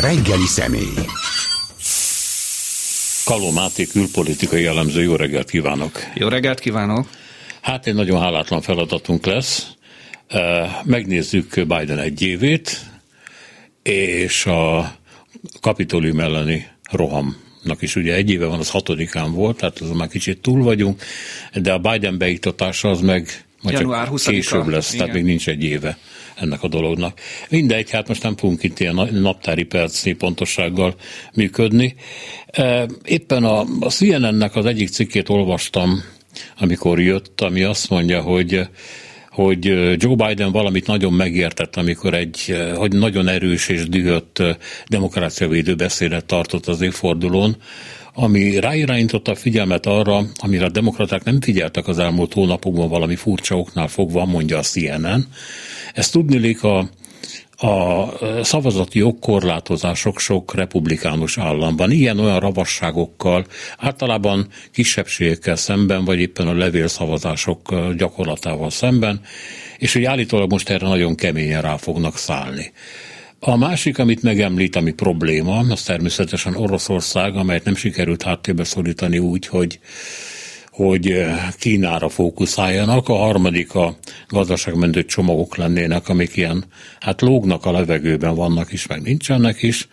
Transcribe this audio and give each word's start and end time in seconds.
Reggeli 0.00 0.46
személy. 0.46 0.94
Kaló 3.24 3.50
Máté 3.50 3.84
külpolitikai 3.84 4.62
jellemző, 4.62 5.02
jó 5.02 5.16
reggelt 5.16 5.50
kívánok! 5.50 5.92
Jó 6.14 6.28
reggelt 6.28 6.60
kívánok! 6.60 7.08
Hát 7.60 7.86
egy 7.86 7.94
nagyon 7.94 8.20
hálátlan 8.20 8.60
feladatunk 8.60 9.26
lesz. 9.26 9.66
Megnézzük 10.84 11.54
Biden 11.54 11.98
egy 11.98 12.22
évét, 12.22 12.80
és 13.82 14.46
a 14.46 14.94
kapitolium 15.60 16.20
elleni 16.20 16.66
rohamnak 16.90 17.78
is 17.80 17.96
ugye 17.96 18.14
egy 18.14 18.30
éve 18.30 18.46
van, 18.46 18.58
az 18.58 18.70
hatodikán 18.70 19.32
volt, 19.32 19.56
tehát 19.56 19.78
az 19.78 19.90
már 19.90 20.08
kicsit 20.08 20.40
túl 20.40 20.62
vagyunk, 20.62 21.02
de 21.54 21.72
a 21.72 21.78
Biden 21.78 22.18
beiktatása 22.18 22.90
az 22.90 23.00
meg 23.00 23.44
majd 23.62 23.78
Január 23.78 24.06
csak 24.06 24.32
később 24.32 24.68
lesz, 24.68 24.92
igen. 24.92 24.98
tehát 24.98 25.14
még 25.14 25.24
nincs 25.24 25.48
egy 25.48 25.62
éve 25.62 25.98
ennek 26.34 26.62
a 26.62 26.68
dolognak. 26.68 27.20
Mindegy, 27.48 27.90
hát 27.90 28.08
most 28.08 28.22
nem 28.22 28.36
fogunk 28.36 28.62
itt 28.62 28.80
ilyen 28.80 29.08
naptári 29.12 29.62
percnyi 29.64 30.12
pontossággal 30.12 30.94
működni. 31.34 31.94
Éppen 33.04 33.44
a, 33.44 33.60
a 33.80 33.90
CNN-nek 33.90 34.56
az 34.56 34.66
egyik 34.66 34.88
cikkét 34.88 35.28
olvastam, 35.28 36.02
amikor 36.58 37.00
jött, 37.00 37.40
ami 37.40 37.62
azt 37.62 37.90
mondja, 37.90 38.20
hogy 38.20 38.68
hogy 39.30 39.64
Joe 40.02 40.14
Biden 40.26 40.52
valamit 40.52 40.86
nagyon 40.86 41.12
megértett, 41.12 41.76
amikor 41.76 42.14
egy 42.14 42.56
hogy 42.74 42.92
nagyon 42.92 43.28
erős 43.28 43.68
és 43.68 43.88
dühött 43.88 44.42
demokráciavédő 44.86 45.74
beszédet 45.74 46.24
tartott 46.24 46.66
az 46.66 46.80
évfordulón, 46.80 47.56
ami 48.14 48.60
ráirányította 48.60 49.30
a 49.30 49.34
figyelmet 49.34 49.86
arra, 49.86 50.22
amire 50.36 50.64
a 50.64 50.70
demokraták 50.70 51.24
nem 51.24 51.40
figyeltek 51.40 51.88
az 51.88 51.98
elmúlt 51.98 52.32
hónapokban 52.32 52.88
valami 52.88 53.16
furcsa 53.16 53.58
oknál 53.58 53.88
fogva, 53.88 54.24
mondja 54.24 54.58
a 54.58 54.62
CNN. 54.62 55.26
Ezt 55.94 56.12
tudnilik 56.12 56.62
a, 56.62 56.78
a 57.56 58.08
szavazati 58.42 58.98
jogkorlátozások 58.98 60.18
sok 60.18 60.54
republikánus 60.54 61.38
államban, 61.38 61.90
ilyen-olyan 61.90 62.40
ravasságokkal, 62.40 63.46
általában 63.78 64.48
kisebbségekkel 64.72 65.56
szemben, 65.56 66.04
vagy 66.04 66.20
éppen 66.20 66.46
a 66.46 66.54
levélszavazások 66.54 67.92
gyakorlatával 67.96 68.70
szemben, 68.70 69.20
és 69.78 69.92
hogy 69.92 70.04
állítólag 70.04 70.50
most 70.50 70.68
erre 70.68 70.86
nagyon 70.86 71.14
keményen 71.14 71.62
rá 71.62 71.76
fognak 71.76 72.16
szállni. 72.16 72.72
A 73.46 73.56
másik, 73.56 73.98
amit 73.98 74.22
megemlít, 74.22 74.76
ami 74.76 74.92
probléma, 74.92 75.58
az 75.58 75.82
természetesen 75.82 76.54
Oroszország, 76.54 77.36
amelyet 77.36 77.64
nem 77.64 77.74
sikerült 77.74 78.22
háttérbe 78.22 78.64
szorítani 78.64 79.18
úgy, 79.18 79.46
hogy 79.46 79.78
hogy 80.70 81.10
eh, 81.10 81.48
Kínára 81.58 82.08
fókuszáljanak, 82.08 83.08
a 83.08 83.16
harmadik 83.16 83.74
a 83.74 83.96
gazdaságmentő 84.28 85.04
csomagok 85.04 85.56
lennének, 85.56 86.08
amik 86.08 86.36
ilyen, 86.36 86.64
hát 87.00 87.20
lógnak 87.20 87.66
a 87.66 87.72
levegőben, 87.72 88.34
vannak 88.34 88.72
is, 88.72 88.86
meg 88.86 89.02
nincsenek 89.02 89.62
is. 89.62 89.88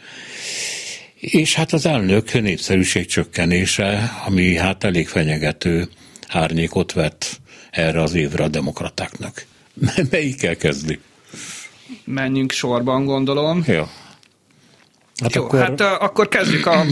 És 1.15 1.55
hát 1.55 1.73
az 1.73 1.85
elnök 1.85 2.41
népszerűség 2.41 3.05
csökkenése, 3.05 4.11
ami 4.25 4.55
hát 4.55 4.83
elég 4.83 5.07
fenyegető 5.07 5.89
árnyékot 6.27 6.93
vett 6.93 7.39
erre 7.71 8.01
az 8.01 8.13
évre 8.13 8.43
a 8.43 8.47
demokratáknak. 8.47 9.45
Melyikkel 10.11 10.55
kezdi? 10.55 10.99
Menjünk 12.05 12.51
sorban, 12.51 13.05
gondolom. 13.05 13.63
Jó. 13.67 13.83
Hát 15.21 15.35
Jó, 15.35 15.43
akkor... 15.43 15.59
hát 15.59 15.81
akkor 15.81 16.27
kezdjük 16.27 16.65
a... 16.65 16.83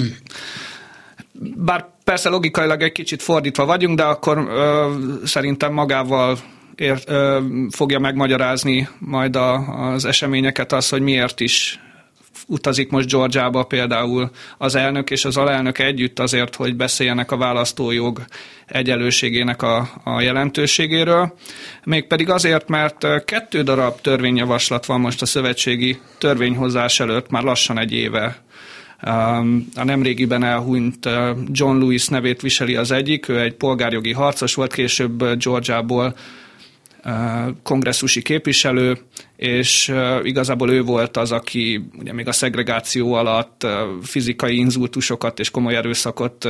Bár 1.55 1.86
persze 2.03 2.30
logikailag 2.30 2.81
egy 2.81 2.92
kicsit 2.92 3.22
fordítva 3.22 3.66
vagyunk, 3.66 3.97
de 3.97 4.03
akkor 4.03 4.38
uh, 4.38 5.25
szerintem 5.25 5.73
magával 5.73 6.38
ér, 6.75 7.03
uh, 7.08 7.44
fogja 7.70 8.00
megmagyarázni 8.00 8.89
majd 9.00 9.36
a, 9.36 9.53
az 9.94 10.05
eseményeket 10.05 10.72
az, 10.72 10.89
hogy 10.89 11.02
miért 11.02 11.39
is 11.39 11.80
utazik 12.50 12.89
most 12.89 13.09
Georgiába 13.09 13.64
például 13.64 14.30
az 14.58 14.75
elnök 14.75 15.09
és 15.09 15.25
az 15.25 15.38
alelnök 15.38 15.80
együtt 15.80 16.19
azért, 16.19 16.55
hogy 16.55 16.75
beszéljenek 16.75 17.31
a 17.31 17.38
választójog 17.38 18.25
egyenlőségének 18.66 19.61
a, 19.61 19.89
a 20.04 20.21
jelentőségéről. 20.21 21.33
Mégpedig 21.83 22.30
azért, 22.30 22.67
mert 22.67 23.23
kettő 23.26 23.61
darab 23.61 24.02
törvényjavaslat 24.02 24.86
van 24.86 24.99
most 24.99 25.21
a 25.21 25.26
szövetségi 25.26 25.99
törvényhozás 26.17 26.99
előtt, 26.99 27.30
már 27.30 27.43
lassan 27.43 27.80
egy 27.80 27.92
éve 27.92 28.42
a 29.76 29.83
nemrégiben 29.83 30.43
elhunyt 30.43 31.10
John 31.52 31.77
Lewis 31.77 32.08
nevét 32.08 32.42
viseli 32.42 32.76
az 32.76 32.92
egyik, 32.92 33.27
ő 33.27 33.39
egy 33.39 33.54
polgárjogi 33.54 34.14
harcos 34.14 34.55
volt, 34.55 34.73
később 34.73 35.37
Georgiából 35.37 36.16
kongresszusi 37.64 38.21
képviselő, 38.21 38.97
és 39.36 39.93
igazából 40.23 40.71
ő 40.71 40.81
volt 40.81 41.17
az, 41.17 41.31
aki 41.31 41.89
ugye 41.99 42.14
még 42.14 42.27
a 42.27 42.31
szegregáció 42.31 43.14
alatt 43.14 43.67
fizikai 44.02 44.58
inzultusokat 44.58 45.39
és 45.39 45.52
komoly 45.52 45.75
erőszakot 45.75 46.48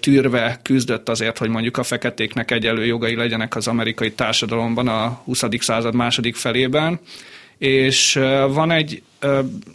tűrve 0.00 0.60
küzdött 0.62 1.08
azért, 1.08 1.38
hogy 1.38 1.48
mondjuk 1.48 1.76
a 1.76 1.82
feketéknek 1.82 2.50
egyenlő 2.50 2.86
jogai 2.86 3.14
legyenek 3.14 3.56
az 3.56 3.68
amerikai 3.68 4.12
társadalomban 4.12 4.88
a 4.88 5.08
20. 5.24 5.44
század 5.58 5.94
második 5.94 6.36
felében. 6.36 7.00
És 7.58 8.20
van 8.50 8.70
egy 8.70 9.02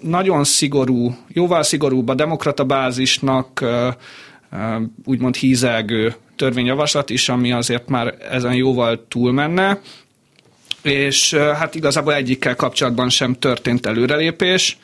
nagyon 0.02 0.44
szigorú, 0.44 1.16
jóval 1.28 1.64
szigorúbb 1.64 2.08
a 2.08 2.14
demokrata 2.14 2.64
bázisnak 2.64 3.66
úgymond 5.06 5.36
hízelgő 5.36 6.16
törvényjavaslat 6.36 7.10
is, 7.10 7.30
ami 7.30 7.52
azért 7.52 7.88
már 7.88 8.16
ezen 8.32 8.54
jóval 8.54 9.06
túlmenne, 9.08 9.80
és 10.82 11.34
hát 11.34 11.76
igazából 11.76 12.14
egyikkel 12.14 12.56
kapcsolatban 12.56 13.10
sem 13.10 13.34
történt 13.34 13.86
előrelépés. 13.86 14.78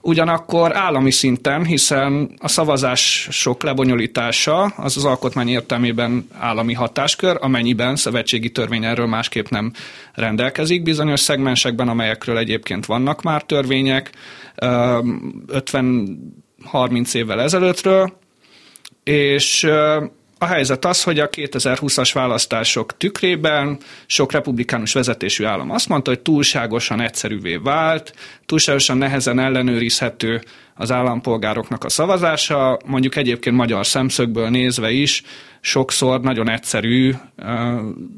Ugyanakkor 0.00 0.76
állami 0.76 1.10
szinten, 1.10 1.64
hiszen 1.64 2.30
a 2.38 2.48
szavazás 2.48 3.28
sok 3.30 3.62
lebonyolítása 3.62 4.62
az 4.62 4.96
az 4.96 5.04
alkotmány 5.04 5.48
értelmében 5.48 6.28
állami 6.38 6.72
hatáskör, 6.72 7.36
amennyiben 7.40 7.96
szövetségi 7.96 8.50
törvény 8.50 8.84
erről 8.84 9.06
másképp 9.06 9.48
nem 9.48 9.72
rendelkezik. 10.14 10.82
Bizonyos 10.82 11.20
szegmensekben, 11.20 11.88
amelyekről 11.88 12.38
egyébként 12.38 12.86
vannak 12.86 13.22
már 13.22 13.42
törvények, 13.42 14.10
50-30 14.56 17.14
évvel 17.14 17.40
ezelőttről, 17.40 18.18
és 19.04 19.66
a 20.38 20.46
helyzet 20.46 20.84
az, 20.84 21.02
hogy 21.02 21.18
a 21.18 21.28
2020-as 21.28 22.10
választások 22.14 22.96
tükrében 22.96 23.78
sok 24.06 24.32
republikánus 24.32 24.92
vezetésű 24.92 25.44
állam 25.44 25.70
azt 25.70 25.88
mondta, 25.88 26.10
hogy 26.10 26.20
túlságosan 26.20 27.00
egyszerűvé 27.00 27.56
vált, 27.56 28.14
túlságosan 28.46 28.96
nehezen 28.96 29.38
ellenőrizhető 29.38 30.42
az 30.76 30.92
állampolgároknak 30.92 31.84
a 31.84 31.88
szavazása, 31.88 32.78
mondjuk 32.86 33.16
egyébként 33.16 33.56
magyar 33.56 33.86
szemszögből 33.86 34.48
nézve 34.48 34.90
is 34.90 35.22
sokszor 35.66 36.20
nagyon 36.20 36.50
egyszerű 36.50 37.12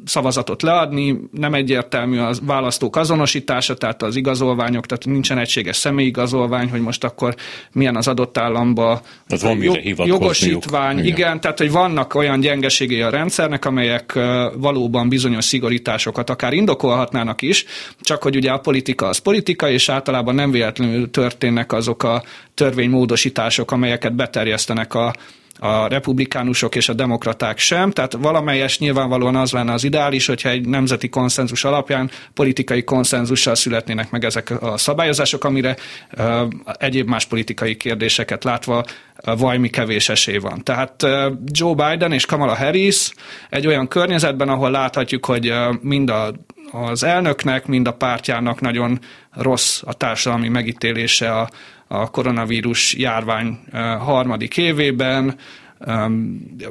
szavazatot 0.04 0.62
leadni, 0.62 1.18
nem 1.32 1.54
egyértelmű 1.54 2.18
a 2.18 2.34
választók 2.42 2.96
azonosítása, 2.96 3.74
tehát 3.74 4.02
az 4.02 4.16
igazolványok, 4.16 4.86
tehát 4.86 5.04
nincsen 5.04 5.38
egységes 5.38 5.76
személyigazolvány, 5.76 6.70
hogy 6.70 6.80
most 6.80 7.04
akkor 7.04 7.34
milyen 7.72 7.96
az 7.96 8.08
adott 8.08 8.38
államba 8.38 9.00
az 9.28 9.42
van 9.42 9.62
jog, 9.62 10.06
jogosítvány. 10.06 10.98
Igen. 10.98 11.16
igen, 11.16 11.40
tehát 11.40 11.58
hogy 11.58 11.70
vannak 11.70 12.14
olyan 12.14 12.40
gyengeségei 12.40 13.02
a 13.02 13.10
rendszernek, 13.10 13.64
amelyek 13.64 14.18
valóban 14.56 15.08
bizonyos 15.08 15.44
szigorításokat 15.44 16.30
akár 16.30 16.52
indokolhatnának 16.52 17.42
is, 17.42 17.64
csak 18.00 18.22
hogy 18.22 18.36
ugye 18.36 18.50
a 18.50 18.58
politika 18.58 19.06
az 19.06 19.18
politika, 19.18 19.70
és 19.70 19.88
általában 19.88 20.34
nem 20.34 20.50
véletlenül 20.50 21.10
történnek 21.10 21.72
azok 21.72 22.02
a 22.02 22.22
törvénymódosítások, 22.58 23.70
amelyeket 23.70 24.14
beterjesztenek 24.14 24.94
a 24.94 25.14
a 25.60 25.86
republikánusok 25.86 26.74
és 26.74 26.88
a 26.88 26.92
demokraták 26.92 27.58
sem, 27.58 27.90
tehát 27.90 28.12
valamelyes 28.12 28.78
nyilvánvalóan 28.78 29.36
az 29.36 29.52
lenne 29.52 29.72
az 29.72 29.84
ideális, 29.84 30.26
hogyha 30.26 30.48
egy 30.48 30.68
nemzeti 30.68 31.08
konszenzus 31.08 31.64
alapján 31.64 32.10
politikai 32.34 32.84
konszenzussal 32.84 33.54
születnének 33.54 34.10
meg 34.10 34.24
ezek 34.24 34.62
a 34.62 34.76
szabályozások, 34.76 35.44
amire 35.44 35.76
uh, 36.18 36.48
egyéb 36.78 37.08
más 37.08 37.26
politikai 37.26 37.76
kérdéseket 37.76 38.44
látva 38.44 38.84
vajmi 39.24 39.68
kevés 39.68 40.08
esély 40.08 40.38
van. 40.38 40.64
Tehát 40.64 41.06
Joe 41.44 41.74
Biden 41.74 42.12
és 42.12 42.26
Kamala 42.26 42.56
Harris 42.56 43.12
egy 43.50 43.66
olyan 43.66 43.88
környezetben, 43.88 44.48
ahol 44.48 44.70
láthatjuk, 44.70 45.24
hogy 45.24 45.52
mind 45.80 46.10
a 46.10 46.32
az 46.70 47.02
elnöknek, 47.02 47.66
mind 47.66 47.86
a 47.86 47.92
pártjának 47.92 48.60
nagyon 48.60 48.98
rossz 49.30 49.82
a 49.84 49.92
társadalmi 49.92 50.48
megítélése 50.48 51.32
a, 51.32 51.48
a 51.86 52.10
koronavírus 52.10 52.94
járvány 52.94 53.58
harmadik 53.98 54.56
évében, 54.56 55.36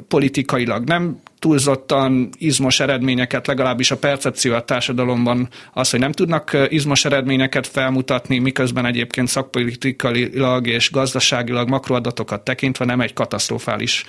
politikailag 0.08 0.84
nem 0.84 1.20
túlzottan 1.38 2.28
izmos 2.38 2.80
eredményeket, 2.80 3.46
legalábbis 3.46 3.90
a 3.90 3.96
percepció 3.96 4.54
a 4.54 4.64
társadalomban 4.64 5.48
az, 5.72 5.90
hogy 5.90 6.00
nem 6.00 6.12
tudnak 6.12 6.56
izmos 6.68 7.04
eredményeket 7.04 7.66
felmutatni, 7.66 8.38
miközben 8.38 8.86
egyébként 8.86 9.28
szakpolitikailag 9.28 10.66
és 10.66 10.90
gazdaságilag 10.90 11.68
makroadatokat 11.68 12.44
tekintve 12.44 12.84
nem 12.84 13.00
egy 13.00 13.12
katasztrofális 13.12 14.04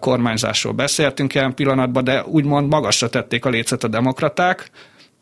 kormányzásról 0.00 0.72
beszéltünk 0.72 1.34
ilyen 1.34 1.54
pillanatban, 1.54 2.04
de 2.04 2.24
úgymond 2.24 2.68
magasra 2.68 3.08
tették 3.08 3.44
a 3.44 3.48
lécet 3.48 3.84
a 3.84 3.88
demokraták, 3.88 4.70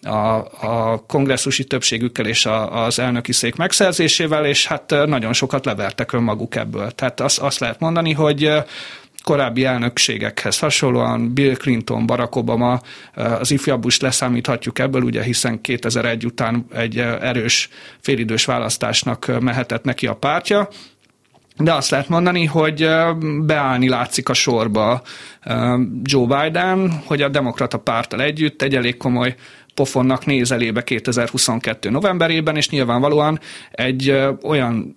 a, 0.05 0.37
a 0.61 1.05
kongresszusi 1.07 1.65
többségükkel 1.65 2.27
és 2.27 2.47
a, 2.47 2.85
az 2.85 2.99
elnöki 2.99 3.33
szék 3.33 3.57
megszerzésével, 3.57 4.47
és 4.47 4.67
hát 4.67 4.91
nagyon 5.07 5.33
sokat 5.33 5.65
levertek 5.65 6.13
önmaguk 6.13 6.57
ebből. 6.57 6.91
Tehát 6.91 7.21
azt, 7.21 7.39
azt 7.39 7.59
lehet 7.59 7.81
mondani, 7.81 8.13
hogy 8.13 8.51
korábbi 9.25 9.65
elnökségekhez 9.65 10.59
hasonlóan 10.59 11.35
Bill 11.35 11.55
Clinton, 11.55 12.07
Barack 12.07 12.37
Obama, 12.37 12.81
az 13.15 13.51
ifjabb 13.51 13.81
Bush 13.81 14.03
leszámíthatjuk 14.03 14.79
ebből, 14.79 15.03
ugye 15.03 15.23
hiszen 15.23 15.61
2001 15.61 16.25
után 16.25 16.67
egy 16.75 16.99
erős 16.99 17.69
félidős 18.01 18.45
választásnak 18.45 19.41
mehetett 19.41 19.85
neki 19.85 20.07
a 20.07 20.15
pártja, 20.15 20.69
de 21.57 21.73
azt 21.73 21.91
lehet 21.91 22.09
mondani, 22.09 22.45
hogy 22.45 22.89
beállni 23.41 23.89
látszik 23.89 24.29
a 24.29 24.35
sorba 24.35 25.03
Joe 26.03 26.27
Biden, 26.27 27.03
hogy 27.07 27.23
a 27.23 27.29
demokrata 27.29 27.79
párttal 27.79 28.23
együtt 28.23 28.63
egy 28.63 28.75
elég 28.75 28.97
komoly 28.97 29.35
pofonnak 29.75 30.27
néz 30.27 30.53
elébe 30.53 30.85
2022. 30.85 31.91
novemberében, 31.91 32.57
és 32.57 32.69
nyilvánvalóan 32.69 33.41
egy 33.71 34.17
olyan 34.43 34.97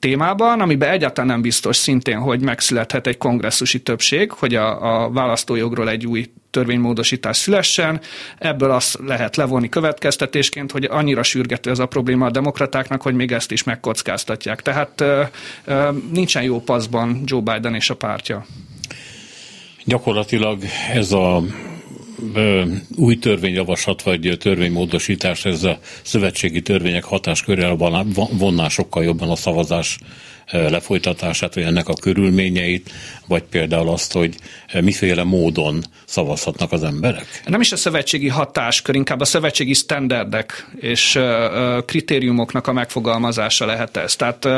témában, 0.00 0.60
amiben 0.60 0.90
egyáltalán 0.90 1.30
nem 1.30 1.42
biztos 1.42 1.76
szintén, 1.76 2.18
hogy 2.18 2.40
megszülethet 2.40 3.06
egy 3.06 3.18
kongresszusi 3.18 3.82
többség, 3.82 4.30
hogy 4.30 4.54
a, 4.54 5.02
a 5.04 5.10
választójogról 5.10 5.88
egy 5.88 6.06
új 6.06 6.30
törvénymódosítás 6.50 7.36
szülessen. 7.36 8.00
Ebből 8.38 8.70
azt 8.70 8.98
lehet 9.06 9.36
levonni 9.36 9.68
következtetésként, 9.68 10.72
hogy 10.72 10.84
annyira 10.84 11.22
sürgető 11.22 11.70
ez 11.70 11.78
a 11.78 11.86
probléma 11.86 12.26
a 12.26 12.30
demokratáknak, 12.30 13.02
hogy 13.02 13.14
még 13.14 13.32
ezt 13.32 13.52
is 13.52 13.62
megkockáztatják. 13.62 14.62
Tehát 14.62 15.04
nincsen 16.12 16.42
jó 16.42 16.60
paszban 16.60 17.22
Joe 17.24 17.40
Biden 17.40 17.74
és 17.74 17.90
a 17.90 17.96
pártja. 17.96 18.46
Gyakorlatilag 19.84 20.62
ez 20.92 21.12
a 21.12 21.42
új 22.96 23.18
törvényjavaslat 23.18 24.02
vagy 24.02 24.36
törvénymódosítás, 24.40 25.44
ez 25.44 25.64
a 25.64 25.78
szövetségi 26.02 26.62
törvények 26.62 27.04
hatáskörrel 27.04 27.76
vonná 28.30 28.68
sokkal 28.68 29.04
jobban 29.04 29.30
a 29.30 29.36
szavazás 29.36 29.98
lefolytatását, 30.52 31.54
vagy 31.54 31.62
ennek 31.62 31.88
a 31.88 31.94
körülményeit, 31.94 32.90
vagy 33.26 33.42
például 33.42 33.88
azt, 33.88 34.12
hogy 34.12 34.34
miféle 34.80 35.24
módon 35.24 35.84
szavazhatnak 36.04 36.72
az 36.72 36.82
emberek? 36.82 37.42
Nem 37.46 37.60
is 37.60 37.72
a 37.72 37.76
szövetségi 37.76 38.28
hatáskör, 38.28 38.94
inkább 38.94 39.20
a 39.20 39.24
szövetségi 39.24 39.74
standardek 39.74 40.68
és 40.76 41.18
kritériumoknak 41.86 42.66
a 42.66 42.72
megfogalmazása 42.72 43.66
lehet 43.66 43.96
ez. 43.96 44.16
Tehát 44.16 44.48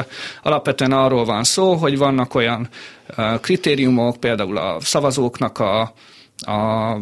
alapvetően 0.42 0.92
arról 0.92 1.24
van 1.24 1.44
szó, 1.44 1.74
hogy 1.74 1.98
vannak 1.98 2.34
olyan 2.34 2.68
kritériumok, 3.40 4.20
például 4.20 4.56
a 4.56 4.80
szavazóknak 4.80 5.58
a, 5.58 5.80
a 6.36 6.96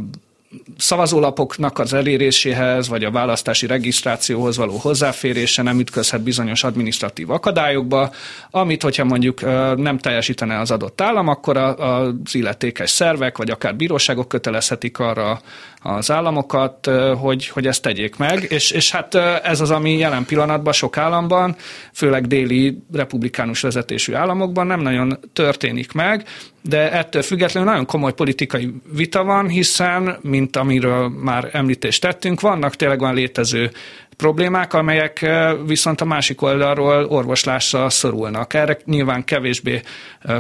szavazólapoknak 0.79 1.79
az 1.79 1.93
eléréséhez, 1.93 2.89
vagy 2.89 3.05
a 3.05 3.11
választási 3.11 3.67
regisztrációhoz 3.67 4.57
való 4.57 4.77
hozzáférése 4.77 5.63
nem 5.63 5.79
ütközhet 5.79 6.23
bizonyos 6.23 6.65
administratív 6.65 7.31
akadályokba, 7.31 8.11
amit, 8.51 8.83
hogyha 8.83 9.05
mondjuk 9.05 9.41
nem 9.77 9.99
teljesítene 9.99 10.59
az 10.59 10.71
adott 10.71 11.01
állam, 11.01 11.29
akkor 11.29 11.57
az 11.57 12.35
illetékes 12.35 12.91
szervek, 12.91 13.37
vagy 13.37 13.51
akár 13.51 13.77
bíróságok 13.77 14.29
kötelezhetik 14.29 14.99
arra 14.99 15.41
az 15.83 16.11
államokat, 16.11 16.91
hogy, 17.19 17.49
hogy 17.49 17.67
ezt 17.67 17.83
tegyék 17.83 18.17
meg, 18.17 18.47
és, 18.49 18.71
és 18.71 18.91
hát 18.91 19.15
ez 19.43 19.61
az, 19.61 19.71
ami 19.71 19.99
jelen 19.99 20.25
pillanatban 20.25 20.73
sok 20.73 20.97
államban, 20.97 21.57
főleg 21.93 22.27
déli 22.27 22.83
republikánus 22.93 23.61
vezetésű 23.61 24.13
államokban 24.15 24.67
nem 24.67 24.81
nagyon 24.81 25.19
történik 25.33 25.93
meg, 25.93 26.27
de 26.63 26.93
ettől 26.93 27.23
függetlenül 27.23 27.69
nagyon 27.69 27.87
komoly 27.87 28.13
politikai 28.13 28.75
vita 28.93 29.25
van, 29.25 29.49
hiszen, 29.49 30.19
mint 30.41 30.57
amiről 30.57 31.09
már 31.09 31.49
említést 31.53 32.01
tettünk, 32.01 32.41
vannak 32.41 32.77
tényleg 32.77 32.99
van 32.99 33.15
létező 33.15 33.71
problémák, 34.17 34.75
amelyek 34.75 35.27
viszont 35.67 36.01
a 36.01 36.05
másik 36.05 36.43
oldalról 36.43 37.05
orvoslásra 37.05 37.91
szorulnak. 37.91 38.55
Erre 38.55 38.79
nyilván 38.85 39.25
kevésbé 39.25 39.81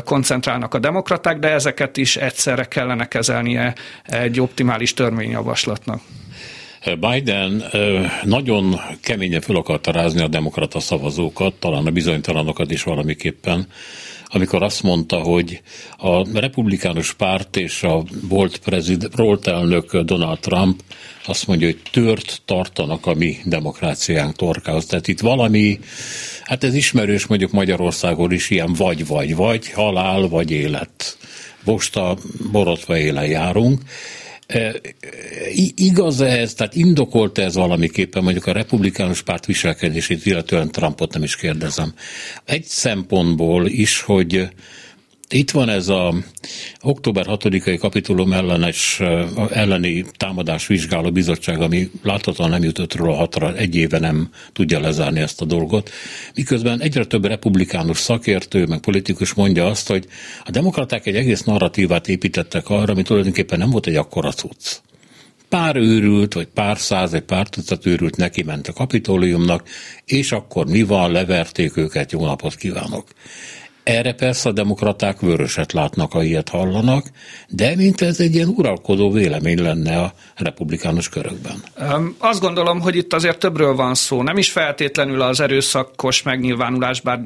koncentrálnak 0.05 0.75
a 0.75 0.79
demokraták, 0.79 1.39
de 1.39 1.49
ezeket 1.49 1.97
is 1.97 2.17
egyszerre 2.17 2.65
kellene 2.65 3.09
kezelnie 3.09 3.75
egy 4.05 4.41
optimális 4.41 4.95
törvényjavaslatnak. 4.95 6.01
Biden 7.01 7.65
nagyon 8.23 8.81
keményen 9.03 9.41
fel 9.41 9.57
akarta 9.57 9.93
rázni 9.93 10.23
a 10.23 10.29
demokrata 10.29 10.81
szavazókat, 10.81 11.55
talán 11.55 11.87
a 11.87 11.91
bizonytalanokat 11.91 12.71
is 12.71 12.83
valamiképpen, 12.83 13.67
amikor 14.33 14.63
azt 14.63 14.83
mondta, 14.83 15.21
hogy 15.21 15.63
a 15.97 16.39
republikánus 16.39 17.13
párt 17.13 17.57
és 17.57 17.83
a 17.83 18.03
volt, 18.29 18.59
prezid, 18.59 19.09
elnök 19.43 19.97
Donald 19.97 20.39
Trump 20.39 20.83
azt 21.27 21.47
mondja, 21.47 21.67
hogy 21.67 21.83
tört 21.91 22.43
tartanak 22.45 23.07
a 23.07 23.15
mi 23.15 23.37
demokráciánk 23.45 24.37
torkához. 24.37 24.87
Tehát 24.87 25.09
itt 25.09 25.21
valami, 25.21 25.79
hát 26.43 26.65
ez 26.65 26.75
ismerős 26.75 27.27
mondjuk 27.27 27.51
Magyarországon 27.51 28.33
is 28.33 28.51
ilyen 28.51 28.73
vagy-vagy-vagy, 28.73 29.71
halál 29.71 30.29
vagy 30.29 30.51
élet. 30.51 31.19
Most 31.65 31.97
a 31.97 32.17
borotva 32.53 32.99
élen 32.99 33.27
járunk, 33.27 33.81
Igaz 35.75 36.21
ez, 36.21 36.55
tehát 36.55 36.75
indokolt 36.75 37.39
ez 37.39 37.55
valamiképpen 37.55 38.23
mondjuk 38.23 38.47
a 38.47 38.53
republikánus 38.53 39.23
párt 39.23 39.47
viselkedését, 39.47 40.27
illetően 40.27 40.71
Trumpot 40.71 41.13
nem 41.13 41.23
is 41.23 41.37
kérdezem. 41.37 41.95
Egy 42.45 42.65
szempontból 42.65 43.67
is, 43.67 44.01
hogy 44.01 44.49
itt 45.33 45.51
van 45.51 45.69
ez 45.69 45.89
a 45.89 46.15
október 46.81 47.27
6-ai 47.29 47.77
kapitulum 47.81 48.33
ellenes, 48.33 49.01
elleni 49.51 50.05
támadás 50.17 50.67
vizsgáló 50.67 51.11
bizottság, 51.11 51.61
ami 51.61 51.91
láthatóan 52.03 52.51
nem 52.51 52.63
jutott 52.63 52.95
róla 52.95 53.15
hatra, 53.15 53.57
egy 53.57 53.75
éve 53.75 53.99
nem 53.99 54.29
tudja 54.53 54.81
lezárni 54.81 55.21
ezt 55.21 55.41
a 55.41 55.45
dolgot. 55.45 55.91
Miközben 56.35 56.81
egyre 56.81 57.05
több 57.05 57.25
republikánus 57.25 57.99
szakértő, 57.99 58.67
meg 58.67 58.79
politikus 58.81 59.35
mondja 59.35 59.67
azt, 59.67 59.89
hogy 59.89 60.07
a 60.45 60.51
demokraták 60.51 61.07
egy 61.07 61.17
egész 61.17 61.43
narratívát 61.43 62.09
építettek 62.09 62.69
arra, 62.69 62.93
ami 62.93 63.03
tulajdonképpen 63.03 63.59
nem 63.59 63.71
volt 63.71 63.87
egy 63.87 63.97
akkora 63.97 64.33
cucc 64.33 64.81
pár 65.49 65.77
őrült, 65.77 66.35
vagy 66.35 66.47
pár 66.47 66.79
száz, 66.79 67.15
egy 67.15 67.23
pár 67.23 67.49
tucat 67.49 67.87
őrült 67.87 68.17
neki 68.17 68.43
ment 68.43 68.69
a 68.69 68.73
kapitóliumnak, 68.73 69.69
és 70.05 70.33
akkor 70.33 70.67
mi 70.67 70.83
van, 70.83 71.13
leverték 71.13 71.77
őket, 71.77 72.13
jó 72.13 72.25
napot 72.25 72.55
kívánok. 72.55 73.09
Erre 73.91 74.13
persze 74.13 74.49
a 74.49 74.53
demokraták 74.53 75.21
vöröset 75.21 75.73
látnak, 75.73 76.13
ha 76.13 76.23
ilyet 76.23 76.49
hallanak, 76.49 77.11
de 77.49 77.77
mint 77.77 78.01
ez 78.01 78.21
egy 78.21 78.35
ilyen 78.35 78.49
uralkodó 78.49 79.11
vélemény 79.11 79.63
lenne 79.63 80.01
a 80.01 80.13
republikánus 80.37 81.09
körökben. 81.09 81.63
Azt 82.19 82.41
gondolom, 82.41 82.81
hogy 82.81 82.97
itt 82.97 83.13
azért 83.13 83.39
többről 83.39 83.75
van 83.75 83.95
szó. 83.95 84.23
Nem 84.23 84.37
is 84.37 84.51
feltétlenül 84.51 85.21
az 85.21 85.41
erőszakos 85.41 86.23
megnyilvánulás, 86.23 87.01
bár 87.01 87.21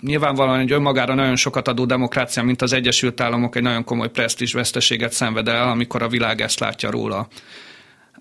nyilvánvalóan 0.00 0.60
egy 0.60 0.72
önmagára 0.72 1.14
nagyon 1.14 1.36
sokat 1.36 1.68
adó 1.68 1.84
demokrácia, 1.84 2.42
mint 2.42 2.62
az 2.62 2.72
Egyesült 2.72 3.20
Államok 3.20 3.56
egy 3.56 3.62
nagyon 3.62 3.84
komoly 3.84 4.10
presztízs 4.10 4.52
veszteséget 4.52 5.12
szenved 5.12 5.48
el, 5.48 5.68
amikor 5.68 6.02
a 6.02 6.08
világ 6.08 6.40
ezt 6.40 6.60
látja 6.60 6.90
róla. 6.90 7.28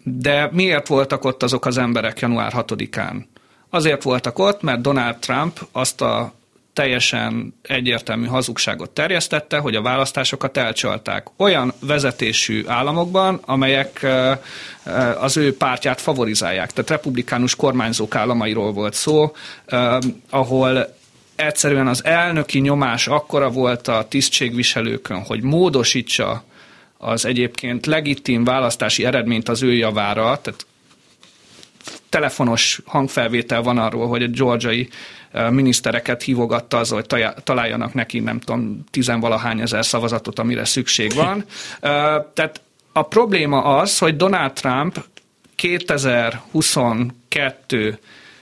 De 0.04 0.50
miért 0.52 0.88
voltak 0.88 1.26
ott 1.26 1.44
azok 1.44 1.66
az 1.66 1.78
emberek 1.78 2.20
január 2.20 2.54
6-án? 2.56 3.24
Azért 3.70 4.04
voltak 4.04 4.40
ott, 4.40 4.62
mert 4.62 4.82
Donald 4.82 5.18
Trump 5.18 5.68
azt 5.72 6.02
a 6.02 6.34
teljesen 6.74 7.60
egyértelmű 7.62 8.26
hazugságot 8.26 8.90
terjesztette, 8.90 9.58
hogy 9.58 9.76
a 9.76 9.82
választásokat 9.82 10.58
elcsalták. 10.58 11.28
Olyan 11.38 11.74
vezetésű 11.80 12.64
államokban, 12.68 13.42
amelyek 13.46 14.06
az 15.20 15.38
ő 15.38 15.58
pártját 15.58 16.02
favorizálják. 16.02 16.72
Tehát 16.72 16.90
republikánus 16.90 17.56
kormányzók 17.56 18.16
államairól 18.16 18.72
volt 18.72 18.94
szó, 18.94 19.36
ahol 20.30 20.96
egyszerűen 21.36 21.88
az 21.88 22.06
elnöki 22.06 22.60
nyomás 22.60 23.08
akkora 23.08 23.50
volt 23.50 23.88
a 23.88 24.06
tisztségviselőkön, 24.10 25.22
hogy 25.22 25.42
módosítsa 25.42 26.44
az 26.98 27.26
egyébként 27.26 27.86
legitim 27.86 28.44
választási 28.44 29.06
eredményt 29.06 29.50
az 29.50 29.64
ő 29.64 29.74
javára, 29.74 30.40
tehát 30.42 30.66
telefonos 32.10 32.82
hangfelvétel 32.86 33.62
van 33.62 33.78
arról, 33.78 34.08
hogy 34.08 34.24
a 34.24 34.28
georgiai 34.28 34.90
minisztereket 35.50 36.24
hívogatta 36.24 36.78
az, 36.78 36.90
hogy 36.90 37.06
találjanak 37.44 37.94
neki, 37.94 38.20
nem 38.20 38.40
tudom, 38.40 38.84
tizenvalahány 38.92 39.60
ezer 39.60 39.86
szavazatot, 39.86 40.40
amire 40.40 40.66
szükség 40.66 41.14
van. 41.14 41.46
Tehát 42.34 42.62
a 42.92 43.02
probléma 43.02 43.64
az, 43.64 43.98
hogy 43.98 44.16
Donald 44.16 44.54
Trump 44.54 45.06
2022. 45.56 48.00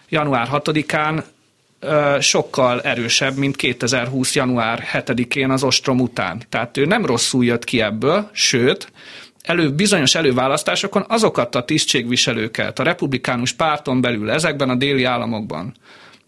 január 0.10 0.48
6-án 0.52 1.24
sokkal 2.20 2.82
erősebb, 2.82 3.38
mint 3.38 3.56
2020. 3.56 4.36
január 4.36 4.88
7-én 4.94 5.50
az 5.50 5.64
ostrom 5.64 6.00
után. 6.00 6.42
Tehát 6.50 6.78
ő 6.78 6.86
nem 6.86 7.06
rosszul 7.06 7.46
jött 7.46 7.64
ki 7.64 7.82
ebből, 7.82 8.30
sőt, 8.32 8.92
elő, 9.44 9.72
bizonyos 9.72 10.16
előválasztásokon 10.16 11.06
azokat 11.08 11.56
a 11.56 11.66
tisztségviselőket 11.66 12.80
a 12.80 12.84
republikánus 12.84 13.54
párton 13.54 14.02
belül 14.02 14.32
ezekben 14.32 14.70
a 14.70 14.76
déli 14.76 15.04
államokban, 15.04 15.74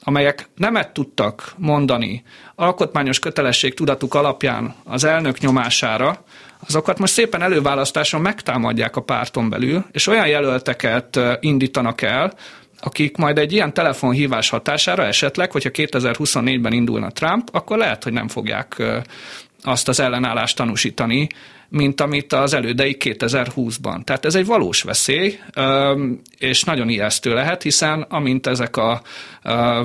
amelyek 0.04 0.50
nemet 0.56 0.94
tudtak 0.94 1.54
mondani 1.58 2.24
alkotmányos 2.56 3.20
kötelesség 3.20 3.74
tudatuk 3.74 4.14
alapján 4.14 4.76
az 4.84 5.04
elnök 5.04 5.40
nyomására, 5.40 6.24
azokat 6.68 7.00
most 7.00 7.14
szépen 7.14 7.42
előválasztáson 7.42 8.22
megtámadják 8.22 8.96
a 8.96 9.02
párton 9.02 9.50
belül, 9.50 9.86
és 9.92 10.08
olyan 10.08 10.28
jelölteket 10.28 11.20
indítanak 11.40 12.02
el, 12.02 12.34
akik 12.80 13.18
majd 13.18 13.38
egy 13.38 13.54
ilyen 13.54 13.74
telefonhívás 13.74 14.50
hatására 14.50 15.06
esetleg, 15.06 15.52
hogyha 15.52 15.70
2024-ben 15.74 16.74
indulna 16.74 17.12
Trump, 17.12 17.50
akkor 17.52 17.78
lehet, 17.78 18.04
hogy 18.04 18.14
nem 18.14 18.28
fogják 18.28 18.84
azt 19.64 19.88
az 19.88 20.00
ellenállást 20.00 20.56
tanúsítani, 20.56 21.28
mint 21.74 22.02
amit 22.02 22.34
az 22.34 22.54
elődei 22.54 22.98
2020-ban. 23.00 24.04
Tehát 24.04 24.26
ez 24.26 24.36
egy 24.36 24.46
valós 24.46 24.82
veszély, 24.82 25.40
és 26.38 26.64
nagyon 26.64 26.90
ijesztő 26.90 27.34
lehet, 27.34 27.62
hiszen 27.62 28.02
amint 28.02 28.48
ezek 28.48 28.78
a 28.78 29.02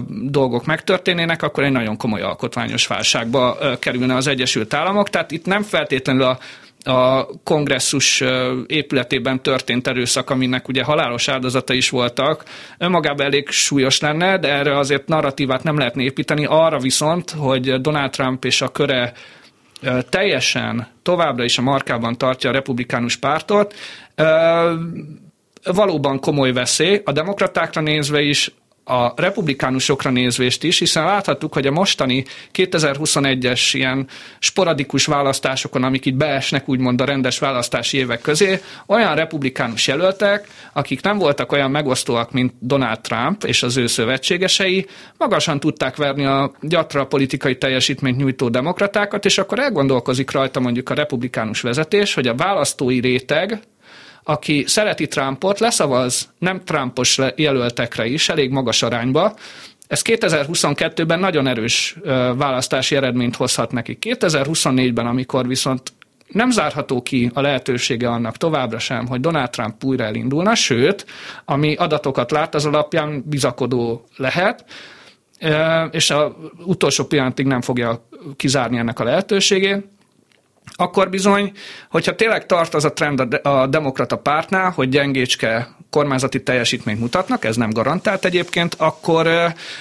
dolgok 0.09 0.67
megtörténének, 0.67 1.43
akkor 1.43 1.65
egy 1.65 1.73
nagyon 1.73 1.97
komoly 1.97 2.23
alkotmányos 2.23 2.87
válságba 2.87 3.59
kerülne 3.79 4.15
az 4.15 4.27
Egyesült 4.27 4.75
Államok. 4.75 5.11
Tehát 5.11 5.31
itt 5.31 5.47
nem 5.47 5.63
feltétlenül 5.63 6.23
a 6.23 6.39
a 6.85 7.27
kongresszus 7.45 8.23
épületében 8.67 9.43
történt 9.43 9.89
erőszak, 9.89 10.31
aminek 10.31 10.69
ugye 10.69 10.85
halálos 10.85 11.29
áldozata 11.29 11.73
is 11.73 11.91
voltak, 11.91 12.45
önmagában 12.79 13.27
elég 13.27 13.49
súlyos 13.49 14.01
lenne, 14.01 14.39
de 14.39 14.49
erre 14.49 14.79
azért 14.79 15.09
narratívát 15.09 15.63
nem 15.63 15.79
lehetne 15.79 16.03
építeni. 16.03 16.45
Arra 16.45 16.79
viszont, 16.79 17.31
hogy 17.31 17.81
Donald 17.81 18.11
Trump 18.11 18.45
és 18.45 18.63
a 18.63 18.69
köre 18.69 19.13
teljesen 20.09 20.87
továbbra 21.03 21.45
is 21.45 21.59
a 21.59 21.63
markában 21.63 22.19
tartja 22.19 22.51
a 22.51 22.53
republikánus 22.53 23.17
pártot, 23.17 23.75
valóban 25.65 26.21
komoly 26.21 26.53
veszély, 26.53 27.01
a 27.05 27.13
demokratákra 27.13 27.81
nézve 27.81 28.21
is, 28.21 28.51
a 28.89 29.13
republikánusokra 29.17 30.11
nézvést 30.11 30.65
is, 30.65 30.79
hiszen 30.79 31.05
láthattuk, 31.05 31.53
hogy 31.53 31.67
a 31.67 31.71
mostani 31.71 32.25
2021-es 32.55 33.71
ilyen 33.73 34.07
sporadikus 34.39 35.07
választásokon, 35.07 35.85
amik 35.85 36.07
itt 36.07 36.15
beesnek 36.15 36.69
úgymond 36.69 37.01
a 37.01 37.05
rendes 37.05 37.39
választási 37.39 37.97
évek 37.97 38.21
közé, 38.21 38.61
olyan 38.87 39.15
republikánus 39.15 39.87
jelöltek, 39.87 40.49
akik 40.73 41.03
nem 41.03 41.19
voltak 41.19 41.53
olyan 41.53 41.71
megosztóak, 41.71 42.33
mint 42.33 42.53
Donald 42.61 43.01
Trump 43.01 43.45
és 43.45 43.63
az 43.63 43.77
ő 43.77 43.87
szövetségesei, 43.87 44.87
magasan 45.19 45.61
tudták 45.61 45.97
verni 45.97 46.25
a 46.25 46.53
gyatra 46.61 47.07
politikai 47.07 47.59
teljesítményt 47.59 48.17
nyújtó 48.17 48.49
demokratákat, 48.49 49.25
és 49.25 49.39
akkor 49.39 49.59
elgondolkozik 49.59 50.31
rajta 50.31 50.61
mondjuk 50.61 50.91
a 50.91 50.95
republikánus 50.95 51.61
vezetés, 51.61 52.15
hogy 52.15 52.27
a 52.27 52.35
választói 52.35 53.01
réteg, 53.01 53.61
aki 54.29 54.65
szereti 54.67 55.07
Trumpot, 55.07 55.59
leszavaz 55.59 56.33
nem 56.39 56.65
Trumpos 56.65 57.19
jelöltekre 57.37 58.07
is, 58.07 58.29
elég 58.29 58.51
magas 58.51 58.83
arányba, 58.83 59.35
ez 59.87 60.03
2022-ben 60.05 61.19
nagyon 61.19 61.47
erős 61.47 61.97
választási 62.37 62.97
eredményt 62.97 63.37
hozhat 63.37 63.73
neki. 63.73 63.99
2024-ben, 64.01 65.07
amikor 65.07 65.47
viszont 65.47 65.93
nem 66.27 66.51
zárható 66.51 67.03
ki 67.03 67.31
a 67.35 67.41
lehetősége 67.41 68.09
annak 68.09 68.37
továbbra 68.37 68.79
sem, 68.79 69.07
hogy 69.07 69.21
Donald 69.21 69.51
Trump 69.51 69.85
újra 69.85 70.05
elindulna, 70.05 70.55
sőt, 70.55 71.07
ami 71.45 71.75
adatokat 71.75 72.31
lát, 72.31 72.55
az 72.55 72.67
alapján 72.67 73.23
bizakodó 73.27 74.05
lehet, 74.17 74.65
és 75.91 76.11
a 76.11 76.37
utolsó 76.65 77.05
pillanatig 77.05 77.47
nem 77.47 77.61
fogja 77.61 78.09
kizárni 78.37 78.79
ennek 78.79 79.01
a 79.01 79.05
lehetőségét 79.05 79.87
akkor 80.81 81.11
bizony, 81.11 81.53
hogyha 81.91 82.15
tényleg 82.15 82.47
tart 82.47 82.75
az 82.75 82.85
a 82.85 82.93
trend 82.93 83.41
a 83.43 83.67
demokrata 83.67 84.17
pártnál, 84.17 84.71
hogy 84.71 84.89
gyengécske 84.89 85.69
kormányzati 85.91 86.43
teljesítményt 86.43 87.01
mutatnak, 87.01 87.45
ez 87.45 87.57
nem 87.57 87.71
garantált 87.71 88.25
egyébként, 88.25 88.75
akkor 88.79 89.29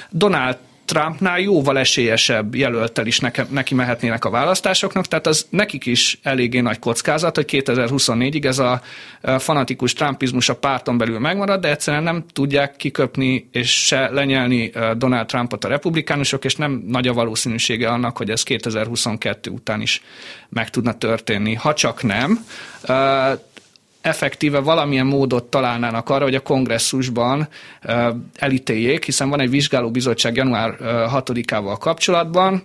Donald 0.10 0.58
Trumpnál 0.88 1.39
jóval 1.39 1.77
esélyesebb 1.77 2.56
jelöltel 2.56 3.06
is 3.06 3.20
neke, 3.20 3.48
neki 3.50 3.75
mehetnének 3.75 4.25
a 4.25 4.29
választásoknak, 4.29 5.06
tehát 5.06 5.27
az 5.27 5.48
nekik 5.50 5.86
is 5.86 6.20
eléggé 6.24 6.60
nagy 6.60 6.79
kockázat, 6.79 7.36
hogy 7.36 7.46
2024-ig 7.50 8.46
ez 8.46 8.60
a 8.60 8.82
fanatikus 9.38 9.94
trumpizmus 9.94 10.50
a 10.50 10.56
párton 10.56 10.98
belül 10.98 11.20
megmarad, 11.20 11.62
de 11.62 11.70
egyszerűen 11.70 12.03
nem 12.03 12.25
tudják 12.34 12.75
kiköpni 12.75 13.50
és 13.51 13.86
se 13.86 14.10
lenyelni 14.10 14.72
Donald 14.98 15.27
Trumpot 15.27 15.65
a 15.65 15.67
republikánusok, 15.67 16.46
és 16.46 16.56
nem 16.56 16.84
nagy 16.88 17.08
a 17.08 17.13
valószínűsége 17.13 17.89
annak, 17.89 18.17
hogy 18.17 18.29
ez 18.29 18.44
2022 18.44 19.51
után 19.51 19.82
is 19.82 20.01
meg 20.50 20.70
tudna 20.70 20.94
történni. 20.94 21.53
Ha 21.53 21.74
csak 21.74 22.03
nem, 22.03 22.46
effektíve 24.08 24.60
valamilyen 24.60 25.06
módot 25.06 25.44
találnának 25.44 26.10
arra, 26.10 26.24
hogy 26.24 26.36
a 26.36 26.40
kongresszusban 26.40 27.48
elítéljék, 28.36 29.06
hiszen 29.06 29.30
van 29.30 29.40
egy 29.40 29.50
vizsgálóbizottság 29.50 30.36
január 30.36 30.76
6-ával 31.14 31.76
kapcsolatban, 31.80 32.64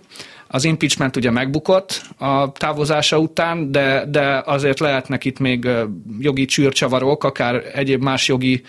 az 0.53 0.63
impeachment 0.63 1.15
ugye 1.15 1.31
megbukott 1.31 2.01
a 2.17 2.51
távozása 2.51 3.17
után, 3.17 3.71
de, 3.71 4.05
de 4.07 4.41
azért 4.45 4.79
lehetnek 4.79 5.25
itt 5.25 5.39
még 5.39 5.67
jogi 6.19 6.45
csűrcsavarok, 6.45 7.23
akár 7.23 7.63
egyéb 7.73 8.01
más 8.01 8.27
jogi 8.27 8.61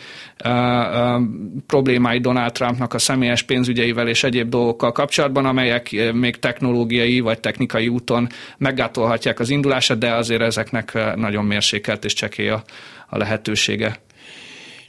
uh, 0.45 0.51
uh, 0.51 1.23
problémái 1.67 2.19
Donald 2.19 2.53
Trumpnak 2.53 2.95
a 2.95 2.99
személyes 2.99 3.43
pénzügyeivel 3.43 4.09
és 4.09 4.25
egyéb 4.25 4.49
dolgokkal 4.49 4.93
kapcsolatban, 4.93 5.47
amelyek 5.47 6.13
még 6.13 6.39
technológiai 6.39 7.21
vagy 7.21 7.41
technikai 7.41 7.89
úton 7.89 8.29
meggátolhatják 8.59 9.41
az 9.41 9.51
indulását, 9.51 9.99
de 9.99 10.15
azért 10.15 10.43
ezeknek 10.43 11.15
nagyon 11.17 11.45
mérsékelt 11.45 12.05
és 12.05 12.13
csekély 12.13 12.49
a, 12.49 12.63
a 13.09 13.17
lehetősége. 13.17 14.01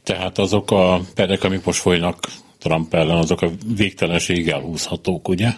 Tehát 0.03 0.37
azok 0.37 0.71
a 0.71 0.99
perek, 1.15 1.43
amik 1.43 1.63
most 1.65 1.79
folynak 1.79 2.17
Trump 2.59 2.93
ellen, 2.93 3.17
azok 3.17 3.41
a 3.41 3.49
végtelenség 3.75 4.47
elhúzhatók, 4.47 5.27
ugye? 5.27 5.49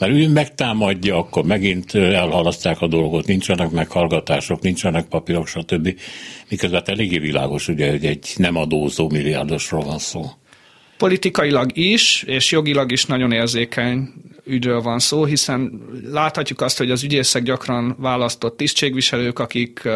Mert 0.00 0.12
ő 0.12 0.28
megtámadja, 0.28 1.16
akkor 1.16 1.44
megint 1.44 1.94
elhalasztják 1.94 2.80
a 2.80 2.86
dolgot, 2.86 3.26
nincsenek 3.26 3.70
meghallgatások, 3.70 4.60
nincsenek 4.60 5.06
papírok, 5.06 5.46
stb. 5.46 6.00
Miközben 6.48 6.82
eléggé 6.86 7.18
világos, 7.18 7.68
ugye, 7.68 7.90
hogy 7.90 8.04
egy 8.04 8.32
nem 8.36 8.56
adózó 8.56 9.08
milliárdosról 9.08 9.84
van 9.84 9.98
szó. 9.98 10.24
Politikailag 10.98 11.76
is, 11.76 12.22
és 12.22 12.50
jogilag 12.50 12.92
is 12.92 13.06
nagyon 13.06 13.32
érzékeny 13.32 14.08
ügyről 14.44 14.80
van 14.80 14.98
szó, 14.98 15.24
hiszen 15.24 15.82
láthatjuk 16.10 16.60
azt, 16.60 16.78
hogy 16.78 16.90
az 16.90 17.02
ügyészek 17.02 17.42
gyakran 17.42 17.96
választott 17.98 18.56
tisztségviselők, 18.56 19.38
akik 19.38 19.88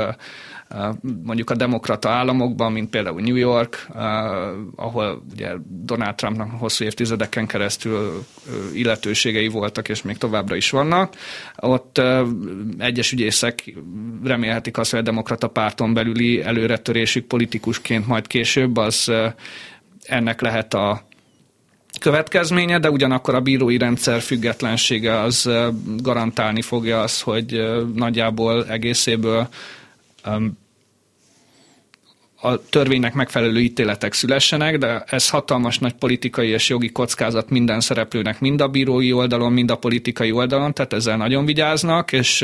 mondjuk 1.22 1.50
a 1.50 1.54
demokrata 1.54 2.08
államokban, 2.08 2.72
mint 2.72 2.90
például 2.90 3.20
New 3.20 3.36
York, 3.36 3.88
ahol 4.76 5.22
ugye 5.32 5.52
Donald 5.68 6.14
Trumpnak 6.14 6.50
hosszú 6.50 6.84
évtizedeken 6.84 7.46
keresztül 7.46 8.24
illetőségei 8.74 9.48
voltak, 9.48 9.88
és 9.88 10.02
még 10.02 10.18
továbbra 10.18 10.56
is 10.56 10.70
vannak. 10.70 11.14
Ott 11.56 12.00
egyes 12.78 13.12
ügyészek 13.12 13.74
remélhetik 14.24 14.78
azt, 14.78 14.90
hogy 14.90 15.00
a 15.00 15.02
demokrata 15.02 15.48
párton 15.48 15.94
belüli 15.94 16.42
előretörésük 16.42 17.26
politikusként 17.26 18.06
majd 18.06 18.26
később, 18.26 18.76
az 18.76 19.12
ennek 20.04 20.40
lehet 20.40 20.74
a 20.74 21.06
következménye, 22.00 22.78
de 22.78 22.90
ugyanakkor 22.90 23.34
a 23.34 23.40
bírói 23.40 23.78
rendszer 23.78 24.20
függetlensége 24.20 25.20
az 25.20 25.50
garantálni 25.96 26.62
fogja 26.62 27.00
azt, 27.00 27.22
hogy 27.22 27.60
nagyjából 27.94 28.66
egészéből 28.66 29.48
a 32.44 32.64
törvénynek 32.70 33.14
megfelelő 33.14 33.60
ítéletek 33.60 34.12
szülessenek, 34.12 34.78
de 34.78 35.04
ez 35.06 35.28
hatalmas 35.28 35.78
nagy 35.78 35.92
politikai 35.92 36.48
és 36.48 36.68
jogi 36.68 36.92
kockázat 36.92 37.50
minden 37.50 37.80
szereplőnek, 37.80 38.40
mind 38.40 38.60
a 38.60 38.68
bírói 38.68 39.12
oldalon, 39.12 39.52
mind 39.52 39.70
a 39.70 39.76
politikai 39.76 40.32
oldalon, 40.32 40.74
tehát 40.74 40.92
ezzel 40.92 41.16
nagyon 41.16 41.44
vigyáznak, 41.44 42.12
és 42.12 42.38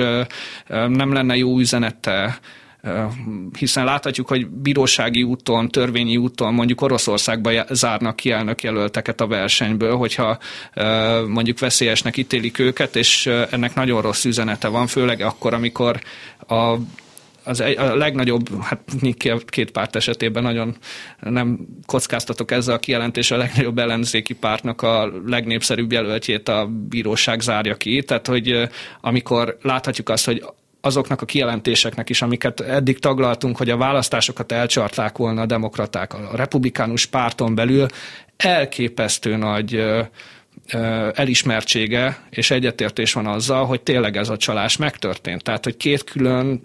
nem 0.68 1.12
lenne 1.12 1.36
jó 1.36 1.58
üzenete 1.58 2.40
hiszen 3.58 3.84
láthatjuk, 3.84 4.28
hogy 4.28 4.46
bírósági 4.46 5.22
úton, 5.22 5.68
törvényi 5.68 6.16
úton 6.16 6.54
mondjuk 6.54 6.80
Oroszországba 6.80 7.50
zárnak 7.70 8.16
ki 8.16 8.30
elnökjelölteket 8.30 9.20
a 9.20 9.26
versenyből, 9.26 9.96
hogyha 9.96 10.38
mondjuk 11.28 11.58
veszélyesnek 11.58 12.16
ítélik 12.16 12.58
őket, 12.58 12.96
és 12.96 13.26
ennek 13.26 13.74
nagyon 13.74 14.02
rossz 14.02 14.24
üzenete 14.24 14.68
van, 14.68 14.86
főleg 14.86 15.20
akkor, 15.20 15.54
amikor 15.54 16.00
a 16.48 16.76
az 17.44 17.60
egy, 17.60 17.78
a 17.78 17.96
legnagyobb, 17.96 18.62
hát 18.62 18.80
két 19.46 19.70
párt 19.70 19.96
esetében 19.96 20.42
nagyon 20.42 20.76
nem 21.20 21.58
kockáztatok 21.86 22.50
ezzel 22.50 22.74
a 22.74 22.78
kijelentéssel, 22.78 23.38
a 23.38 23.42
legnagyobb 23.42 23.78
ellenzéki 23.78 24.34
pártnak 24.34 24.82
a 24.82 25.12
legnépszerűbb 25.26 25.92
jelöltjét 25.92 26.48
a 26.48 26.66
bíróság 26.88 27.40
zárja 27.40 27.74
ki. 27.74 28.02
Tehát, 28.02 28.26
hogy 28.26 28.68
amikor 29.00 29.58
láthatjuk 29.62 30.08
azt, 30.08 30.24
hogy 30.24 30.44
azoknak 30.80 31.22
a 31.22 31.26
kijelentéseknek 31.26 32.10
is, 32.10 32.22
amiket 32.22 32.60
eddig 32.60 32.98
taglaltunk, 32.98 33.56
hogy 33.56 33.70
a 33.70 33.76
választásokat 33.76 34.52
elcsarták 34.52 35.18
volna 35.18 35.40
a 35.40 35.46
demokraták 35.46 36.14
a 36.14 36.36
republikánus 36.36 37.06
párton 37.06 37.54
belül, 37.54 37.86
elképesztő 38.36 39.36
nagy 39.36 39.84
elismertsége 41.14 42.18
és 42.30 42.50
egyetértés 42.50 43.12
van 43.12 43.26
azzal, 43.26 43.66
hogy 43.66 43.80
tényleg 43.80 44.16
ez 44.16 44.28
a 44.28 44.36
csalás 44.36 44.76
megtörtént. 44.76 45.42
Tehát, 45.42 45.64
hogy 45.64 45.76
két 45.76 46.04
külön 46.04 46.60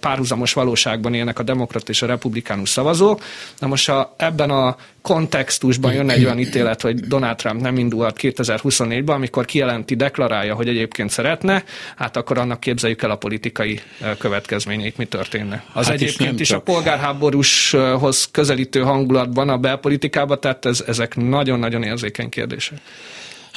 párhuzamos 0.00 0.52
valóságban 0.52 1.14
élnek 1.14 1.38
a 1.38 1.42
demokrat 1.42 1.88
és 1.88 2.02
a 2.02 2.06
republikánus 2.06 2.68
szavazók. 2.68 3.22
Na 3.58 3.66
most, 3.66 3.88
ha 3.88 4.14
ebben 4.16 4.50
a 4.50 4.76
kontextusban 5.02 5.92
jön 5.92 6.10
egy 6.10 6.24
olyan 6.24 6.38
ítélet, 6.38 6.80
hogy 6.80 7.00
Donald 7.00 7.36
Trump 7.36 7.60
nem 7.60 7.78
indulhat 7.78 8.16
2024-ben, 8.20 9.16
amikor 9.16 9.44
kijelenti, 9.44 9.94
deklarálja, 9.94 10.54
hogy 10.54 10.68
egyébként 10.68 11.10
szeretne, 11.10 11.64
hát 11.96 12.16
akkor 12.16 12.38
annak 12.38 12.60
képzeljük 12.60 13.02
el 13.02 13.10
a 13.10 13.16
politikai 13.16 13.80
következményeit, 14.18 14.96
mi 14.96 15.04
történne. 15.04 15.64
Az 15.72 15.84
hát 15.84 15.94
egyébként 15.94 16.34
is, 16.34 16.40
is 16.40 16.50
a 16.50 16.60
polgárháborúshoz 16.60 18.28
közelítő 18.30 18.80
hangulatban 18.80 19.48
a 19.48 19.58
belpolitikában, 19.58 20.40
tehát 20.40 20.66
ez, 20.66 20.84
ezek 20.86 21.16
nagyon-nagyon 21.16 21.82
érzékeny 21.82 22.28
kérdések. 22.28 22.78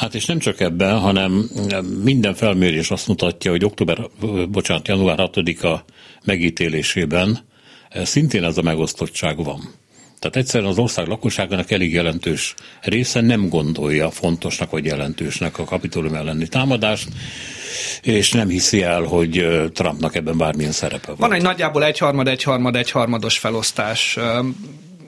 Hát 0.03 0.15
és 0.15 0.25
nem 0.25 0.39
csak 0.39 0.59
ebben, 0.59 0.99
hanem 0.99 1.49
minden 2.03 2.33
felmérés 2.33 2.91
azt 2.91 3.07
mutatja, 3.07 3.51
hogy 3.51 3.65
október, 3.65 3.97
bocsánat, 4.49 4.87
január 4.87 5.17
6-a 5.19 5.79
megítélésében 6.25 7.39
szintén 8.03 8.43
ez 8.43 8.57
a 8.57 8.61
megosztottság 8.61 9.43
van. 9.43 9.73
Tehát 10.19 10.35
egyszerűen 10.35 10.69
az 10.69 10.77
ország 10.77 11.07
lakosságának 11.07 11.71
elég 11.71 11.93
jelentős 11.93 12.53
része 12.81 13.21
nem 13.21 13.49
gondolja 13.49 14.11
fontosnak 14.11 14.71
vagy 14.71 14.85
jelentősnek 14.85 15.59
a 15.59 15.63
kapitólium 15.63 16.15
elleni 16.15 16.47
támadást, 16.47 17.07
és 18.01 18.31
nem 18.31 18.47
hiszi 18.47 18.81
el, 18.81 19.01
hogy 19.01 19.47
Trumpnak 19.73 20.15
ebben 20.15 20.37
bármilyen 20.37 20.71
szerepe 20.71 21.07
van. 21.07 21.17
Van 21.17 21.33
egy 21.33 21.41
nagyjából 21.41 21.83
egyharmad, 21.83 22.27
egyharmad, 22.27 22.75
egyharmados 22.75 23.37
felosztás. 23.37 24.17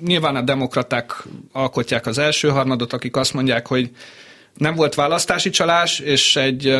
Nyilván 0.06 0.36
a 0.36 0.42
demokraták 0.42 1.24
alkotják 1.52 2.06
az 2.06 2.18
első 2.18 2.50
harmadot, 2.50 2.94
akik 2.94 3.16
azt 3.16 3.34
mondják, 3.34 3.68
hogy 3.68 3.90
nem 4.58 4.76
volt 4.76 4.96
választási 4.96 5.50
csalás, 5.50 6.00
és 6.00 6.36
egy 6.36 6.80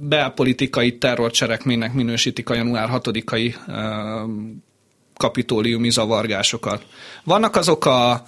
belpolitikai 0.00 0.98
terrorcselekménynek 0.98 1.92
minősítik 1.92 2.50
a 2.50 2.54
január 2.54 2.88
6-ai 2.92 3.54
kapitóliumi 5.16 5.90
zavargásokat. 5.90 6.86
Vannak 7.24 7.56
azok 7.56 7.84
a 7.84 8.24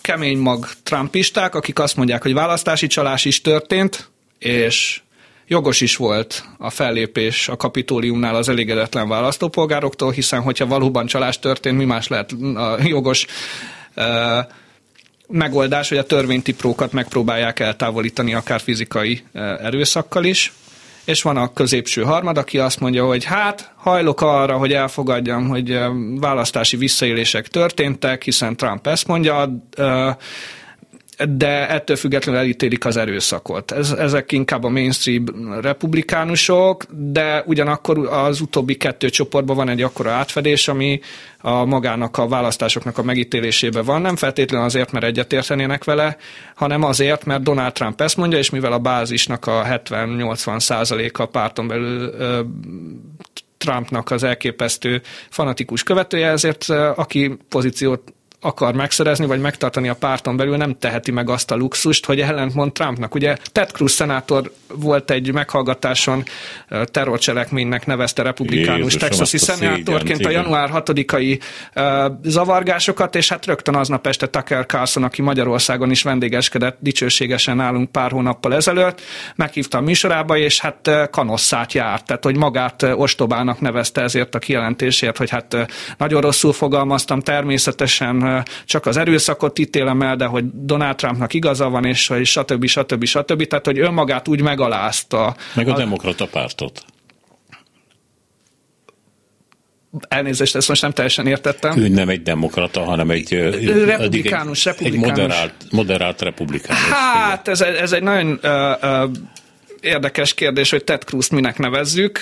kemény 0.00 0.38
mag 0.38 0.68
trumpisták, 0.82 1.54
akik 1.54 1.78
azt 1.78 1.96
mondják, 1.96 2.22
hogy 2.22 2.34
választási 2.34 2.86
csalás 2.86 3.24
is 3.24 3.40
történt, 3.40 4.10
és 4.38 5.00
jogos 5.46 5.80
is 5.80 5.96
volt 5.96 6.44
a 6.58 6.70
fellépés 6.70 7.48
a 7.48 7.56
kapitóliumnál 7.56 8.34
az 8.34 8.48
elégedetlen 8.48 9.08
választópolgároktól, 9.08 10.10
hiszen 10.10 10.40
hogyha 10.40 10.66
valóban 10.66 11.06
csalás 11.06 11.38
történt, 11.38 11.76
mi 11.76 11.84
más 11.84 12.08
lehet 12.08 12.32
a 12.54 12.78
jogos 12.82 13.26
megoldás, 15.30 15.88
hogy 15.88 15.98
a 15.98 16.04
törvénytiprókat 16.04 16.92
megpróbálják 16.92 17.60
eltávolítani 17.60 18.34
akár 18.34 18.60
fizikai 18.60 19.22
erőszakkal 19.62 20.24
is. 20.24 20.52
És 21.04 21.22
van 21.22 21.36
a 21.36 21.52
középső 21.52 22.02
harmad, 22.02 22.38
aki 22.38 22.58
azt 22.58 22.80
mondja, 22.80 23.06
hogy 23.06 23.24
hát 23.24 23.72
hajlok 23.76 24.20
arra, 24.20 24.56
hogy 24.56 24.72
elfogadjam, 24.72 25.48
hogy 25.48 25.78
választási 26.20 26.76
visszaélések 26.76 27.48
történtek, 27.48 28.22
hiszen 28.22 28.56
Trump 28.56 28.86
ezt 28.86 29.06
mondja, 29.06 29.64
de 31.28 31.68
ettől 31.68 31.96
függetlenül 31.96 32.40
elítélik 32.40 32.84
az 32.84 32.96
erőszakot. 32.96 33.70
Ez, 33.70 33.90
ezek 33.90 34.32
inkább 34.32 34.64
a 34.64 34.68
mainstream 34.68 35.24
republikánusok, 35.60 36.84
de 36.90 37.42
ugyanakkor 37.46 37.98
az 38.06 38.40
utóbbi 38.40 38.76
kettő 38.76 39.08
csoportban 39.08 39.56
van 39.56 39.68
egy 39.68 39.82
akkora 39.82 40.10
átfedés, 40.10 40.68
ami 40.68 41.00
a 41.38 41.64
magának 41.64 42.18
a 42.18 42.28
választásoknak 42.28 42.98
a 42.98 43.02
megítélésében 43.02 43.84
van, 43.84 44.00
nem 44.00 44.16
feltétlenül 44.16 44.66
azért, 44.66 44.92
mert 44.92 45.04
egyetértenének 45.04 45.84
vele, 45.84 46.16
hanem 46.54 46.82
azért, 46.84 47.24
mert 47.24 47.42
Donald 47.42 47.72
Trump 47.72 48.00
ezt 48.00 48.16
mondja, 48.16 48.38
és 48.38 48.50
mivel 48.50 48.72
a 48.72 48.78
bázisnak 48.78 49.46
a 49.46 49.64
70-80 49.68 50.58
százaléka 50.58 51.26
párton 51.26 51.68
belül 51.68 52.14
Trumpnak 53.58 54.10
az 54.10 54.22
elképesztő 54.22 55.02
fanatikus 55.30 55.82
követője, 55.82 56.28
ezért 56.28 56.68
aki 56.94 57.36
pozíciót 57.48 58.12
akar 58.40 58.74
megszerezni, 58.74 59.26
vagy 59.26 59.40
megtartani 59.40 59.88
a 59.88 59.94
párton 59.94 60.36
belül, 60.36 60.56
nem 60.56 60.78
teheti 60.78 61.10
meg 61.10 61.30
azt 61.30 61.50
a 61.50 61.56
luxust, 61.56 62.06
hogy 62.06 62.20
ellentmond 62.20 62.72
Trumpnak. 62.72 63.14
Ugye 63.14 63.36
Ted 63.52 63.70
Cruz 63.70 63.92
szenátor 63.92 64.52
volt 64.74 65.10
egy 65.10 65.32
meghallgatáson, 65.32 66.24
terrorcselekménynek 66.84 67.86
nevezte 67.86 68.22
republikánus 68.22 68.78
Jézusom, 68.78 69.08
texasi 69.08 69.38
szenátorként 69.38 70.26
a 70.26 70.30
január 70.30 70.70
6-ai 70.72 71.40
zavargásokat, 72.22 73.14
és 73.14 73.28
hát 73.28 73.46
rögtön 73.46 73.74
aznap 73.74 74.06
este 74.06 74.26
Tucker 74.26 74.66
Carlson, 74.66 75.02
aki 75.02 75.22
Magyarországon 75.22 75.90
is 75.90 76.02
vendégeskedett 76.02 76.76
dicsőségesen 76.80 77.56
nálunk 77.56 77.90
pár 77.90 78.10
hónappal 78.10 78.54
ezelőtt, 78.54 79.00
meghívta 79.34 79.78
a 79.78 79.80
műsorába, 79.80 80.36
és 80.36 80.60
hát 80.60 80.90
kanosszát 81.10 81.72
járt, 81.72 82.04
tehát 82.04 82.24
hogy 82.24 82.36
magát 82.36 82.82
ostobának 82.82 83.60
nevezte 83.60 84.02
ezért 84.02 84.34
a 84.34 84.38
kijelentésért, 84.38 85.16
hogy 85.16 85.30
hát 85.30 85.56
nagyon 85.98 86.20
rosszul 86.20 86.52
fogalmaztam, 86.52 87.20
természetesen 87.20 88.28
csak 88.64 88.86
az 88.86 88.96
erőszakot 88.96 89.58
ítélem 89.58 90.02
el, 90.02 90.16
de 90.16 90.24
hogy 90.24 90.44
Donald 90.52 90.96
Trumpnak 90.96 91.34
igaza 91.34 91.68
van, 91.68 91.84
és 91.84 92.06
hogy 92.06 92.26
stb. 92.26 92.66
stb. 92.66 93.04
stb. 93.04 93.46
Tehát, 93.46 93.66
hogy 93.66 93.78
önmagát 93.78 94.28
úgy 94.28 94.42
megalázta. 94.42 95.36
Meg 95.54 95.68
a, 95.68 95.72
a 95.72 95.76
demokrata 95.76 96.26
pártot. 96.26 96.84
Elnézést, 100.08 100.56
ezt 100.56 100.68
most 100.68 100.82
nem 100.82 100.90
teljesen 100.90 101.26
értettem. 101.26 101.78
Ő 101.78 101.88
nem 101.88 102.08
egy 102.08 102.22
demokrata, 102.22 102.84
hanem 102.84 103.10
egy 103.10 103.30
republikánus, 103.32 103.76
egy, 103.76 103.86
republikánus. 103.86 104.66
egy 104.66 104.96
moderált, 104.96 105.54
moderált 105.70 106.20
republikánus. 106.20 106.82
Hát 106.82 107.48
ez, 107.48 107.60
ez 107.60 107.92
egy 107.92 108.02
nagyon 108.02 108.40
uh, 108.42 108.50
uh, 108.82 109.10
érdekes 109.80 110.34
kérdés, 110.34 110.70
hogy 110.70 110.84
Ted 110.84 111.02
Cruz 111.02 111.28
minek 111.28 111.58
nevezzük. 111.58 112.18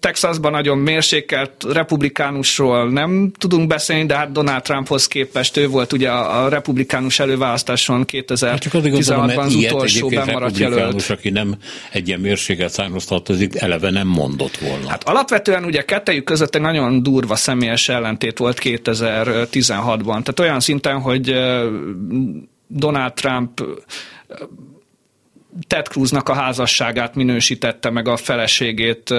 Texasban 0.00 0.52
nagyon 0.52 0.78
mérsékelt 0.78 1.66
republikánusról 1.72 2.90
nem 2.90 3.32
tudunk 3.38 3.66
beszélni, 3.66 4.06
de 4.06 4.16
hát 4.16 4.32
Donald 4.32 4.62
Trumphoz 4.62 5.06
képest 5.06 5.56
ő 5.56 5.68
volt 5.68 5.92
ugye 5.92 6.10
a 6.10 6.48
republikánus 6.48 7.18
előválasztáson 7.18 8.04
2016-ban 8.12 9.28
hát 9.30 9.38
az 9.38 9.54
utolsó 9.54 10.08
bemaradt 10.08 10.58
jelölt. 10.58 11.10
aki 11.10 11.30
nem 11.30 11.54
egy 11.92 12.08
ilyen 12.08 12.20
mérsékelt 12.20 12.72
számhoz 12.72 13.04
tartozik, 13.04 13.54
eleve 13.54 13.90
nem 13.90 14.06
mondott 14.06 14.56
volna. 14.56 14.88
Hát 14.88 15.04
alapvetően 15.04 15.64
ugye 15.64 15.82
kettejük 15.82 16.24
között 16.24 16.54
egy 16.54 16.60
nagyon 16.60 17.02
durva 17.02 17.36
személyes 17.36 17.88
ellentét 17.88 18.38
volt 18.38 18.60
2016-ban. 18.62 20.04
Tehát 20.04 20.40
olyan 20.40 20.60
szinten, 20.60 21.00
hogy 21.00 21.34
Donald 22.68 23.12
Trump 23.12 23.62
Ted 25.66 25.86
Cruznak 25.86 26.28
a 26.28 26.34
házasságát 26.34 27.14
minősítette, 27.14 27.90
meg 27.90 28.08
a 28.08 28.16
feleségét, 28.16 29.14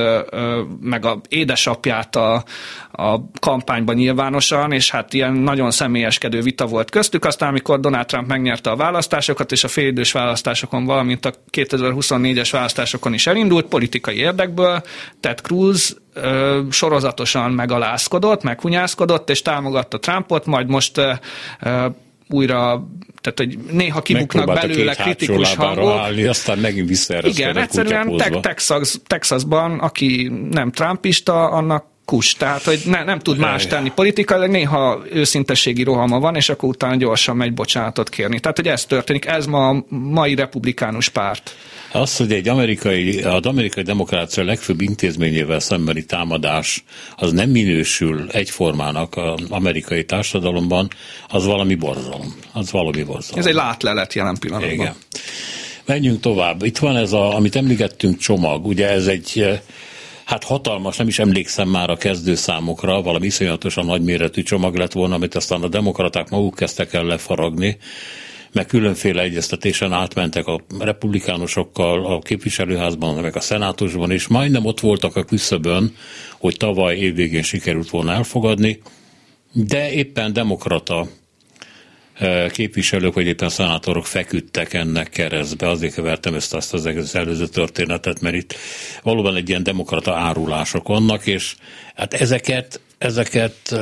meg 0.82 1.06
a 1.06 1.22
édesapját 1.30 2.16
a, 2.16 2.44
a 2.92 3.20
kampányban 3.40 3.96
nyilvánosan, 3.96 4.72
és 4.72 4.92
hát 4.92 5.14
ilyen 5.14 5.34
nagyon 5.34 5.72
személyeskedő 5.72 6.42
vita 6.42 6.66
volt 6.66 6.90
köztük. 6.90 7.26
Aztán, 7.26 7.50
amikor 7.50 7.80
Donald 7.80 8.06
Trump 8.06 8.28
megnyerte 8.28 8.70
a 8.70 8.76
választásokat, 8.76 9.52
és 9.52 9.64
a 9.64 9.68
félidős 9.68 10.12
választásokon, 10.12 10.86
valamint 10.86 11.26
a 11.26 11.34
2024-es 11.52 12.50
választásokon 12.52 13.14
is 13.14 13.28
elindult 13.28 13.66
politikai 13.66 14.18
érdekből, 14.18 14.84
Ted 15.20 15.40
Cruz 15.40 15.98
sorozatosan 16.70 17.52
megalázkodott, 17.52 18.44
meghunyászkodott, 18.44 19.30
és 19.30 19.42
támogatta 19.42 20.00
Trumpot, 20.00 20.46
majd 20.46 20.68
most 20.68 21.02
újra, 22.30 22.88
tehát 23.22 23.38
hogy 23.38 23.58
néha 23.72 24.02
kibuknak 24.02 24.46
belőle 24.46 24.96
kritikus 24.96 25.56
hangok. 25.56 26.00
Állni, 26.00 26.24
aztán 26.24 26.58
megint 26.58 26.88
vissza 26.88 27.28
Igen, 27.28 27.58
egyszerűen 27.58 28.18
Texas, 28.42 28.96
Texasban, 29.08 29.80
aki 29.80 30.32
nem 30.52 30.72
trumpista, 30.72 31.50
annak 31.50 31.86
kus, 32.06 32.34
tehát 32.34 32.64
hogy 32.64 32.82
ne, 32.86 33.04
nem 33.04 33.20
tud 33.20 33.38
más 33.38 33.68
tenni 33.68 33.92
politikailag, 33.96 34.50
néha 34.50 35.02
őszintességi 35.12 35.84
rohama 35.84 36.20
van, 36.20 36.36
és 36.36 36.50
akkor 36.50 36.70
utána 36.70 36.96
gyorsan 36.96 37.36
megy 37.36 37.54
bocsánatot 37.54 38.10
kérni. 38.10 38.40
Tehát, 38.40 38.58
hogy 38.58 38.68
ez 38.68 38.86
történik, 38.86 39.26
ez 39.26 39.46
ma 39.46 39.70
a 39.70 39.86
mai 39.90 40.36
republikánus 40.36 41.10
párt. 41.10 41.56
Az, 41.92 42.18
hogy 42.18 42.32
egy 42.32 42.48
amerikai, 42.48 43.22
az 43.22 43.46
amerikai 43.46 43.84
demokrácia 43.84 44.44
legfőbb 44.44 44.82
intézményével 44.82 45.60
szembeni 45.60 46.06
támadás 46.06 46.84
az 47.16 47.32
nem 47.32 47.50
minősül 47.50 48.30
egyformának 48.32 49.16
az 49.18 49.42
amerikai 49.50 50.06
társadalomban, 50.06 50.88
az 51.28 51.46
valami 51.46 51.76
borzalom. 51.76 52.36
Az 52.54 52.72
valami 52.72 53.04
borzalom. 53.04 53.40
Ez 53.40 53.46
egy 53.46 53.54
látlelet 53.54 54.14
jelen 54.14 54.38
pillanatban. 54.40 54.74
Igen. 54.74 54.96
Menjünk 55.86 56.20
tovább. 56.20 56.64
Itt 56.64 56.78
van 56.78 56.98
ez, 56.98 57.14
a, 57.14 57.36
amit 57.36 57.56
emlegettünk, 57.56 58.18
csomag. 58.18 58.66
Ugye 58.66 58.90
ez 58.90 59.08
egy 59.08 59.60
hát 60.28 60.44
hatalmas, 60.44 60.98
nem 60.98 61.08
is 61.08 61.20
emlékszem 61.20 61.70
már 61.70 61.90
a 61.90 61.96
kezdőszámokra, 61.96 63.02
valami 63.02 63.26
iszonyatosan 63.26 63.86
nagyméretű 63.86 64.44
csomag 64.44 64.76
lett 64.76 64.92
volna, 64.92 65.16
amit 65.16 65.36
aztán 65.36 65.62
a 65.62 65.68
demokraták 65.68 66.30
maguk 66.30 66.56
kezdtek 66.56 66.94
el 66.94 67.04
lefaragni, 67.04 67.78
meg 68.52 68.66
különféle 68.66 69.22
egyeztetésen 69.22 69.94
átmentek 69.94 70.48
a 70.48 70.62
republikánusokkal 70.80 72.06
a 72.06 72.20
képviselőházban, 72.20 73.22
meg 73.22 73.36
a 73.36 73.40
szenátusban, 73.40 74.12
és 74.12 74.28
majdnem 74.28 74.66
ott 74.66 74.80
voltak 74.80 75.16
a 75.16 75.24
küszöbön, 75.24 75.96
hogy 76.40 76.58
tavaly 76.58 76.96
évvégén 76.96 77.44
sikerült 77.44 77.90
volna 77.90 78.14
elfogadni, 78.14 78.82
de 79.52 79.92
éppen 79.92 80.34
demokrata 80.34 81.08
képviselők, 82.52 83.14
vagy 83.14 83.28
éppen 83.28 83.50
szenátorok 83.50 84.06
feküdtek 84.06 84.74
ennek 84.74 85.10
keresztbe. 85.10 85.70
Azért 85.70 85.94
kevertem 85.94 86.34
ezt 86.34 86.54
azt 86.54 86.74
az 86.74 86.86
egész 86.86 87.16
előző 87.16 87.48
történetet, 87.48 88.22
mert 88.22 88.36
itt 88.36 88.56
valóban 89.04 89.36
egy 89.36 89.50
ilyen 89.50 89.64
demokrata 89.64 90.16
árulások 90.16 90.88
vannak, 90.88 91.26
és 91.28 91.56
hát 91.96 92.14
ezeket 92.14 92.82
ezeket 92.98 93.76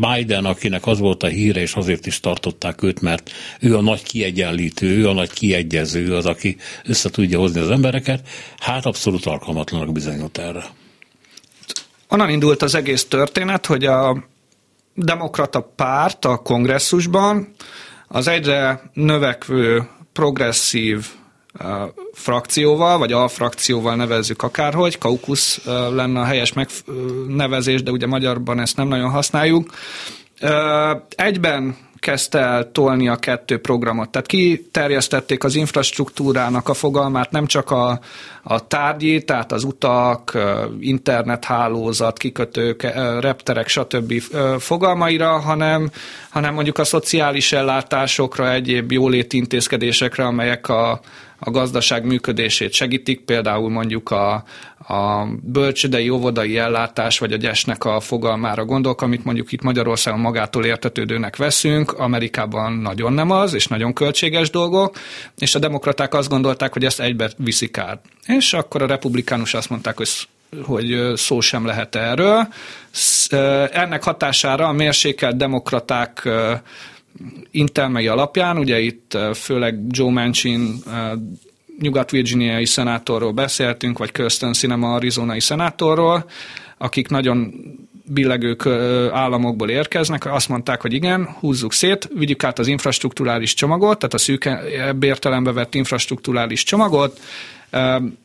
Biden, 0.00 0.44
akinek 0.44 0.86
az 0.86 0.98
volt 0.98 1.22
a 1.22 1.26
híre, 1.26 1.60
és 1.60 1.74
azért 1.74 2.06
is 2.06 2.20
tartották 2.20 2.82
őt, 2.82 3.00
mert 3.00 3.30
ő 3.60 3.76
a 3.76 3.80
nagy 3.80 4.02
kiegyenlítő, 4.02 4.96
ő 4.96 5.08
a 5.08 5.12
nagy 5.12 5.30
kiegyező, 5.30 6.14
az, 6.14 6.26
aki 6.26 6.56
össze 6.84 7.10
tudja 7.10 7.38
hozni 7.38 7.60
az 7.60 7.70
embereket, 7.70 8.28
hát 8.58 8.86
abszolút 8.86 9.26
alkalmatlanak 9.26 9.92
bizonyult 9.92 10.38
erre. 10.38 10.64
Onnan 12.08 12.30
indult 12.30 12.62
az 12.62 12.74
egész 12.74 13.04
történet, 13.04 13.66
hogy 13.66 13.84
a 13.84 14.24
demokrata 14.94 15.60
párt 15.76 16.24
a 16.24 16.36
kongresszusban 16.36 17.54
az 18.08 18.28
egyre 18.28 18.90
növekvő 18.92 19.88
progresszív 20.12 21.06
frakcióval, 22.12 22.98
vagy 22.98 23.12
a 23.12 23.28
frakcióval 23.28 23.96
nevezzük 23.96 24.42
akárhogy, 24.42 24.98
kaukusz 24.98 25.64
lenne 25.92 26.20
a 26.20 26.24
helyes 26.24 26.52
megnevezés, 26.52 27.82
de 27.82 27.90
ugye 27.90 28.06
magyarban 28.06 28.60
ezt 28.60 28.76
nem 28.76 28.88
nagyon 28.88 29.10
használjuk. 29.10 29.74
Egyben 31.16 31.76
kezdte 32.00 32.38
el 32.38 32.72
tolni 32.72 33.08
a 33.08 33.16
kettő 33.16 33.60
programot. 33.60 34.08
Tehát 34.08 34.26
kiterjesztették 34.26 35.44
az 35.44 35.54
infrastruktúrának 35.54 36.68
a 36.68 36.74
fogalmát 36.74 37.30
nem 37.30 37.46
csak 37.46 37.70
a, 37.70 38.00
a 38.42 38.66
tárgyi, 38.66 39.24
tehát 39.24 39.52
az 39.52 39.64
utak, 39.64 40.38
internethálózat, 40.80 42.18
kikötők, 42.18 42.82
repterek, 43.20 43.68
stb. 43.68 44.20
fogalmaira, 44.58 45.38
hanem, 45.38 45.90
hanem 46.30 46.54
mondjuk 46.54 46.78
a 46.78 46.84
szociális 46.84 47.52
ellátásokra, 47.52 48.52
egyéb 48.52 48.92
jóléti 48.92 49.36
intézkedésekre, 49.36 50.24
amelyek 50.26 50.68
a, 50.68 51.00
a 51.40 51.50
gazdaság 51.50 52.04
működését 52.04 52.72
segítik, 52.72 53.20
például 53.20 53.70
mondjuk 53.70 54.10
a, 54.10 54.44
a 54.88 55.26
bölcsödei, 55.42 56.08
óvodai 56.08 56.58
ellátás, 56.58 57.18
vagy 57.18 57.32
a 57.32 57.36
gyesnek 57.36 57.84
a 57.84 58.00
fogalmára 58.00 58.64
gondolok, 58.64 59.02
amit 59.02 59.24
mondjuk 59.24 59.52
itt 59.52 59.62
Magyarországon 59.62 60.20
magától 60.20 60.64
értetődőnek 60.64 61.36
veszünk, 61.36 61.92
Amerikában 61.92 62.72
nagyon 62.72 63.12
nem 63.12 63.30
az, 63.30 63.54
és 63.54 63.66
nagyon 63.66 63.92
költséges 63.92 64.50
dolgok, 64.50 64.96
és 65.38 65.54
a 65.54 65.58
demokraták 65.58 66.14
azt 66.14 66.28
gondolták, 66.28 66.72
hogy 66.72 66.84
ezt 66.84 67.00
egybe 67.00 67.30
viszik 67.36 67.78
át. 67.78 68.04
És 68.26 68.52
akkor 68.52 68.82
a 68.82 68.86
republikánus 68.86 69.54
azt 69.54 69.70
mondták, 69.70 69.96
hogy 69.96 70.08
hogy 70.62 71.12
szó 71.14 71.40
sem 71.40 71.66
lehet 71.66 71.94
erről. 71.94 72.48
Ennek 73.72 74.02
hatására 74.02 74.66
a 74.66 74.72
mérsékelt 74.72 75.36
demokraták 75.36 76.28
intelmei 77.50 78.06
alapján, 78.06 78.58
ugye 78.58 78.80
itt 78.80 79.18
főleg 79.34 79.78
Joe 79.88 80.10
Manchin 80.10 80.74
nyugat-virginiai 81.80 82.66
szenátorról 82.66 83.32
beszéltünk, 83.32 83.98
vagy 83.98 84.12
Kirsten 84.12 84.52
Sinema 84.52 84.94
arizonai 84.94 85.40
szenátorról, 85.40 86.24
akik 86.78 87.08
nagyon 87.08 87.54
billegő 88.04 88.56
államokból 89.12 89.70
érkeznek, 89.70 90.32
azt 90.32 90.48
mondták, 90.48 90.80
hogy 90.80 90.92
igen, 90.92 91.28
húzzuk 91.38 91.72
szét, 91.72 92.08
vigyük 92.14 92.44
át 92.44 92.58
az 92.58 92.66
infrastruktúrális 92.66 93.54
csomagot, 93.54 93.98
tehát 93.98 94.14
a 94.14 94.18
szűkebb 94.18 95.02
értelembe 95.02 95.52
vett 95.52 95.74
infrastruktúrális 95.74 96.62
csomagot, 96.62 97.20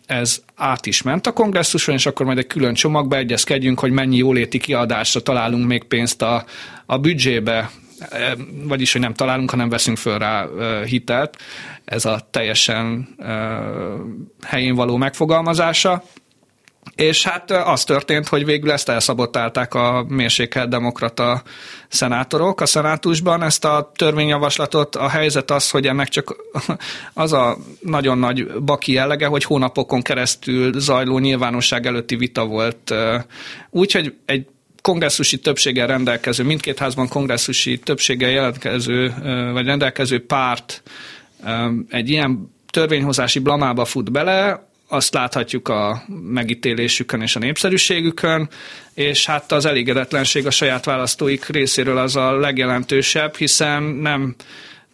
ez 0.06 0.42
át 0.56 0.86
is 0.86 1.02
ment 1.02 1.28
a 1.28 1.34
kongresszuson, 1.34 1.96
és 1.96 2.06
akkor 2.06 2.26
majd 2.26 2.38
egy 2.38 2.48
külön 2.48 2.74
csomagba 2.74 3.18
egyezkedjünk, 3.18 3.80
hogy 3.80 3.92
mennyi 3.92 4.18
jóléti 4.18 4.58
kiadásra 4.58 5.22
találunk 5.22 5.68
még 5.68 5.84
pénzt 5.84 6.22
a, 6.22 6.46
a 6.86 6.98
büdzsébe, 6.98 7.70
vagyis, 8.64 8.92
hogy 8.92 9.02
nem 9.02 9.14
találunk, 9.14 9.50
hanem 9.50 9.70
veszünk 9.70 9.98
föl 9.98 10.18
rá 10.18 10.48
hitelt. 10.86 11.38
Ez 11.86 12.06
a 12.06 12.28
teljesen 12.32 13.16
helyén 14.44 14.76
való 14.76 14.98
megfogalmazása. 14.98 16.04
És 16.96 17.24
hát 17.24 17.52
az 17.52 17.84
történt, 17.84 18.28
hogy 18.28 18.46
végül 18.46 18.72
ezt 18.72 18.90
elszabotálták 18.90 19.74
a 19.74 20.06
mérsékelt 20.08 20.70
demokrata 20.70 21.44
szenátorok 21.88 22.62
a 22.62 22.66
szenátusban, 22.66 23.44
ezt 23.44 23.66
a 23.66 23.92
törvényjavaslatot. 23.96 24.96
A 24.96 25.08
helyzet 25.08 25.52
az, 25.52 25.70
hogy 25.70 25.88
ennek 25.88 26.08
csak 26.08 26.36
az 27.14 27.34
a 27.34 27.58
nagyon 27.80 28.18
nagy 28.18 28.48
baki 28.48 28.92
jellege, 28.92 29.28
hogy 29.28 29.44
hónapokon 29.44 30.02
keresztül 30.02 30.80
zajló 30.80 31.18
nyilvánosság 31.20 31.86
előtti 31.86 32.16
vita 32.16 32.46
volt. 32.46 32.94
Úgyhogy 33.70 34.14
egy 34.26 34.46
kongresszusi 34.86 35.38
többséggel 35.38 35.88
rendelkező, 35.88 36.44
mindkét 36.44 36.80
házban 36.80 37.08
kongresszusi 37.08 37.80
többséggel 37.80 38.30
jelentkező, 38.30 39.14
vagy 39.54 39.66
rendelkező 39.66 40.26
párt 40.26 40.84
egy 41.90 42.10
ilyen 42.10 42.52
törvényhozási 42.70 43.40
blamába 43.40 43.86
fut 43.86 44.12
bele, 44.12 44.68
azt 44.88 45.14
láthatjuk 45.14 45.68
a 45.68 46.04
megítélésükön 46.24 47.22
és 47.22 47.36
a 47.36 47.40
népszerűségükön, 47.40 48.50
és 48.94 49.26
hát 49.26 49.52
az 49.52 49.66
elégedetlenség 49.66 50.46
a 50.46 50.52
saját 50.52 50.86
választóik 50.86 51.46
részéről 51.46 51.98
az 51.98 52.16
a 52.16 52.40
legjelentősebb, 52.40 53.36
hiszen 53.36 53.84
nem 53.84 54.36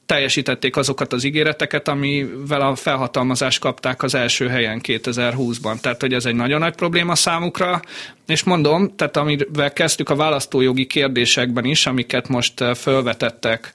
teljesítették 0.05 0.75
azokat 0.75 1.13
az 1.13 1.23
ígéreteket, 1.23 1.87
amivel 1.87 2.61
a 2.61 2.75
felhatalmazást 2.75 3.59
kapták 3.59 4.03
az 4.03 4.15
első 4.15 4.47
helyen 4.47 4.81
2020-ban. 4.83 5.79
Tehát, 5.79 6.01
hogy 6.01 6.13
ez 6.13 6.25
egy 6.25 6.35
nagyon 6.35 6.59
nagy 6.59 6.75
probléma 6.75 7.15
számukra, 7.15 7.81
és 8.27 8.43
mondom, 8.43 8.95
tehát 8.95 9.17
amivel 9.17 9.73
kezdtük 9.73 10.09
a 10.09 10.15
választójogi 10.15 10.85
kérdésekben 10.85 11.65
is, 11.65 11.85
amiket 11.85 12.27
most 12.27 12.61
eh, 12.61 12.73
felvetettek 12.73 13.73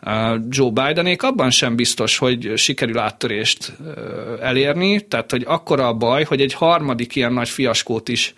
eh, 0.00 0.34
Joe 0.48 0.70
Bidenék, 0.70 1.22
abban 1.22 1.50
sem 1.50 1.76
biztos, 1.76 2.18
hogy 2.18 2.52
sikerül 2.56 2.98
áttörést 2.98 3.72
eh, 3.86 4.48
elérni, 4.48 5.00
tehát, 5.00 5.30
hogy 5.30 5.44
akkora 5.46 5.86
a 5.86 5.94
baj, 5.94 6.24
hogy 6.24 6.40
egy 6.40 6.54
harmadik 6.54 7.16
ilyen 7.16 7.32
nagy 7.32 7.48
fiaskót 7.48 8.08
is 8.08 8.34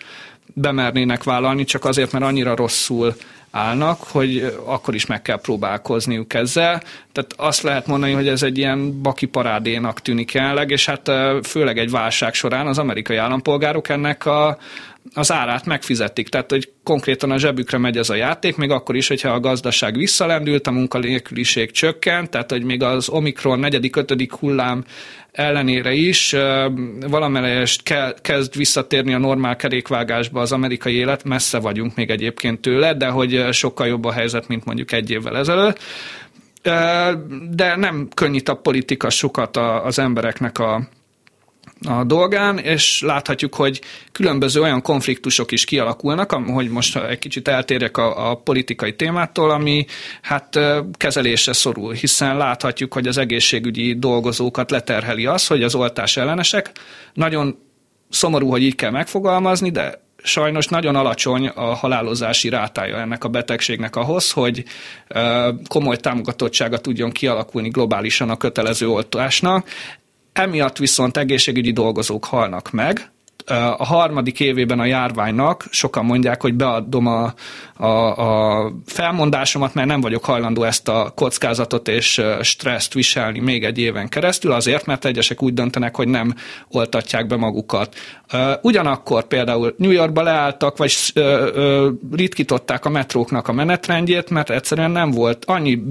bemernének 0.55 1.23
vállalni, 1.23 1.65
csak 1.65 1.85
azért, 1.85 2.13
mert 2.13 2.25
annyira 2.25 2.57
rosszul 2.57 3.15
állnak, 3.51 4.01
hogy 4.03 4.57
akkor 4.65 4.95
is 4.95 5.07
meg 5.07 5.23
kell 5.23 5.41
próbálkozniuk 5.41 6.35
ezzel. 6.35 6.83
Tehát 7.13 7.33
azt 7.37 7.63
lehet 7.63 7.87
mondani, 7.87 8.13
hogy 8.13 8.29
ez 8.29 8.43
egy 8.43 8.59
ilyen 8.59 9.03
baki 9.03 9.27
parádénak 9.27 10.01
tűnik 10.01 10.33
jelenleg, 10.33 10.71
és 10.71 10.87
hát 10.87 11.11
főleg 11.43 11.79
egy 11.79 11.91
válság 11.91 12.35
során 12.35 12.67
az 12.67 12.79
amerikai 12.79 13.17
állampolgárok 13.17 13.89
ennek 13.89 14.27
a, 14.27 14.59
az 15.15 15.33
árát 15.33 15.67
megfizetik. 15.67 16.29
Tehát, 16.29 16.51
hogy 16.51 16.73
konkrétan 16.85 17.31
a 17.31 17.39
zsebükre 17.39 17.79
megy 17.79 17.97
ez 17.97 18.11
a 18.11 18.15
játék, 18.15 18.57
még 18.57 18.71
akkor 18.71 18.97
is, 18.97 19.09
hogyha 19.09 19.29
a 19.29 19.41
gazdaság 19.41 19.97
visszalendült, 19.97 20.67
a 20.67 20.71
munkanélküliség 20.71 21.71
csökkent, 21.71 22.31
tehát, 22.31 22.51
hogy 22.51 22.63
még 22.63 22.83
az 22.83 23.09
Omikron 23.09 23.59
negyedik, 23.59 23.97
ötödik 23.97 24.33
hullám 24.33 24.85
ellenére 25.33 25.93
is 25.93 26.37
valamelyest 27.09 27.83
kezd 28.23 28.57
visszatérni 28.57 29.15
a 29.15 29.19
normál 29.19 29.57
kerékvágásba 29.57 30.41
az 30.41 30.53
amerikai 30.53 30.95
élet, 30.95 31.25
messze 31.25 31.59
vagyunk 31.59 31.95
még 31.95 32.11
egyébként 32.11 32.61
tőle, 32.61 32.95
de 32.95 33.09
hogy 33.09 33.47
sokkal 33.53 33.87
jobb 33.87 34.05
a 34.05 34.13
helyzet, 34.13 34.49
mint 34.49 34.65
mondjuk 34.65 34.93
egy 34.93 35.11
évvel 35.11 35.37
ezelőtt 35.37 35.79
de 37.51 37.77
nem 37.77 38.09
könnyít 38.15 38.49
a 38.49 38.55
politika 38.55 39.11
sokat 39.11 39.57
az 39.57 39.99
embereknek 39.99 40.59
a, 40.59 40.89
a 41.89 42.05
dolgán, 42.05 42.59
és 42.59 43.03
láthatjuk, 43.03 43.55
hogy 43.55 43.81
különböző 44.13 44.61
olyan 44.61 44.83
konfliktusok 44.83 45.53
is 45.53 45.65
kialakulnak, 45.65 46.33
hogy 46.33 46.69
most 46.69 46.97
egy 46.97 47.19
kicsit 47.19 47.49
eltérjek 47.49 47.97
a, 47.97 48.31
a 48.31 48.35
politikai 48.35 48.97
témától, 48.97 49.51
ami 49.51 49.87
hát 50.23 50.59
kezelésre 50.93 51.53
szorul, 51.53 51.93
hiszen 51.93 52.37
láthatjuk, 52.37 52.93
hogy 52.93 53.07
az 53.07 53.19
egészségügyi 53.19 53.95
dolgozókat 53.95 54.71
leterheli 54.71 55.27
az, 55.27 55.47
hogy 55.47 55.63
az 55.63 55.75
oltás 55.75 56.17
ellenesek. 56.17 56.71
Nagyon 57.15 57.59
szomorú, 58.09 58.51
hogy 58.51 58.63
így 58.63 58.75
kell 58.75 58.91
megfogalmazni, 58.91 59.71
de 59.71 60.09
sajnos 60.23 60.67
nagyon 60.67 60.97
alacsony 60.97 61.47
a 61.47 61.75
halálozási 61.75 62.49
rátája 62.49 62.97
ennek 62.97 63.25
a 63.25 63.29
betegségnek 63.29 63.97
ahhoz, 63.97 64.31
hogy 64.31 64.65
komoly 65.69 65.97
támogatottsága 65.97 66.79
tudjon 66.79 67.11
kialakulni 67.11 67.69
globálisan 67.69 68.31
a 68.31 68.37
kötelező 68.37 68.89
oltásnak. 68.89 69.69
Emiatt 70.33 70.77
viszont 70.77 71.17
egészségügyi 71.17 71.73
dolgozók 71.73 72.25
halnak 72.25 72.71
meg, 72.71 73.11
a 73.77 73.85
harmadik 73.85 74.41
évében 74.41 74.81
a 74.81 74.85
járványnak 74.85 75.65
sokan 75.71 76.05
mondják, 76.05 76.43
hogy 76.43 76.55
beadom 76.55 77.07
a, 77.07 77.35
a, 77.77 77.87
a 77.87 78.73
felmondásomat, 78.87 79.75
mert 79.75 79.89
nem 79.89 80.01
vagyok 80.01 80.25
hajlandó 80.25 80.63
ezt 80.63 80.89
a 80.89 81.13
kockázatot 81.15 81.89
és 81.89 82.23
stresszt 82.41 82.95
viselni 82.95 83.39
még 83.39 83.65
egy 83.65 83.79
éven 83.79 84.09
keresztül, 84.09 84.53
azért, 84.53 84.87
mert 84.87 85.05
egyesek 85.05 85.43
úgy 85.43 85.55
döntenek, 85.55 85.97
hogy 85.97 86.09
nem 86.09 86.35
oltatják 86.69 87.27
be 87.27 87.37
magukat. 87.37 87.95
Ugyanakkor 88.63 89.27
például 89.27 89.75
New 89.79 89.91
Yorkba 89.91 90.23
leálltak, 90.23 90.77
vagy 90.77 90.93
ritkították 92.13 92.85
a 92.85 92.89
metróknak 92.89 93.49
a 93.49 93.53
menetrendjét, 93.53 94.31
mert 94.31 94.51
egyszerűen 94.51 94.91
nem 94.91 95.11
volt 95.11 95.45
annyi 95.45 95.83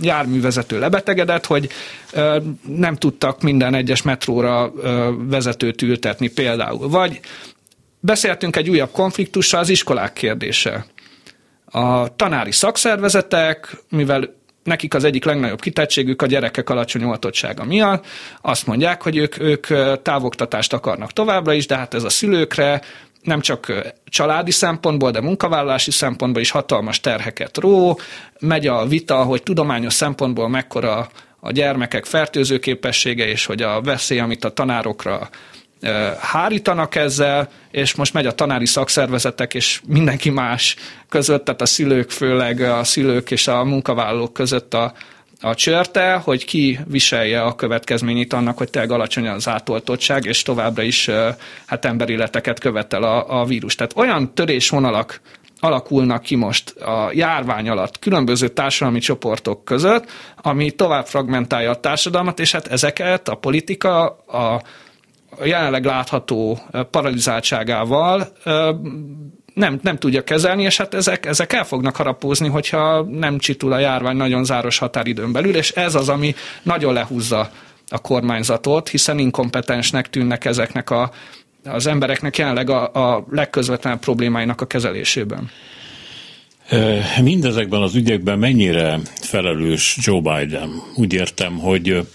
járművezető 0.00 0.78
lebetegedett, 0.78 1.46
hogy 1.46 1.68
nem 2.76 2.94
tudtak 2.94 3.42
minden 3.42 3.74
egyes 3.74 4.02
metróra 4.02 4.72
vezetőt 5.28 5.82
ültetni 5.82 6.28
például. 6.28 6.63
Vagy 6.70 7.20
beszéltünk 8.00 8.56
egy 8.56 8.70
újabb 8.70 8.90
konfliktussal, 8.90 9.60
az 9.60 9.68
iskolák 9.68 10.12
kérdése. 10.12 10.86
A 11.64 12.16
tanári 12.16 12.52
szakszervezetek, 12.52 13.76
mivel 13.88 14.34
nekik 14.64 14.94
az 14.94 15.04
egyik 15.04 15.24
legnagyobb 15.24 15.60
kitettségük 15.60 16.22
a 16.22 16.26
gyerekek 16.26 16.70
alacsony 16.70 17.04
oltottsága 17.04 17.64
miatt. 17.64 18.06
Azt 18.40 18.66
mondják, 18.66 19.02
hogy 19.02 19.16
ők, 19.16 19.40
ők 19.40 19.66
távoktatást 20.02 20.72
akarnak 20.72 21.12
továbbra 21.12 21.52
is, 21.52 21.66
de 21.66 21.76
hát 21.76 21.94
ez 21.94 22.04
a 22.04 22.08
szülőkre 22.08 22.82
nem 23.22 23.40
csak 23.40 23.72
családi 24.04 24.50
szempontból, 24.50 25.10
de 25.10 25.20
munkavállalási 25.20 25.90
szempontból 25.90 26.42
is 26.42 26.50
hatalmas 26.50 27.00
terheket 27.00 27.56
ró. 27.56 27.98
Megy 28.40 28.66
a 28.66 28.86
vita, 28.86 29.22
hogy 29.22 29.42
tudományos 29.42 29.92
szempontból 29.92 30.48
mekkora 30.48 31.08
a 31.40 31.52
gyermekek 31.52 32.04
fertőző 32.04 32.58
képessége, 32.58 33.26
és 33.26 33.46
hogy 33.46 33.62
a 33.62 33.80
veszély, 33.80 34.18
amit 34.18 34.44
a 34.44 34.52
tanárokra 34.52 35.28
hárítanak 36.20 36.94
ezzel, 36.94 37.48
és 37.70 37.94
most 37.94 38.12
megy 38.12 38.26
a 38.26 38.32
tanári 38.32 38.66
szakszervezetek 38.66 39.54
és 39.54 39.80
mindenki 39.86 40.30
más 40.30 40.76
között, 41.08 41.44
tehát 41.44 41.60
a 41.60 41.66
szülők 41.66 42.10
főleg, 42.10 42.60
a 42.60 42.84
szülők 42.84 43.30
és 43.30 43.48
a 43.48 43.64
munkavállalók 43.64 44.32
között 44.32 44.74
a, 44.74 44.92
a 45.40 45.54
csörte, 45.54 46.12
hogy 46.12 46.44
ki 46.44 46.78
viselje 46.86 47.42
a 47.42 47.54
következményét 47.54 48.32
annak, 48.32 48.58
hogy 48.58 48.70
tényleg 48.70 48.90
alacsony 48.90 49.28
az 49.28 49.48
átoltottság, 49.48 50.24
és 50.24 50.42
továbbra 50.42 50.82
is 50.82 51.10
hát 51.66 51.84
emberéleteket 51.84 52.58
követel 52.58 53.02
a, 53.02 53.40
a 53.40 53.44
vírus. 53.44 53.74
Tehát 53.74 53.96
olyan 53.96 54.34
törésvonalak 54.34 55.20
alakulnak 55.60 56.22
ki 56.22 56.34
most 56.34 56.70
a 56.70 57.10
járvány 57.12 57.68
alatt 57.68 57.98
különböző 57.98 58.48
társadalmi 58.48 58.98
csoportok 58.98 59.64
között, 59.64 60.10
ami 60.42 60.70
tovább 60.70 61.06
fragmentálja 61.06 61.70
a 61.70 61.80
társadalmat, 61.80 62.40
és 62.40 62.52
hát 62.52 62.66
ezeket 62.66 63.28
a 63.28 63.34
politika, 63.34 64.04
a 64.26 64.62
jelenleg 65.44 65.84
látható 65.84 66.58
paralizáltságával 66.90 68.32
nem, 69.54 69.78
nem 69.82 69.96
tudja 69.98 70.24
kezelni, 70.24 70.62
és 70.62 70.76
hát 70.76 70.94
ezek, 70.94 71.26
ezek 71.26 71.52
el 71.52 71.64
fognak 71.64 71.96
harapózni, 71.96 72.48
hogyha 72.48 73.02
nem 73.02 73.38
csitul 73.38 73.72
a 73.72 73.78
járvány 73.78 74.16
nagyon 74.16 74.44
záros 74.44 74.78
határidőn 74.78 75.32
belül, 75.32 75.56
és 75.56 75.70
ez 75.70 75.94
az, 75.94 76.08
ami 76.08 76.34
nagyon 76.62 76.92
lehúzza 76.92 77.50
a 77.88 77.98
kormányzatot, 77.98 78.88
hiszen 78.88 79.18
inkompetensnek 79.18 80.10
tűnnek 80.10 80.44
ezeknek 80.44 80.90
a, 80.90 81.10
az 81.64 81.86
embereknek 81.86 82.36
jelenleg 82.38 82.70
a, 82.70 82.92
a 82.92 83.26
legközvetlenebb 83.30 84.00
problémáinak 84.00 84.60
a 84.60 84.66
kezelésében. 84.66 85.50
Mindezekben 87.22 87.82
az 87.82 87.94
ügyekben 87.94 88.38
mennyire 88.38 88.98
felelős 89.20 89.96
Joe 90.00 90.20
Biden? 90.20 90.70
Úgy 90.94 91.12
értem, 91.12 91.58
hogy 91.58 92.06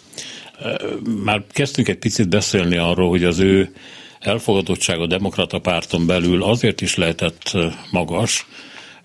már 1.23 1.43
kezdtünk 1.51 1.87
egy 1.87 1.97
picit 1.97 2.29
beszélni 2.29 2.77
arról, 2.77 3.09
hogy 3.09 3.23
az 3.23 3.39
ő 3.39 3.73
elfogadottsága 4.19 5.01
a 5.01 5.07
demokrata 5.07 5.59
párton 5.59 6.05
belül 6.05 6.43
azért 6.43 6.81
is 6.81 6.95
lehetett 6.95 7.57
magas, 7.91 8.47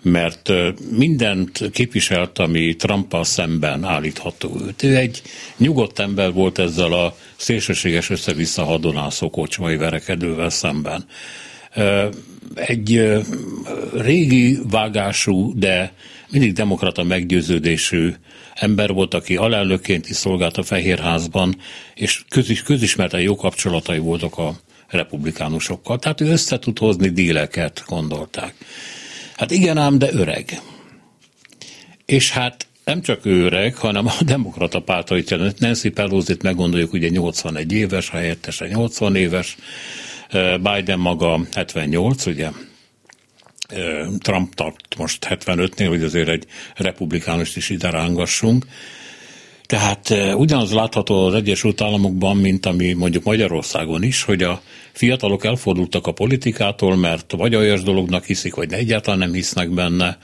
mert 0.02 0.52
mindent 0.90 1.70
képviselt, 1.72 2.38
ami 2.38 2.76
Trumpal 2.76 3.24
szemben 3.24 3.84
állítható 3.84 4.60
őt. 4.66 4.82
Ő 4.82 4.96
egy 4.96 5.22
nyugodt 5.56 5.98
ember 5.98 6.32
volt 6.32 6.58
ezzel 6.58 6.92
a 6.92 7.16
szélsőséges 7.36 8.10
össze-vissza 8.10 8.64
hadonászó 8.64 9.30
kocsmai 9.30 9.76
verekedővel 9.76 10.50
szemben. 10.50 11.06
Egy 12.54 13.02
régi 13.92 14.58
vágású, 14.70 15.52
de 15.58 15.92
mindig 16.30 16.52
demokrata 16.52 17.02
meggyőződésű 17.02 18.14
ember 18.54 18.92
volt, 18.92 19.14
aki 19.14 19.36
alelnökként 19.36 20.08
is 20.08 20.16
szolgált 20.16 20.56
a 20.56 20.62
Fehérházban, 20.62 21.56
és 21.94 22.24
közis, 22.28 22.62
közismerten 22.62 23.20
jó 23.20 23.36
kapcsolatai 23.36 23.98
voltak 23.98 24.38
a 24.38 24.56
republikánusokkal. 24.88 25.98
Tehát 25.98 26.20
ő 26.20 26.26
össze 26.26 26.58
tud 26.58 26.78
hozni 26.78 27.08
díleket, 27.08 27.84
gondolták. 27.86 28.54
Hát 29.36 29.50
igen 29.50 29.78
ám, 29.78 29.98
de 29.98 30.12
öreg. 30.12 30.60
És 32.06 32.30
hát 32.30 32.66
nem 32.84 33.02
csak 33.02 33.26
ő 33.26 33.44
öreg, 33.44 33.76
hanem 33.76 34.06
a 34.06 34.14
demokrata 34.24 34.80
pártait, 34.80 35.58
Nancy 35.58 35.88
Pelosi-t 35.88 36.42
meggondoljuk, 36.42 36.92
ugye 36.92 37.08
81 37.08 37.72
éves, 37.72 38.10
helyettese 38.10 38.66
80 38.66 39.16
éves, 39.16 39.56
Biden 40.62 40.98
maga 40.98 41.40
78, 41.52 42.26
ugye, 42.26 42.50
Trump 44.18 44.54
tart 44.54 44.96
most 44.96 45.26
75-nél, 45.30 45.86
hogy 45.88 46.02
azért 46.02 46.28
egy 46.28 46.46
republikánust 46.74 47.56
is 47.56 47.70
ide 47.70 47.90
rángassunk. 47.90 48.66
Tehát 49.66 50.14
ugyanaz 50.36 50.72
látható 50.72 51.26
az 51.26 51.34
Egyesült 51.34 51.80
Államokban, 51.80 52.36
mint 52.36 52.66
ami 52.66 52.92
mondjuk 52.92 53.24
Magyarországon 53.24 54.02
is, 54.02 54.22
hogy 54.22 54.42
a 54.42 54.62
fiatalok 54.92 55.44
elfordultak 55.44 56.06
a 56.06 56.12
politikától, 56.12 56.96
mert 56.96 57.32
vagy 57.32 57.54
olyas 57.54 57.82
dolognak 57.82 58.24
hiszik, 58.24 58.54
vagy 58.54 58.72
egyáltalán 58.72 59.18
nem 59.18 59.32
hisznek 59.32 59.70
benne, 59.70 60.18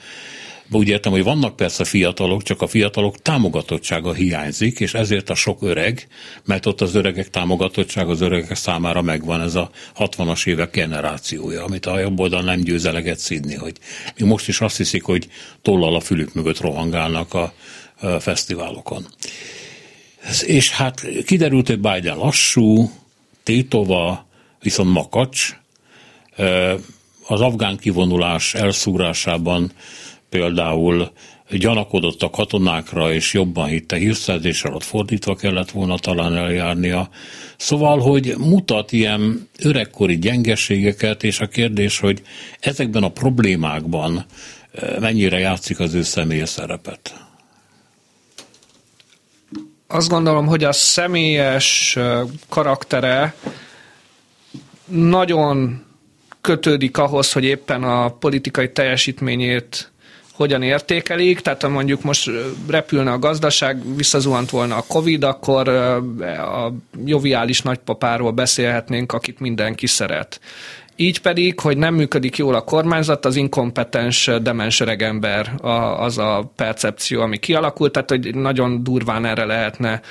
úgy 0.71 0.87
értem, 0.87 1.11
hogy 1.11 1.23
vannak 1.23 1.55
persze 1.55 1.83
fiatalok, 1.83 2.43
csak 2.43 2.61
a 2.61 2.67
fiatalok 2.67 3.21
támogatottsága 3.21 4.13
hiányzik, 4.13 4.79
és 4.79 4.93
ezért 4.93 5.29
a 5.29 5.35
sok 5.35 5.61
öreg, 5.61 6.07
mert 6.45 6.65
ott 6.65 6.81
az 6.81 6.95
öregek 6.95 7.29
támogatottság 7.29 8.09
az 8.09 8.21
öregek 8.21 8.55
számára 8.55 9.01
megvan, 9.01 9.41
ez 9.41 9.55
a 9.55 9.71
60-as 9.97 10.47
évek 10.47 10.71
generációja, 10.71 11.63
amit 11.63 11.85
a 11.85 11.99
jobb 11.99 12.19
oldal 12.19 12.41
nem 12.41 12.59
győz 12.59 12.85
eleget 12.85 13.19
szídni, 13.19 13.55
hogy 13.55 13.77
mi 14.17 14.25
most 14.25 14.47
is 14.47 14.61
azt 14.61 14.77
hiszik, 14.77 15.03
hogy 15.03 15.27
tollal 15.61 15.95
a 15.95 15.99
fülük 15.99 16.33
mögött 16.33 16.59
rohangálnak 16.59 17.33
a, 17.33 17.53
a 17.99 18.19
fesztiválokon. 18.19 19.05
És 20.45 20.71
hát 20.71 21.07
kiderült, 21.25 21.67
hogy 21.67 21.79
Biden 21.79 22.17
lassú, 22.17 22.91
tétova, 23.43 24.27
viszont 24.61 24.91
makacs, 24.91 25.55
az 27.27 27.41
afgán 27.41 27.77
kivonulás 27.77 28.53
elszúrásában 28.53 29.71
például 30.31 31.11
gyanakodott 31.49 32.21
a 32.21 32.29
katonákra, 32.29 33.13
és 33.13 33.33
jobban 33.33 33.67
hitte 33.67 33.95
hírszerzés 33.95 34.63
alatt 34.63 34.83
fordítva 34.83 35.35
kellett 35.35 35.71
volna 35.71 35.97
talán 35.97 36.35
eljárnia. 36.35 37.09
Szóval, 37.57 37.99
hogy 37.99 38.35
mutat 38.37 38.91
ilyen 38.91 39.49
öregkori 39.59 40.17
gyengeségeket, 40.17 41.23
és 41.23 41.39
a 41.39 41.47
kérdés, 41.47 41.99
hogy 41.99 42.21
ezekben 42.59 43.03
a 43.03 43.09
problémákban 43.09 44.25
eh, 44.71 44.99
mennyire 44.99 45.39
játszik 45.39 45.79
az 45.79 45.93
ő 45.93 46.01
személyes 46.01 46.49
szerepet? 46.49 47.13
Azt 49.87 50.09
gondolom, 50.09 50.45
hogy 50.45 50.63
a 50.63 50.71
személyes 50.71 51.95
eh, 51.95 52.21
karaktere 52.49 53.35
nagyon 54.85 55.83
kötődik 56.41 56.97
ahhoz, 56.97 57.31
hogy 57.31 57.43
éppen 57.43 57.83
a 57.83 58.09
politikai 58.09 58.71
teljesítményét 58.71 59.91
hogyan 60.41 60.61
értékelik, 60.61 61.39
tehát 61.39 61.61
ha 61.61 61.69
mondjuk 61.69 62.01
most 62.01 62.29
repülne 62.67 63.11
a 63.11 63.19
gazdaság, 63.19 63.95
visszazuhant 63.95 64.49
volna 64.49 64.75
a 64.75 64.83
Covid, 64.87 65.23
akkor 65.23 65.67
a 65.67 66.73
joviális 67.05 67.61
nagypapáról 67.61 68.31
beszélhetnénk, 68.31 69.13
akit 69.13 69.39
mindenki 69.39 69.87
szeret. 69.87 70.39
Így 70.95 71.19
pedig, 71.21 71.59
hogy 71.59 71.77
nem 71.77 71.93
működik 71.93 72.37
jól 72.37 72.55
a 72.55 72.61
kormányzat, 72.61 73.25
az 73.25 73.35
inkompetens, 73.35 74.29
demens 74.41 74.81
ember 74.81 75.53
az 75.97 76.17
a 76.17 76.51
percepció, 76.55 77.21
ami 77.21 77.37
kialakult, 77.37 77.91
tehát 77.91 78.09
hogy 78.09 78.35
nagyon 78.35 78.83
durván 78.83 79.25
erre 79.25 79.45
lehetne 79.45 80.01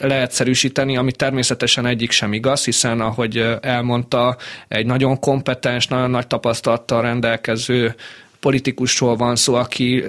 leegyszerűsíteni, 0.00 0.96
ami 0.96 1.12
természetesen 1.12 1.86
egyik 1.86 2.10
sem 2.10 2.32
igaz, 2.32 2.64
hiszen 2.64 3.00
ahogy 3.00 3.58
elmondta, 3.60 4.36
egy 4.68 4.86
nagyon 4.86 5.20
kompetens, 5.20 5.86
nagyon 5.86 6.10
nagy 6.10 6.26
tapasztalattal 6.26 7.02
rendelkező 7.02 7.94
politikusról 8.40 9.16
van 9.16 9.36
szó, 9.36 9.54
aki 9.54 10.04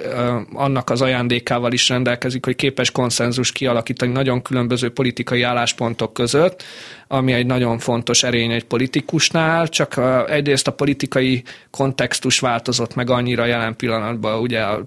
annak 0.52 0.90
az 0.90 1.00
ajándékával 1.00 1.72
is 1.72 1.88
rendelkezik, 1.88 2.44
hogy 2.44 2.56
képes 2.56 2.90
konszenzus 2.90 3.52
kialakítani 3.52 4.12
nagyon 4.12 4.42
különböző 4.42 4.90
politikai 4.90 5.42
álláspontok 5.42 6.12
között, 6.12 6.62
ami 7.08 7.32
egy 7.32 7.46
nagyon 7.46 7.78
fontos 7.78 8.22
erény 8.22 8.50
egy 8.50 8.64
politikusnál, 8.64 9.68
csak 9.68 10.00
egyrészt 10.28 10.66
a 10.66 10.72
politikai 10.72 11.42
kontextus 11.70 12.38
változott 12.38 12.94
meg 12.94 13.10
annyira 13.10 13.44
jelen 13.44 13.76
pillanatban, 13.76 14.40
ugye 14.40 14.60
a 14.60 14.84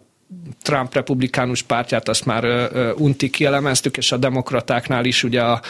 Trump 0.62 0.94
republikánus 0.94 1.62
pártját 1.62 2.10
azt 2.10 2.26
már 2.26 2.70
unti 2.98 3.30
kielemeztük, 3.30 3.98
és 3.98 4.12
a 4.12 4.18
demokratáknál 4.18 5.06
is 5.06 5.24
ugye 5.24 5.42
a, 5.42 5.62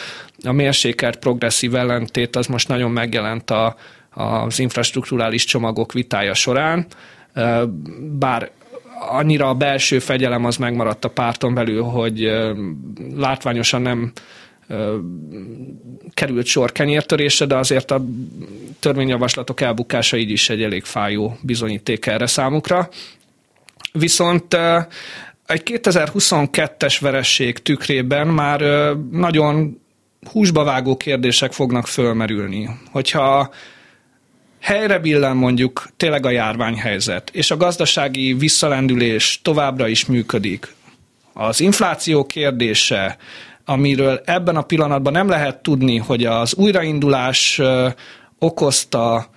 a 0.44 0.52
mérsékelt 0.52 1.16
progresszív 1.16 1.74
ellentét 1.74 2.36
az 2.36 2.46
most 2.46 2.68
nagyon 2.68 2.90
megjelent 2.90 3.50
a, 3.50 3.76
az 4.10 4.58
infrastruktúrális 4.58 5.44
csomagok 5.44 5.92
vitája 5.92 6.34
során 6.34 6.86
bár 8.18 8.50
annyira 9.08 9.48
a 9.48 9.54
belső 9.54 9.98
fegyelem 9.98 10.44
az 10.44 10.56
megmaradt 10.56 11.04
a 11.04 11.10
párton 11.10 11.54
belül, 11.54 11.82
hogy 11.82 12.30
látványosan 13.16 13.82
nem 13.82 14.12
került 16.14 16.46
sor 16.46 16.72
kenyértörésre, 16.72 17.46
de 17.46 17.56
azért 17.56 17.90
a 17.90 18.04
törvényjavaslatok 18.80 19.60
elbukása 19.60 20.16
így 20.16 20.30
is 20.30 20.50
egy 20.50 20.62
elég 20.62 20.84
fájó 20.84 21.38
bizonyíték 21.42 22.06
erre 22.06 22.26
számukra. 22.26 22.88
Viszont 23.92 24.54
egy 25.46 25.62
2022-es 25.64 26.96
veresség 27.00 27.58
tükrében 27.58 28.26
már 28.26 28.60
nagyon 29.10 29.80
húsba 30.30 30.64
vágó 30.64 30.96
kérdések 30.96 31.52
fognak 31.52 31.86
fölmerülni. 31.86 32.68
Hogyha 32.90 33.50
helyre 34.64 34.98
billen 34.98 35.36
mondjuk 35.36 35.88
tényleg 35.96 36.26
a 36.26 36.30
járványhelyzet, 36.30 37.30
és 37.32 37.50
a 37.50 37.56
gazdasági 37.56 38.34
visszalendülés 38.34 39.40
továbbra 39.42 39.88
is 39.88 40.06
működik, 40.06 40.74
az 41.32 41.60
infláció 41.60 42.26
kérdése, 42.26 43.16
amiről 43.64 44.20
ebben 44.24 44.56
a 44.56 44.62
pillanatban 44.62 45.12
nem 45.12 45.28
lehet 45.28 45.62
tudni, 45.62 45.96
hogy 45.96 46.24
az 46.24 46.54
újraindulás 46.54 47.60
okozta 48.38 49.30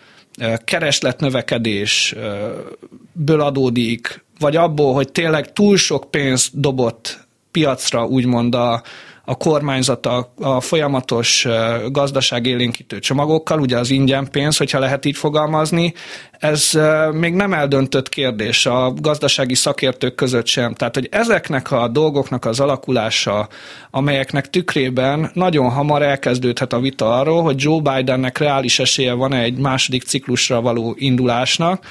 keresletnövekedésből 0.63 3.41
adódik, 3.41 4.23
vagy 4.39 4.55
abból, 4.55 4.93
hogy 4.93 5.11
tényleg 5.11 5.53
túl 5.53 5.77
sok 5.77 6.11
pénzt 6.11 6.59
dobott 6.59 7.27
piacra 7.51 8.05
úgymond 8.05 8.55
a, 8.55 8.83
a 9.29 9.35
kormányzat 9.35 10.05
a, 10.05 10.33
a 10.39 10.61
folyamatos 10.61 11.47
gazdaságélénkítő 11.87 12.99
csomagokkal, 12.99 13.59
ugye 13.59 13.77
az 13.77 13.89
ingyen 13.89 14.27
pénz, 14.31 14.57
hogyha 14.57 14.79
lehet 14.79 15.05
így 15.05 15.17
fogalmazni, 15.17 15.93
ez 16.31 16.71
még 17.11 17.33
nem 17.33 17.53
eldöntött 17.53 18.09
kérdés 18.09 18.65
a 18.65 18.93
gazdasági 18.93 19.55
szakértők 19.55 20.15
között 20.15 20.45
sem. 20.45 20.73
Tehát, 20.73 20.95
hogy 20.95 21.07
ezeknek 21.11 21.71
a 21.71 21.87
dolgoknak 21.87 22.45
az 22.45 22.59
alakulása, 22.59 23.47
amelyeknek 23.91 24.49
tükrében 24.49 25.31
nagyon 25.33 25.69
hamar 25.69 26.01
elkezdődhet 26.01 26.73
a 26.73 26.79
vita 26.79 27.19
arról, 27.19 27.43
hogy 27.43 27.55
Joe 27.61 27.81
Bidennek 27.81 28.37
reális 28.37 28.79
esélye 28.79 29.13
van 29.13 29.33
egy 29.33 29.57
második 29.57 30.03
ciklusra 30.03 30.61
való 30.61 30.95
indulásnak, 30.97 31.85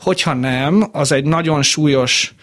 hogyha 0.00 0.34
nem, 0.34 0.88
az 0.92 1.12
egy 1.12 1.24
nagyon 1.24 1.62
súlyos 1.62 2.34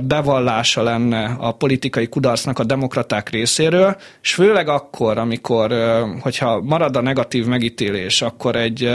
bevallása 0.00 0.82
lenne 0.82 1.36
a 1.38 1.52
politikai 1.52 2.08
kudarcnak 2.08 2.58
a 2.58 2.64
demokraták 2.64 3.28
részéről, 3.28 3.96
és 4.22 4.34
főleg 4.34 4.68
akkor, 4.68 5.18
amikor, 5.18 5.74
hogyha 6.20 6.60
marad 6.60 6.96
a 6.96 7.00
negatív 7.00 7.46
megítélés, 7.46 8.22
akkor 8.22 8.56
egy 8.56 8.90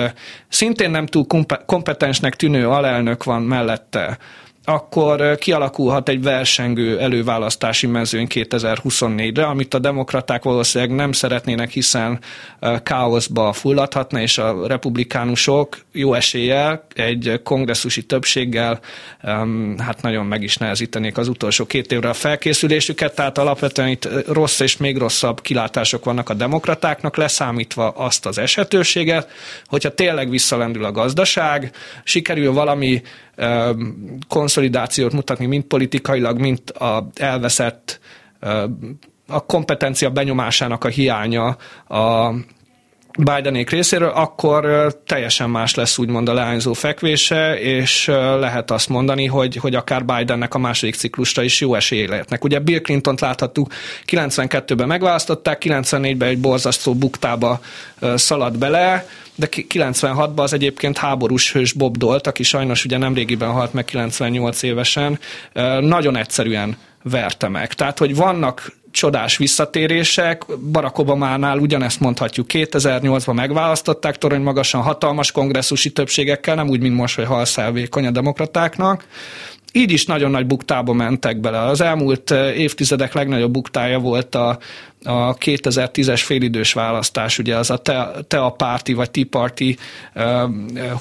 szintén 0.48 0.91
nem 0.91 1.06
túl 1.06 1.26
kompetensnek 1.65 2.36
tűnő 2.36 2.69
alelnök 2.69 3.24
van 3.24 3.41
mellette, 3.41 4.17
akkor 4.65 5.36
kialakulhat 5.36 6.10
egy 6.10 6.21
versengő 6.21 6.99
előválasztási 6.99 7.88
mezőny 7.88 8.28
2024-re, 8.30 9.45
amit 9.45 9.73
a 9.73 9.80
demokraták 9.80 10.43
valószínűleg 10.43 10.95
nem 10.95 11.12
szeretnének, 11.12 11.69
hiszen 11.69 12.19
káoszba 12.84 13.54
fulladhatna, 13.54 14.19
és 14.19 14.38
a 14.38 14.67
republikánusok 14.67 15.78
jó 15.91 16.13
eséllyel 16.13 16.86
egy 16.95 17.41
kongresszusi 17.43 18.04
többséggel 18.04 18.80
hát 19.78 20.01
nagyon 20.01 20.25
meg 20.25 20.43
is 20.43 20.58
nehezítenék 20.58 21.17
az 21.17 21.28
utolsó 21.28 21.65
két 21.65 21.91
évre 21.91 22.10
a 22.10 22.13
felkészülésüket, 22.13 23.15
tehát 23.15 23.38
alapvetően 23.38 23.88
itt 23.88 24.10
rossz 24.28 24.60
és 24.60 24.78
még 24.78 24.97
rosszabb 24.97 25.41
kilátások 25.41 26.06
vannak 26.06 26.30
a 26.30 26.34
demokratáknak, 26.34 27.17
leszámítva 27.17 27.89
azt 27.89 28.25
az 28.25 28.38
esetőséget, 28.38 29.30
hogyha 29.65 29.93
tényleg 29.93 30.30
visszalendül 30.30 30.86
a 30.86 30.91
gazdaság, 30.91 31.71
sikerül 32.04 32.54
valami 32.54 33.01
konszolidációt 34.28 35.12
mutatni, 35.13 35.45
mind 35.45 35.63
politikailag, 35.63 36.39
mind 36.39 36.60
a 36.80 37.04
elveszett 37.15 38.00
a 39.28 39.45
kompetencia 39.45 40.10
benyomásának 40.10 40.84
a 40.84 40.88
hiánya 40.88 41.58
a 41.88 42.34
Bidenék 43.17 43.69
részéről, 43.69 44.10
akkor 44.10 44.93
teljesen 45.06 45.49
más 45.49 45.75
lesz 45.75 45.97
úgymond 45.97 46.30
a 46.30 46.34
leányzó 46.34 46.73
fekvése, 46.73 47.60
és 47.60 48.06
lehet 48.39 48.71
azt 48.71 48.89
mondani, 48.89 49.25
hogy, 49.25 49.56
hogy 49.56 49.75
akár 49.75 50.06
Bidennek 50.06 50.54
a 50.54 50.58
második 50.58 50.95
ciklusra 50.95 51.43
is 51.43 51.62
jó 51.62 51.75
esély 51.75 52.08
lehetnek. 52.08 52.43
Ugye 52.43 52.60
Bill 52.60 52.80
Clinton-t 52.80 53.21
láthattuk, 53.21 53.73
92-ben 54.08 54.88
megválasztották, 54.88 55.62
94-ben 55.65 56.30
egy 56.30 56.39
borzasztó 56.39 56.93
buktába 56.93 57.60
szaladt 58.15 58.58
bele, 58.58 59.08
de 59.36 59.47
96-ban 59.51 60.36
az 60.36 60.54
egyébként 60.54 60.97
háborús 60.97 61.51
hős 61.51 61.71
Bob 61.73 61.97
Dolt, 61.97 62.28
aki 62.28 62.43
sajnos 62.43 62.86
ugye 62.86 62.97
nemrégiben 62.97 63.51
halt 63.51 63.73
meg 63.73 63.86
98 63.86 64.63
évesen, 64.63 65.19
nagyon 65.80 66.15
egyszerűen 66.15 66.78
verte 67.04 67.47
meg. 67.47 67.73
Tehát, 67.73 67.97
hogy 67.97 68.15
vannak 68.15 68.71
csodás 68.95 69.38
visszatérések. 69.38 70.43
Barack 70.71 70.97
Obama-nál 70.97 71.58
ugyanezt 71.58 71.99
mondhatjuk. 71.99 72.45
2008-ban 72.49 73.34
megválasztották 73.34 74.17
torony 74.17 74.41
magasan 74.41 74.81
hatalmas 74.81 75.31
kongresszusi 75.31 75.91
többségekkel, 75.91 76.55
nem 76.55 76.69
úgy, 76.69 76.81
mint 76.81 76.95
most, 76.95 77.15
hogy 77.15 77.25
halszálvékony 77.25 78.05
a 78.05 78.12
demokratáknak. 78.12 79.08
Így 79.71 79.91
is 79.91 80.05
nagyon 80.05 80.31
nagy 80.31 80.45
buktába 80.45 80.93
mentek 80.93 81.39
bele. 81.39 81.60
Az 81.60 81.81
elmúlt 81.81 82.31
évtizedek 82.55 83.13
legnagyobb 83.13 83.51
buktája 83.51 83.99
volt 83.99 84.36
a 84.36 84.58
a 85.06 85.36
2010-es 85.36 86.22
félidős 86.24 86.74
választás, 86.74 87.39
ugye 87.39 87.58
az 87.58 87.70
a 87.70 87.82
Tea 88.28 88.50
Party 88.58 88.94
vagy 88.94 89.12
Tea 89.12 89.24
Party 89.30 89.78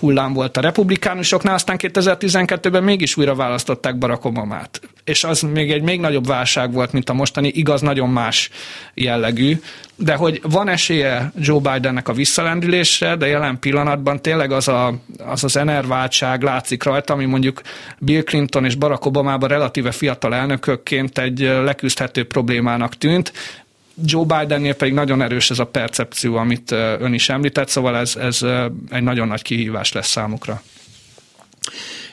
hullám 0.00 0.32
volt 0.32 0.56
a 0.56 0.60
republikánusoknál, 0.60 1.54
aztán 1.54 1.76
2012-ben 1.80 2.82
mégis 2.82 3.16
újra 3.16 3.34
választották 3.34 3.98
Barack 3.98 4.24
Obama-t. 4.24 4.80
És 5.04 5.24
az 5.24 5.40
még 5.40 5.72
egy 5.72 5.82
még 5.82 6.00
nagyobb 6.00 6.26
válság 6.26 6.72
volt, 6.72 6.92
mint 6.92 7.10
a 7.10 7.12
mostani, 7.12 7.48
igaz, 7.48 7.80
nagyon 7.80 8.08
más 8.08 8.50
jellegű, 8.94 9.60
de 9.96 10.14
hogy 10.14 10.40
van 10.42 10.68
esélye 10.68 11.32
Joe 11.38 11.58
Bidennek 11.58 12.08
a 12.08 12.12
visszalendülésre, 12.12 13.16
de 13.16 13.26
jelen 13.26 13.58
pillanatban 13.58 14.22
tényleg 14.22 14.52
az 14.52 14.68
a, 14.68 14.94
az, 15.18 15.44
az 15.44 15.56
enerváltság 15.56 16.42
látszik 16.42 16.82
rajta, 16.82 17.12
ami 17.12 17.24
mondjuk 17.24 17.60
Bill 17.98 18.22
Clinton 18.22 18.64
és 18.64 18.74
Barack 18.74 19.04
Obama-ban 19.04 19.48
relatíve 19.48 19.90
fiatal 19.90 20.34
elnökökként 20.34 21.18
egy 21.18 21.38
leküzdhető 21.40 22.26
problémának 22.26 22.98
tűnt, 22.98 23.32
Joe 24.04 24.24
Bidennél 24.24 24.74
pedig 24.74 24.94
nagyon 24.94 25.22
erős 25.22 25.50
ez 25.50 25.58
a 25.58 25.64
percepció, 25.64 26.36
amit 26.36 26.70
ön 26.70 27.14
is 27.14 27.28
említett, 27.28 27.68
szóval 27.68 27.96
ez, 27.96 28.16
ez 28.16 28.42
egy 28.90 29.02
nagyon 29.02 29.28
nagy 29.28 29.42
kihívás 29.42 29.92
lesz 29.92 30.08
számukra. 30.08 30.62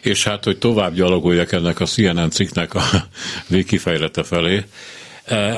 És 0.01 0.23
hát, 0.23 0.43
hogy 0.43 0.57
tovább 0.57 0.93
gyalogoljak 0.93 1.51
ennek 1.51 1.79
a 1.79 1.85
CNN 1.85 2.29
cikknek 2.29 2.73
a 2.73 2.83
végkifejlete 3.47 4.23
felé, 4.23 4.63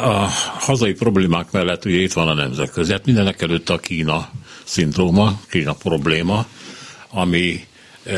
a 0.03 0.27
hazai 0.59 0.93
problémák 0.93 1.51
mellett 1.51 1.85
ugye 1.85 1.97
itt 1.97 2.13
van 2.13 2.27
a 2.27 2.33
nemzetközi, 2.33 2.91
hát 2.91 3.05
mindenek 3.05 3.41
előtt 3.41 3.69
a 3.69 3.77
Kína 3.77 4.29
szindróma, 4.63 5.41
Kína 5.49 5.73
probléma, 5.73 6.45
ami 7.09 7.67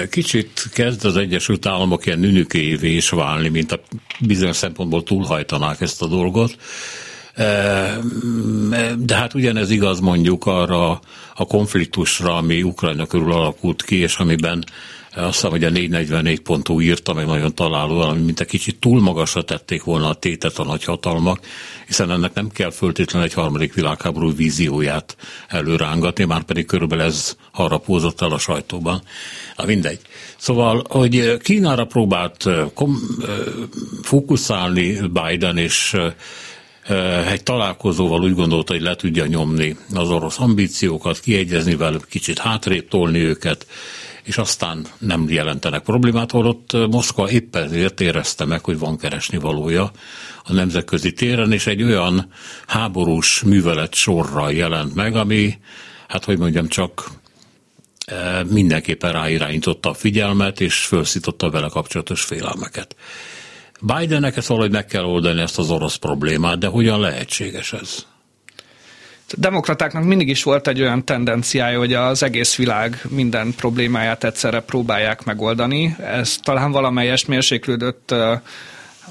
kicsit 0.09 0.69
kezd 0.73 1.05
az 1.05 1.17
Egyesült 1.17 1.65
Államok 1.65 2.05
ilyen 2.05 2.19
nünükévé 2.19 2.95
is 2.95 3.09
válni, 3.09 3.49
mint 3.49 3.71
a 3.71 3.79
bizonyos 4.19 4.55
szempontból 4.55 5.03
túlhajtanák 5.03 5.81
ezt 5.81 6.01
a 6.01 6.07
dolgot. 6.07 6.57
De 8.97 9.15
hát 9.15 9.33
ugyanez 9.33 9.69
igaz 9.69 9.99
mondjuk 9.99 10.45
arra 10.45 10.99
a 11.35 11.45
konfliktusra, 11.45 12.35
ami 12.35 12.63
Ukrajna 12.63 13.05
körül 13.05 13.31
alakult 13.31 13.83
ki, 13.83 13.95
és 13.95 14.17
amiben 14.17 14.63
azt 15.15 15.33
hiszem, 15.33 15.49
hogy 15.49 15.63
a 15.63 15.69
444 15.69 16.39
pontú 16.39 16.81
írta 16.81 17.13
meg 17.13 17.25
nagyon 17.25 17.55
találó, 17.55 17.99
ami 17.99 18.21
mint 18.21 18.39
egy 18.39 18.47
kicsit 18.47 18.79
túl 18.79 19.01
magasra 19.01 19.43
tették 19.43 19.83
volna 19.83 20.09
a 20.09 20.13
tétet 20.13 20.57
a 20.57 20.63
nagyhatalmak, 20.63 21.39
hiszen 21.87 22.11
ennek 22.11 22.33
nem 22.33 22.49
kell 22.49 22.71
föltétlenül 22.71 23.27
egy 23.27 23.33
harmadik 23.33 23.73
világháború 23.73 24.35
vízióját 24.35 25.15
előrángatni, 25.47 26.23
már 26.23 26.43
pedig 26.43 26.65
körülbelül 26.65 27.03
ez 27.05 27.37
harapózott 27.51 28.21
el 28.21 28.31
a 28.31 28.37
sajtóban. 28.37 29.01
Na 29.57 29.65
mindegy. 29.65 29.99
Szóval, 30.37 30.83
hogy 30.89 31.37
Kínára 31.37 31.85
próbált 31.85 32.49
kom- 32.73 32.99
fókuszálni 34.01 34.99
Biden, 34.99 35.57
és 35.57 35.95
egy 37.27 37.43
találkozóval 37.43 38.23
úgy 38.23 38.33
gondolta, 38.33 38.73
hogy 38.73 38.81
le 38.81 38.95
tudja 38.95 39.25
nyomni 39.25 39.77
az 39.93 40.09
orosz 40.09 40.39
ambíciókat, 40.39 41.19
kiegyezni 41.19 41.75
velük, 41.75 42.07
kicsit 42.07 42.39
hátrébb 42.39 42.87
tolni 42.87 43.19
őket, 43.19 43.67
és 44.23 44.37
aztán 44.37 44.85
nem 44.97 45.25
jelentenek 45.29 45.83
problémát, 45.83 46.31
holott 46.31 46.71
Moszkva 46.89 47.29
éppen 47.29 47.63
ezért 47.63 48.01
érezte 48.01 48.45
meg, 48.45 48.63
hogy 48.63 48.79
van 48.79 48.97
keresni 48.97 49.37
valója 49.37 49.91
a 50.43 50.53
nemzetközi 50.53 51.13
téren, 51.13 51.51
és 51.51 51.67
egy 51.67 51.83
olyan 51.83 52.31
háborús 52.67 53.41
művelet 53.41 53.93
sorra 53.93 54.49
jelent 54.49 54.95
meg, 54.95 55.15
ami, 55.15 55.57
hát 56.07 56.25
hogy 56.25 56.37
mondjam, 56.37 56.67
csak 56.67 57.09
mindenképpen 58.49 59.11
ráirányította 59.11 59.89
a 59.89 59.93
figyelmet, 59.93 60.61
és 60.61 60.85
felszította 60.85 61.49
vele 61.49 61.67
kapcsolatos 61.67 62.21
félelmeket. 62.21 62.95
Bidennek 63.81 64.37
ezt 64.37 64.47
valahogy 64.47 64.71
meg 64.71 64.85
kell 64.85 65.03
oldani 65.03 65.41
ezt 65.41 65.59
az 65.59 65.71
orosz 65.71 65.95
problémát, 65.95 66.57
de 66.57 66.67
hogyan 66.67 66.99
lehetséges 66.99 67.73
ez? 67.73 68.05
A 69.29 69.35
demokratáknak 69.37 70.03
mindig 70.03 70.27
is 70.27 70.43
volt 70.43 70.67
egy 70.67 70.81
olyan 70.81 71.05
tendenciája, 71.05 71.77
hogy 71.77 71.93
az 71.93 72.23
egész 72.23 72.55
világ 72.55 73.01
minden 73.09 73.53
problémáját 73.55 74.23
egyszerre 74.23 74.59
próbálják 74.59 75.23
megoldani. 75.23 75.95
Ez 75.99 76.37
talán 76.43 76.71
valamelyest 76.71 77.27
mérséklődött 77.27 78.13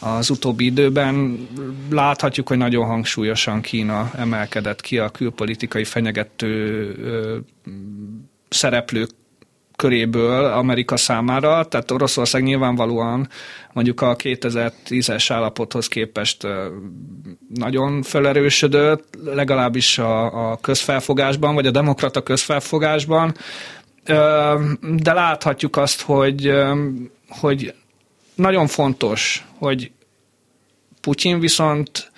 az 0.00 0.30
utóbbi 0.30 0.64
időben. 0.64 1.48
Láthatjuk, 1.90 2.48
hogy 2.48 2.56
nagyon 2.56 2.86
hangsúlyosan 2.86 3.60
Kína 3.60 4.10
emelkedett 4.16 4.80
ki 4.80 4.98
a 4.98 5.08
külpolitikai 5.08 5.84
fenyegető 5.84 6.94
szereplők 8.48 9.10
köréből 9.76 10.44
Amerika 10.44 10.96
számára, 10.96 11.64
tehát 11.64 11.90
Oroszország 11.90 12.42
nyilvánvalóan 12.42 13.28
mondjuk 13.72 14.00
a 14.00 14.16
2010-es 14.16 15.26
állapothoz 15.28 15.88
képest 15.88 16.46
nagyon 17.54 18.02
felerősödött, 18.02 19.18
legalábbis 19.24 19.98
a, 19.98 20.50
a 20.50 20.56
közfelfogásban, 20.56 21.54
vagy 21.54 21.66
a 21.66 21.70
demokrata 21.70 22.22
közfelfogásban, 22.22 23.34
de 24.80 25.12
láthatjuk 25.12 25.76
azt, 25.76 26.00
hogy, 26.00 26.52
hogy 27.28 27.74
nagyon 28.34 28.66
fontos, 28.66 29.46
hogy 29.58 29.90
Putyin 31.00 31.40
viszont 31.40 32.12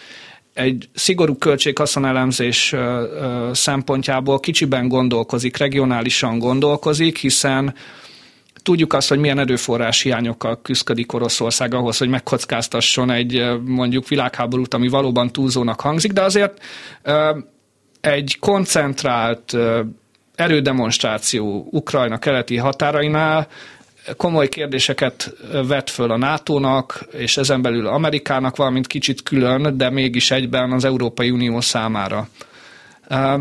egy 0.56 0.88
szigorú 0.94 1.36
költséghaszonelemzés 1.36 2.74
szempontjából 3.52 4.40
kicsiben 4.40 4.88
gondolkozik, 4.88 5.56
regionálisan 5.56 6.38
gondolkozik, 6.38 7.18
hiszen 7.18 7.74
tudjuk 8.62 8.92
azt, 8.92 9.08
hogy 9.08 9.18
milyen 9.18 9.38
erőforrás 9.38 10.02
hiányokkal 10.02 10.60
küzdik 10.62 11.12
Oroszország 11.12 11.74
ahhoz, 11.74 11.98
hogy 11.98 12.08
megkockáztasson 12.08 13.10
egy 13.10 13.44
mondjuk 13.64 14.08
világháborút, 14.08 14.74
ami 14.74 14.88
valóban 14.88 15.32
túlzónak 15.32 15.80
hangzik, 15.80 16.12
de 16.12 16.22
azért 16.22 16.64
egy 18.00 18.36
koncentrált 18.40 19.56
erődemonstráció 20.34 21.68
Ukrajna 21.70 22.18
keleti 22.18 22.56
határainál 22.56 23.48
komoly 24.16 24.48
kérdéseket 24.48 25.34
vet 25.66 25.90
föl 25.90 26.10
a 26.10 26.16
NATO-nak, 26.16 27.06
és 27.12 27.36
ezen 27.36 27.62
belül 27.62 27.86
Amerikának, 27.86 28.56
valamint 28.56 28.86
kicsit 28.86 29.22
külön, 29.22 29.76
de 29.76 29.90
mégis 29.90 30.30
egyben 30.30 30.72
az 30.72 30.84
Európai 30.84 31.30
Unió 31.30 31.60
számára. 31.60 32.28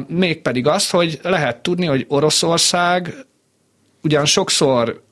Mégpedig 0.07 0.67
azt, 0.67 0.91
hogy 0.91 1.19
lehet 1.23 1.57
tudni, 1.57 1.85
hogy 1.85 2.05
Oroszország 2.07 3.13
ugyan 4.01 4.25
sokszor 4.25 5.03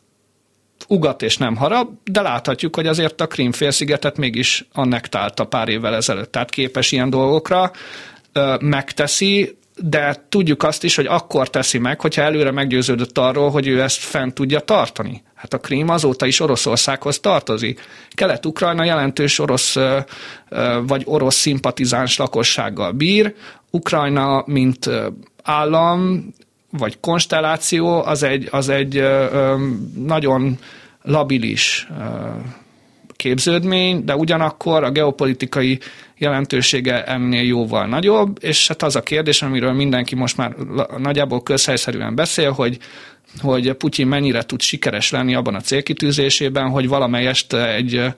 ugat 0.88 1.22
és 1.22 1.38
nem 1.38 1.56
harab, 1.56 1.90
de 2.04 2.22
láthatjuk, 2.22 2.76
hogy 2.76 2.88
azért 2.88 3.22
a 3.22 3.28
Krímfélszigetet 3.28 4.18
mégis 4.18 4.68
annektálta 4.74 5.46
pár 5.46 5.70
évvel 5.70 5.96
ezelőtt, 5.96 6.32
tehát 6.32 6.50
képes 6.50 6.92
ilyen 6.92 7.10
dolgokra, 7.10 7.72
megteszi, 8.60 9.58
de 9.76 10.26
tudjuk 10.30 10.64
azt 10.64 10.84
is, 10.84 10.96
hogy 10.96 11.06
akkor 11.06 11.50
teszi 11.50 11.78
meg, 11.78 12.02
hogyha 12.02 12.22
előre 12.22 12.52
meggyőződött 12.52 13.18
arról, 13.18 13.50
hogy 13.50 13.68
ő 13.68 13.82
ezt 13.82 13.98
fent 13.98 14.34
tudja 14.34 14.60
tartani. 14.60 15.24
Hát 15.44 15.54
a 15.54 15.58
Krím 15.58 15.90
azóta 15.90 16.26
is 16.26 16.40
Oroszországhoz 16.40 17.20
tartozik. 17.20 17.82
Kelet-Ukrajna 18.10 18.84
jelentős 18.84 19.40
orosz 19.40 19.76
vagy 20.88 21.02
orosz 21.06 21.36
szimpatizáns 21.36 22.18
lakossággal 22.18 22.92
bír. 22.92 23.36
Ukrajna, 23.72 24.44
mint 24.46 24.90
állam 25.44 26.26
vagy 26.70 27.00
konstelláció, 27.00 28.04
az 28.04 28.24
egy, 28.24 28.48
az 28.52 28.70
egy 28.70 29.04
nagyon 29.96 30.58
labilis 31.02 31.88
képződmény, 33.16 34.06
de 34.06 34.16
ugyanakkor 34.16 34.84
a 34.84 34.92
geopolitikai 34.92 35.80
jelentősége 36.18 37.04
ennél 37.04 37.44
jóval 37.44 37.88
nagyobb, 37.88 38.38
és 38.42 38.68
hát 38.68 38.84
az 38.84 38.96
a 38.96 39.02
kérdés, 39.02 39.42
amiről 39.42 39.74
mindenki 39.74 40.16
most 40.16 40.38
már 40.38 40.56
nagyjából 40.98 41.44
közhelyszerűen 41.44 42.16
beszél, 42.16 42.52
hogy 42.52 42.78
hogy 43.42 43.74
Putyin 43.74 44.08
mennyire 44.08 44.44
tud 44.44 44.62
sikeres 44.62 45.12
lenni 45.12 45.36
abban 45.36 45.56
a 45.56 45.62
célkitűzésében, 45.62 46.70
hogy 46.70 46.88
valamelyest 46.88 47.54
egy 47.54 48.14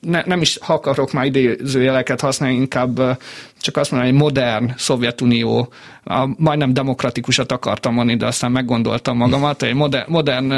ne, 0.00 0.22
nem 0.26 0.40
is 0.40 0.56
akarok 0.56 1.12
már 1.12 1.24
idézőjeleket 1.24 2.20
használni, 2.20 2.56
inkább 2.56 3.18
csak 3.60 3.76
azt 3.76 3.90
mondani, 3.90 4.12
hogy 4.12 4.22
modern 4.22 4.72
Szovjetunió, 4.76 5.72
a, 6.04 6.28
majdnem 6.36 6.72
demokratikusat 6.72 7.52
akartam 7.52 7.94
mondani, 7.94 8.18
de 8.18 8.26
aztán 8.26 8.52
meggondoltam 8.52 9.16
magamat, 9.16 9.62
egy 9.62 9.74
modern, 9.74 10.10
modern 10.10 10.52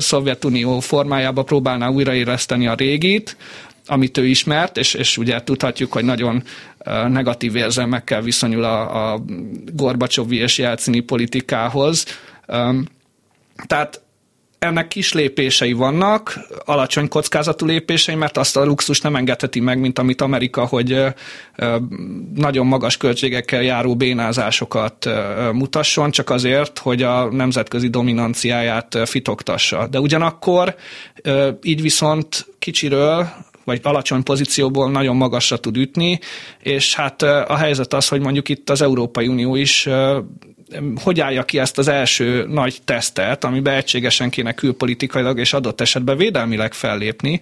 Szovjetunió 0.00 0.80
formájába 0.80 1.42
próbálná 1.42 1.88
újraéleszteni 1.88 2.66
a 2.66 2.74
régit, 2.74 3.36
amit 3.88 4.18
ő 4.18 4.26
ismert, 4.26 4.76
és, 4.76 4.94
és 4.94 5.18
ugye 5.18 5.42
tudhatjuk, 5.42 5.92
hogy 5.92 6.04
nagyon 6.04 6.42
negatív 7.08 7.56
érzelmekkel 7.56 8.22
viszonyul 8.22 8.64
a, 8.64 9.12
a 9.12 9.24
Gorbacsovi 9.72 10.36
és 10.36 10.58
Jelcini 10.58 11.00
politikához. 11.00 12.04
Tehát 13.66 14.02
ennek 14.58 14.88
kis 14.88 15.12
lépései 15.12 15.72
vannak, 15.72 16.38
alacsony 16.64 17.08
kockázatú 17.08 17.66
lépései, 17.66 18.14
mert 18.14 18.36
azt 18.36 18.56
a 18.56 18.64
luxus 18.64 19.00
nem 19.00 19.16
engedheti 19.16 19.60
meg, 19.60 19.78
mint 19.78 19.98
amit 19.98 20.20
Amerika, 20.20 20.66
hogy 20.66 21.04
nagyon 22.34 22.66
magas 22.66 22.96
költségekkel 22.96 23.62
járó 23.62 23.96
bénázásokat 23.96 25.08
mutasson, 25.52 26.10
csak 26.10 26.30
azért, 26.30 26.78
hogy 26.78 27.02
a 27.02 27.32
nemzetközi 27.32 27.88
dominanciáját 27.88 28.98
fitoktassa. 29.04 29.86
De 29.86 30.00
ugyanakkor 30.00 30.74
így 31.62 31.82
viszont 31.82 32.46
kicsiről 32.58 33.28
vagy 33.68 33.80
alacsony 33.82 34.22
pozícióból 34.22 34.90
nagyon 34.90 35.16
magasra 35.16 35.56
tud 35.56 35.76
ütni, 35.76 36.18
és 36.62 36.94
hát 36.94 37.22
a 37.22 37.56
helyzet 37.56 37.92
az, 37.92 38.08
hogy 38.08 38.20
mondjuk 38.20 38.48
itt 38.48 38.70
az 38.70 38.82
Európai 38.82 39.26
Unió 39.26 39.54
is 39.54 39.88
hogy 41.02 41.20
állja 41.20 41.42
ki 41.42 41.58
ezt 41.58 41.78
az 41.78 41.88
első 41.88 42.46
nagy 42.48 42.78
tesztet, 42.84 43.44
amiben 43.44 43.74
egységesen 43.74 44.30
kéne 44.30 44.52
külpolitikailag 44.52 45.38
és 45.38 45.52
adott 45.52 45.80
esetben 45.80 46.16
védelmileg 46.16 46.72
fellépni, 46.72 47.40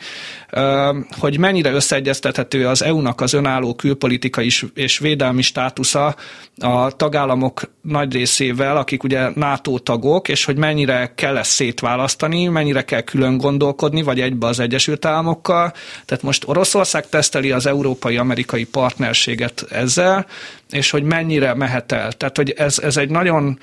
hogy 1.18 1.38
mennyire 1.38 1.70
összeegyeztethető 1.70 2.66
az 2.66 2.82
EU-nak 2.82 3.20
az 3.20 3.32
önálló 3.32 3.74
külpolitikai 3.74 4.50
és 4.74 4.98
védelmi 4.98 5.42
státusza 5.42 6.16
a 6.58 6.90
tagállamok 6.90 7.70
nagy 7.80 8.12
részével, 8.12 8.76
akik 8.76 9.02
ugye 9.02 9.30
NATO 9.34 9.78
tagok, 9.78 10.28
és 10.28 10.44
hogy 10.44 10.56
mennyire 10.56 11.12
kell 11.14 11.36
ezt 11.36 11.50
szétválasztani, 11.50 12.46
mennyire 12.46 12.82
kell 12.82 13.00
külön 13.00 13.36
gondolkodni, 13.36 14.02
vagy 14.02 14.20
egybe 14.20 14.46
az 14.46 14.58
Egyesült 14.60 15.04
Államokkal. 15.04 15.72
Tehát 16.04 16.24
most 16.24 16.48
Oroszország 16.48 17.08
teszteli 17.08 17.50
az 17.50 17.66
európai-amerikai 17.66 18.64
partnerséget 18.64 19.66
ezzel, 19.70 20.26
és 20.70 20.90
hogy 20.90 21.02
mennyire 21.02 21.54
mehet 21.54 21.92
el. 21.92 22.12
Tehát, 22.12 22.36
hogy 22.36 22.50
ez, 22.50 22.78
ez 22.78 22.96
egy 22.96 23.10
nagyon 23.10 23.58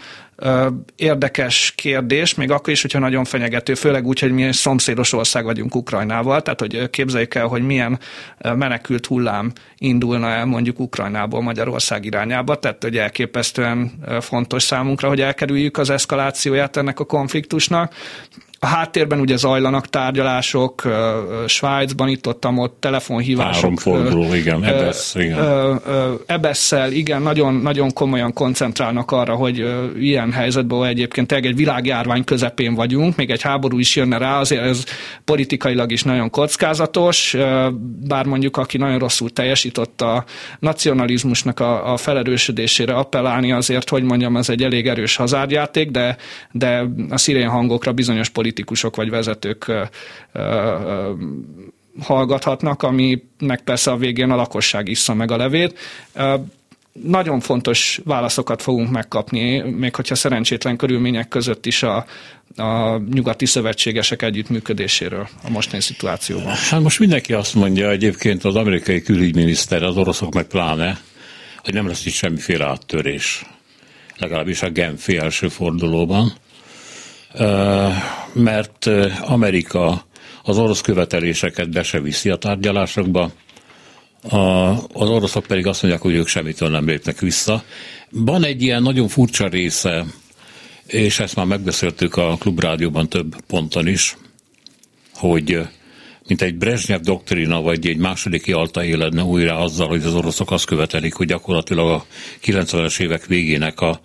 érdekes 0.95 1.73
kérdés, 1.75 2.35
még 2.35 2.51
akkor 2.51 2.73
is, 2.73 2.81
hogyha 2.81 2.99
nagyon 2.99 3.23
fenyegető, 3.23 3.73
főleg 3.73 4.05
úgy, 4.05 4.19
hogy 4.19 4.31
mi 4.31 4.43
egy 4.43 4.53
szomszédos 4.53 5.13
ország 5.13 5.43
vagyunk 5.43 5.75
Ukrajnával, 5.75 6.41
tehát 6.41 6.59
hogy 6.59 6.89
képzeljük 6.89 7.35
el, 7.35 7.47
hogy 7.47 7.61
milyen 7.61 7.99
menekült 8.37 9.05
hullám 9.05 9.51
indulna 9.77 10.29
el 10.29 10.45
mondjuk 10.45 10.79
Ukrajnából 10.79 11.41
Magyarország 11.41 12.05
irányába, 12.05 12.55
tehát 12.55 12.83
hogy 12.83 12.97
elképesztően 12.97 13.91
fontos 14.21 14.63
számunkra, 14.63 15.07
hogy 15.07 15.21
elkerüljük 15.21 15.77
az 15.77 15.89
eszkalációját 15.89 16.77
ennek 16.77 16.99
a 16.99 17.05
konfliktusnak, 17.05 17.93
a 18.63 18.65
háttérben 18.65 19.19
ugye 19.19 19.35
zajlanak 19.35 19.87
tárgyalások, 19.87 20.81
Svájcban 21.47 22.07
itt 22.07 22.27
ott, 22.27 22.45
ott 22.55 22.77
telefonhívások. 22.79 23.53
Három 23.53 23.75
forduló, 23.75 24.33
igen, 24.33 24.63
Ebesz, 24.63 25.15
igen. 25.15 25.79
Ebesszel, 26.25 26.91
igen, 26.91 27.21
nagyon, 27.21 27.53
nagyon 27.53 27.93
komolyan 27.93 28.33
koncentrálnak 28.33 29.11
arra, 29.11 29.35
hogy 29.35 29.65
ilyen 29.99 30.31
helyzetben 30.31 30.85
egyébként 30.85 31.31
egy 31.31 31.55
világjárvány 31.55 32.23
közepén 32.23 32.73
vagyunk, 32.73 33.15
még 33.15 33.29
egy 33.29 33.41
háború 33.41 33.79
is 33.79 33.95
jönne 33.95 34.17
rá, 34.17 34.39
azért 34.39 34.63
ez 34.63 34.83
politikailag 35.25 35.91
is 35.91 36.03
nagyon 36.03 36.29
kockázatos, 36.29 37.35
bár 38.07 38.25
mondjuk 38.25 38.57
aki 38.57 38.77
nagyon 38.77 38.99
rosszul 38.99 39.29
teljesített 39.29 40.01
a 40.01 40.23
nacionalizmusnak 40.59 41.59
a, 41.59 41.93
a 41.93 41.97
felerősödésére 41.97 42.93
appellálni 42.93 43.51
azért, 43.51 43.89
hogy 43.89 44.03
mondjam, 44.03 44.37
ez 44.37 44.49
egy 44.49 44.63
elég 44.63 44.87
erős 44.87 45.15
hazárjáték, 45.15 45.91
de, 45.91 46.17
de 46.51 46.85
a 47.09 47.17
szirén 47.17 47.49
hangokra 47.49 47.91
bizonyos 47.91 48.29
politikai 48.29 48.51
politikusok 48.53 48.95
vagy 48.95 49.09
vezetők 49.09 49.71
hallgathatnak, 51.99 52.83
aminek 52.83 53.61
persze 53.63 53.91
a 53.91 53.97
végén 53.97 54.29
a 54.29 54.35
lakosság 54.35 54.87
issza 54.87 55.13
meg 55.13 55.31
a 55.31 55.37
levét. 55.37 55.79
Nagyon 57.03 57.39
fontos 57.39 58.01
válaszokat 58.03 58.61
fogunk 58.61 58.89
megkapni, 58.89 59.59
még 59.59 59.95
hogyha 59.95 60.15
szerencsétlen 60.15 60.77
körülmények 60.77 61.27
között 61.27 61.65
is 61.65 61.83
a, 61.83 62.05
a 62.55 62.97
nyugati 62.97 63.45
szövetségesek 63.45 64.21
együttműködéséről 64.21 65.27
a 65.43 65.49
mostani 65.49 65.81
szituációban. 65.81 66.53
Hát 66.53 66.81
most 66.81 66.99
mindenki 66.99 67.33
azt 67.33 67.55
mondja, 67.55 67.89
egyébként 67.89 68.43
az 68.43 68.55
amerikai 68.55 69.01
külügyminiszter, 69.01 69.83
az 69.83 69.97
oroszok 69.97 70.33
meg 70.33 70.45
pláne, 70.45 70.99
hogy 71.63 71.73
nem 71.73 71.87
lesz 71.87 72.05
itt 72.05 72.13
semmiféle 72.13 72.65
áttörés. 72.65 73.45
Legalábbis 74.17 74.61
a 74.61 74.69
Genfi 74.69 75.17
első 75.17 75.47
fordulóban 75.47 76.33
mert 78.33 78.89
Amerika 79.21 80.05
az 80.43 80.57
orosz 80.57 80.81
követeléseket 80.81 81.69
be 81.69 81.83
se 81.83 81.99
viszi 81.99 82.29
a 82.29 82.35
tárgyalásokba, 82.35 83.31
a, 84.29 84.37
az 84.93 85.09
oroszok 85.09 85.45
pedig 85.45 85.67
azt 85.67 85.81
mondják, 85.81 86.03
hogy 86.03 86.13
ők 86.13 86.27
semmitől 86.27 86.69
nem 86.69 86.87
lépnek 86.87 87.19
vissza. 87.19 87.63
Van 88.09 88.43
egy 88.43 88.61
ilyen 88.61 88.81
nagyon 88.81 89.07
furcsa 89.07 89.47
része, 89.47 90.05
és 90.85 91.19
ezt 91.19 91.35
már 91.35 91.45
megbeszéltük 91.45 92.15
a 92.15 92.35
klubrádióban 92.39 93.09
több 93.09 93.35
ponton 93.47 93.87
is, 93.87 94.17
hogy 95.13 95.61
mint 96.27 96.41
egy 96.41 96.55
Brezsnyev 96.55 97.01
doktrina, 97.01 97.61
vagy 97.61 97.87
egy 97.87 97.97
második 97.97 98.45
Jalta 98.45 98.83
éledne 98.83 99.23
újra 99.23 99.57
azzal, 99.57 99.87
hogy 99.87 100.03
az 100.03 100.15
oroszok 100.15 100.51
azt 100.51 100.65
követelik, 100.65 101.13
hogy 101.13 101.27
gyakorlatilag 101.27 101.89
a 101.89 102.05
90-es 102.45 102.99
évek 102.99 103.25
végének 103.25 103.81
a 103.81 103.99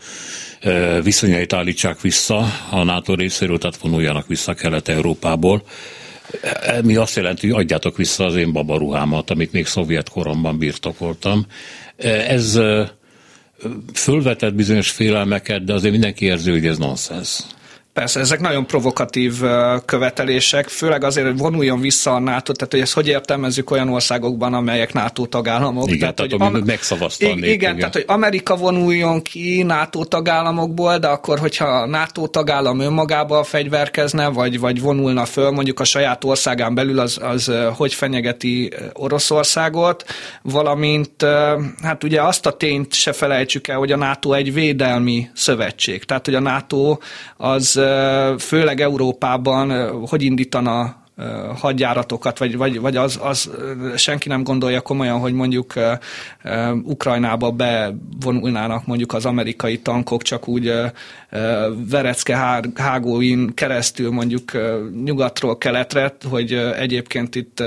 viszonyait 1.02 1.52
állítsák 1.52 2.00
vissza 2.00 2.46
a 2.70 2.82
NATO 2.82 3.14
részéről, 3.14 3.58
tehát 3.58 3.76
vonuljanak 3.76 4.26
vissza 4.26 4.54
Kelet-Európából. 4.54 5.62
Mi 6.82 6.96
azt 6.96 7.16
jelenti, 7.16 7.48
hogy 7.50 7.60
adjátok 7.64 7.96
vissza 7.96 8.24
az 8.24 8.36
én 8.36 8.52
babaruhámat, 8.52 9.30
amit 9.30 9.52
még 9.52 9.66
szovjet 9.66 10.08
koromban 10.08 10.58
birtokoltam. 10.58 11.46
Ez 12.28 12.60
fölvetett 13.94 14.54
bizonyos 14.54 14.90
félelmeket, 14.90 15.64
de 15.64 15.72
azért 15.72 15.92
mindenki 15.92 16.24
érzi, 16.24 16.50
hogy 16.50 16.66
ez 16.66 16.78
nonsens. 16.78 17.38
Persze, 17.98 18.20
ezek 18.20 18.40
nagyon 18.40 18.66
provokatív 18.66 19.40
követelések, 19.84 20.68
főleg 20.68 21.04
azért, 21.04 21.26
hogy 21.26 21.38
vonuljon 21.38 21.80
vissza 21.80 22.14
a 22.14 22.18
NATO, 22.18 22.52
tehát 22.52 22.72
hogy 22.72 22.80
ezt 22.80 22.92
hogy 22.92 23.08
értelmezzük 23.08 23.70
olyan 23.70 23.88
országokban, 23.88 24.54
amelyek 24.54 24.92
NATO 24.92 25.26
tagállamok. 25.26 25.86
Igen, 25.86 25.98
tehát, 25.98 26.14
tehát 26.14 26.30
hogy 26.30 26.40
am- 26.40 26.66
megszavazta 26.66 27.26
igen, 27.26 27.44
igen, 27.44 27.76
tehát 27.76 27.92
hogy 27.92 28.04
Amerika 28.06 28.56
vonuljon 28.56 29.22
ki 29.22 29.62
NATO 29.62 30.04
tagállamokból, 30.04 30.98
de 30.98 31.06
akkor, 31.06 31.38
hogyha 31.38 31.64
a 31.64 31.86
NATO 31.86 32.26
tagállam 32.26 32.80
önmagába 32.80 33.42
fegyverkezne, 33.42 34.28
vagy, 34.28 34.60
vagy 34.60 34.80
vonulna 34.80 35.24
föl 35.24 35.50
mondjuk 35.50 35.80
a 35.80 35.84
saját 35.84 36.24
országán 36.24 36.74
belül, 36.74 36.98
az, 36.98 37.18
az 37.22 37.52
hogy 37.76 37.94
fenyegeti 37.94 38.72
Oroszországot, 38.92 40.04
valamint 40.42 41.22
hát 41.82 42.04
ugye 42.04 42.22
azt 42.22 42.46
a 42.46 42.56
tényt 42.56 42.94
se 42.94 43.12
felejtsük 43.12 43.68
el, 43.68 43.78
hogy 43.78 43.92
a 43.92 43.96
NATO 43.96 44.32
egy 44.32 44.52
védelmi 44.52 45.28
szövetség. 45.34 46.04
Tehát, 46.04 46.24
hogy 46.24 46.34
a 46.34 46.40
NATO 46.40 46.96
az 47.36 47.80
főleg 48.38 48.80
Európában 48.80 49.90
hogy 50.06 50.22
indítana 50.22 51.06
hadjáratokat, 51.56 52.38
vagy, 52.38 52.56
vagy, 52.56 52.80
vagy 52.80 52.96
az, 52.96 53.18
az 53.22 53.50
senki 53.96 54.28
nem 54.28 54.42
gondolja 54.42 54.80
komolyan, 54.80 55.18
hogy 55.18 55.32
mondjuk 55.32 55.72
uh, 55.76 56.76
Ukrajnába 56.82 57.50
bevonulnának 57.50 58.86
mondjuk 58.86 59.12
az 59.14 59.26
amerikai 59.26 59.78
tankok, 59.78 60.22
csak 60.22 60.48
úgy 60.48 60.68
uh, 60.68 60.90
Verecke 61.90 62.36
hágóin 62.74 63.54
keresztül 63.54 64.10
mondjuk 64.10 64.52
nyugatról 65.04 65.58
keletre, 65.58 66.16
hogy 66.30 66.52
egyébként 66.52 67.34
itt 67.34 67.60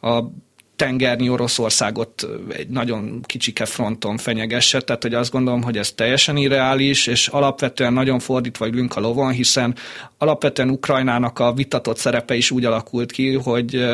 a 0.00 0.30
tengernyi 0.78 1.28
Oroszországot 1.28 2.28
egy 2.48 2.68
nagyon 2.68 3.20
kicsike 3.26 3.64
fronton 3.64 4.16
fenyegesse, 4.16 4.80
tehát 4.80 5.02
hogy 5.02 5.14
azt 5.14 5.30
gondolom, 5.30 5.62
hogy 5.62 5.76
ez 5.76 5.92
teljesen 5.92 6.36
irreális, 6.36 7.06
és 7.06 7.26
alapvetően 7.28 7.92
nagyon 7.92 8.18
fordítva 8.18 8.66
ülünk 8.66 8.96
a 8.96 9.00
lovon, 9.00 9.32
hiszen 9.32 9.74
alapvetően 10.18 10.70
Ukrajnának 10.70 11.38
a 11.38 11.52
vitatott 11.52 11.96
szerepe 11.96 12.34
is 12.34 12.50
úgy 12.50 12.64
alakult 12.64 13.12
ki, 13.12 13.34
hogy, 13.34 13.84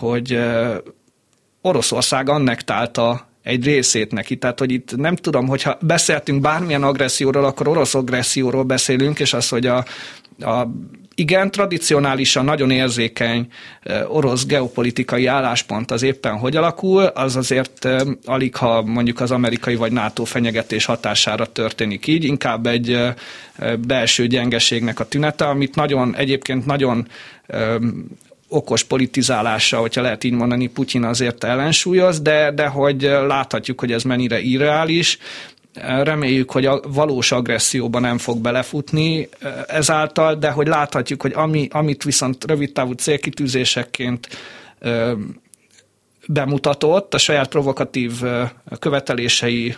hogy 0.00 0.38
Oroszország 1.60 2.28
annektálta 2.28 3.28
egy 3.42 3.64
részét 3.64 4.12
neki. 4.12 4.36
Tehát, 4.36 4.58
hogy 4.58 4.72
itt 4.72 4.96
nem 4.96 5.16
tudom, 5.16 5.46
hogyha 5.46 5.78
beszéltünk 5.80 6.40
bármilyen 6.40 6.82
agresszióról, 6.82 7.44
akkor 7.44 7.68
orosz 7.68 7.94
agresszióról 7.94 8.62
beszélünk, 8.62 9.20
és 9.20 9.32
az, 9.32 9.48
hogy 9.48 9.66
a, 9.66 9.84
a 10.38 10.66
igen, 11.14 11.50
tradicionálisan 11.50 12.44
nagyon 12.44 12.70
érzékeny 12.70 13.46
orosz 14.06 14.46
geopolitikai 14.46 15.26
álláspont 15.26 15.90
az 15.90 16.02
éppen 16.02 16.38
hogy 16.38 16.56
alakul, 16.56 17.02
az 17.02 17.36
azért 17.36 17.88
alig, 18.24 18.56
ha 18.56 18.82
mondjuk 18.82 19.20
az 19.20 19.30
amerikai 19.30 19.74
vagy 19.74 19.92
NATO 19.92 20.24
fenyegetés 20.24 20.84
hatására 20.84 21.46
történik 21.46 22.06
így, 22.06 22.24
inkább 22.24 22.66
egy 22.66 22.98
belső 23.86 24.26
gyengeségnek 24.26 25.00
a 25.00 25.08
tünete, 25.08 25.44
amit 25.44 25.74
nagyon, 25.74 26.16
egyébként 26.16 26.66
nagyon 26.66 27.08
okos 28.48 28.84
politizálása, 28.84 29.78
hogyha 29.78 30.02
lehet 30.02 30.24
így 30.24 30.32
mondani, 30.32 30.66
Putyin 30.66 31.04
azért 31.04 31.44
ellensúlyoz, 31.44 32.20
de, 32.20 32.50
de 32.50 32.66
hogy 32.66 33.02
láthatjuk, 33.02 33.80
hogy 33.80 33.92
ez 33.92 34.02
mennyire 34.02 34.40
irreális, 34.40 35.18
Reméljük, 35.82 36.50
hogy 36.50 36.66
a 36.66 36.80
valós 36.88 37.32
agresszióba 37.32 37.98
nem 37.98 38.18
fog 38.18 38.38
belefutni 38.38 39.28
ezáltal, 39.66 40.34
de 40.34 40.50
hogy 40.50 40.66
láthatjuk, 40.66 41.22
hogy 41.22 41.32
ami, 41.32 41.68
amit 41.70 42.02
viszont 42.02 42.44
rövidtávú 42.44 42.92
célkitűzésekként 42.92 44.28
bemutatott, 46.26 47.14
a 47.14 47.18
saját 47.18 47.48
provokatív 47.48 48.22
követelései 48.78 49.76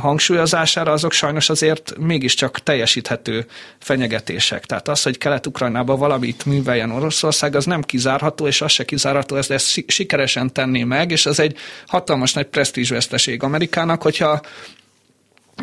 hangsúlyozására, 0.00 0.92
azok 0.92 1.12
sajnos 1.12 1.48
azért 1.48 1.92
mégiscsak 1.98 2.58
teljesíthető 2.58 3.46
fenyegetések. 3.78 4.64
Tehát 4.64 4.88
az, 4.88 5.02
hogy 5.02 5.18
Kelet-Ukrajnában 5.18 5.98
valamit 5.98 6.44
műveljen 6.46 6.90
Oroszország, 6.90 7.54
az 7.54 7.64
nem 7.64 7.82
kizárható, 7.82 8.46
és 8.46 8.60
az 8.60 8.70
se 8.70 8.84
kizárható, 8.84 9.36
ezt, 9.36 9.50
ezt 9.50 9.82
sikeresen 9.86 10.52
tenné 10.52 10.84
meg, 10.84 11.10
és 11.10 11.26
az 11.26 11.40
egy 11.40 11.56
hatalmas 11.86 12.32
nagy 12.32 12.46
presztízsveszteség 12.46 13.42
Amerikának, 13.42 14.02
hogyha 14.02 14.40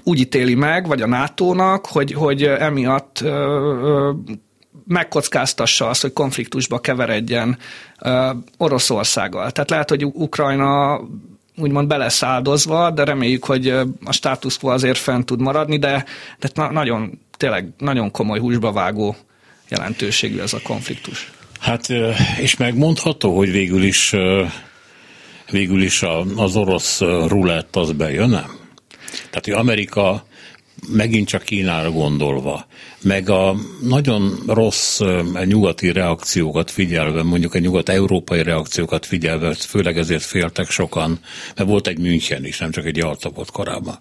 úgy 0.04 0.20
ítéli 0.20 0.56
meg, 0.56 0.88
vagy 0.88 1.02
a 1.02 1.08
NATO-nak, 1.08 1.86
hogy, 1.86 2.12
hogy 2.14 2.44
emiatt 2.44 3.22
ö, 3.22 3.28
ö, 3.28 4.12
megkockáztassa 4.88 5.90
azt, 5.90 6.02
hogy 6.02 6.14
konfliktusba 6.14 6.80
keveredjen 6.80 7.58
ö, 8.00 8.30
Oroszországgal. 8.58 9.52
Tehát 9.52 9.70
lehet, 9.70 9.90
hogy 9.90 10.06
Ukrajna 10.06 11.02
úgymond 11.62 11.88
be 11.88 11.98
lesz 11.98 12.24
áldozva, 12.24 12.92
de 12.92 13.04
reméljük, 13.04 13.46
hogy 13.46 13.68
a 14.04 14.12
status 14.12 14.58
quo 14.58 14.70
azért 14.70 14.98
fent 14.98 15.26
tud 15.26 15.42
maradni, 15.42 15.78
de, 15.78 16.06
de 16.40 16.50
na- 16.54 16.72
nagyon, 16.72 17.20
tényleg 17.38 17.70
nagyon 17.78 18.12
komoly 18.12 18.40
húsba 18.40 18.72
vágó 18.72 19.16
jelentőségű 19.70 20.40
ez 20.40 20.54
a 20.54 20.60
konfliktus. 20.64 21.32
Hát, 21.60 21.90
és 22.40 22.58
megmondható, 22.58 23.38
hogy 23.38 23.52
végül 23.52 23.84
is, 23.84 24.16
végül 25.52 25.82
is 25.82 26.04
az 26.36 26.56
orosz 26.56 27.00
rulett 27.28 27.76
az 27.76 27.92
bejön, 27.92 28.30
nem? 28.30 28.60
Tehát, 29.30 29.46
hogy 29.46 29.54
Amerika 29.54 30.26
megint 30.88 31.28
csak 31.28 31.44
Kínára 31.44 31.92
gondolva, 31.92 32.66
meg 33.02 33.30
a 33.30 33.56
nagyon 33.82 34.40
rossz 34.48 35.00
nyugati 35.46 35.92
reakciókat 35.92 36.72
figyelve, 36.72 37.24
mondjuk 37.24 37.54
a 37.54 37.60
nyugat-európai 37.60 38.44
reakciókat 38.44 39.06
figyelve, 39.06 39.54
főleg 39.54 39.98
ezért 39.98 40.24
féltek 40.24 40.70
sokan, 40.70 41.20
mert 41.56 41.70
volt 41.70 41.88
egy 41.88 42.00
München 42.00 42.46
is, 42.46 42.58
nem 42.58 42.72
csak 42.72 42.86
egy 42.86 42.98
Jalta 42.98 43.30
volt 43.30 43.52
korábban. 43.52 44.00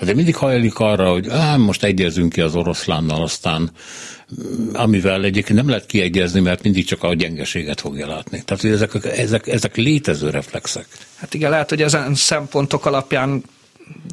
De 0.00 0.14
mindig 0.14 0.36
hajlik 0.36 0.78
arra, 0.78 1.10
hogy 1.10 1.28
á, 1.28 1.56
most 1.56 1.84
egyezünk 1.84 2.32
ki 2.32 2.40
az 2.40 2.54
oroszlánnal, 2.54 3.22
aztán 3.22 3.70
mm, 4.42 4.74
amivel 4.74 5.24
egyébként 5.24 5.58
nem 5.58 5.68
lehet 5.68 5.86
kiegyezni, 5.86 6.40
mert 6.40 6.62
mindig 6.62 6.84
csak 6.84 7.02
a 7.02 7.14
gyengeséget 7.14 7.80
fogja 7.80 8.06
látni. 8.06 8.42
Tehát 8.44 8.62
hogy 8.62 8.72
ezek, 8.72 8.94
ezek, 9.04 9.46
ezek 9.46 9.76
létező 9.76 10.30
reflexek. 10.30 10.86
Hát 11.16 11.34
igen, 11.34 11.50
lehet, 11.50 11.68
hogy 11.68 11.82
ezen 11.82 12.14
szempontok 12.14 12.86
alapján 12.86 13.42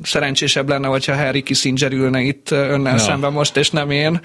szerencsésebb 0.03 0.69
lenne, 0.69 0.87
hogyha 0.87 1.15
Harry 1.15 1.43
Kissinger 1.43 1.91
ülne 1.91 2.21
itt 2.21 2.51
önnel 2.51 2.93
ja. 2.93 2.99
szemben 2.99 3.31
most, 3.31 3.57
és 3.57 3.69
nem 3.69 3.91
én. 3.91 4.21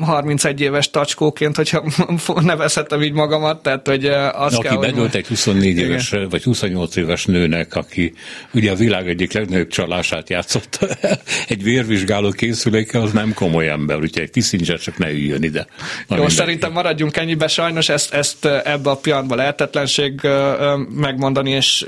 31 0.00 0.60
éves 0.60 0.90
tacskóként, 0.90 1.56
hogyha 1.56 1.84
nevezhetem 2.40 3.02
így 3.02 3.12
magamat, 3.12 3.62
tehát 3.62 3.86
hogy 3.88 4.04
az 4.32 4.54
Aki 4.54 4.68
kell, 4.68 4.76
bedőlt 4.76 5.14
egy 5.14 5.26
24 5.26 5.70
igen. 5.70 5.84
éves, 5.84 6.14
vagy 6.30 6.42
28 6.42 6.96
éves 6.96 7.24
nőnek, 7.24 7.74
aki 7.74 8.12
ugye 8.52 8.70
a 8.70 8.74
világ 8.74 9.08
egyik 9.08 9.32
legnagyobb 9.32 9.68
csalását 9.68 10.30
játszott 10.30 10.78
egy 11.48 11.62
vérvizsgáló 11.62 12.30
készüléke, 12.30 13.00
az 13.00 13.12
nem 13.12 13.34
komoly 13.34 13.68
ember, 13.68 13.98
úgyhogy 13.98 14.30
Kissinger 14.30 14.78
csak 14.78 14.98
ne 14.98 15.10
üljön 15.10 15.42
ide. 15.42 15.66
Jó, 16.08 16.16
minden. 16.16 16.28
szerintem 16.28 16.72
maradjunk 16.72 17.16
ennyibe, 17.16 17.48
sajnos 17.48 17.88
ezt, 17.88 18.14
ezt 18.14 18.44
ebbe 18.44 18.90
a 18.90 18.96
pillanatban 18.96 19.36
lehetetlenség 19.36 20.20
megmondani, 20.90 21.50
és 21.50 21.86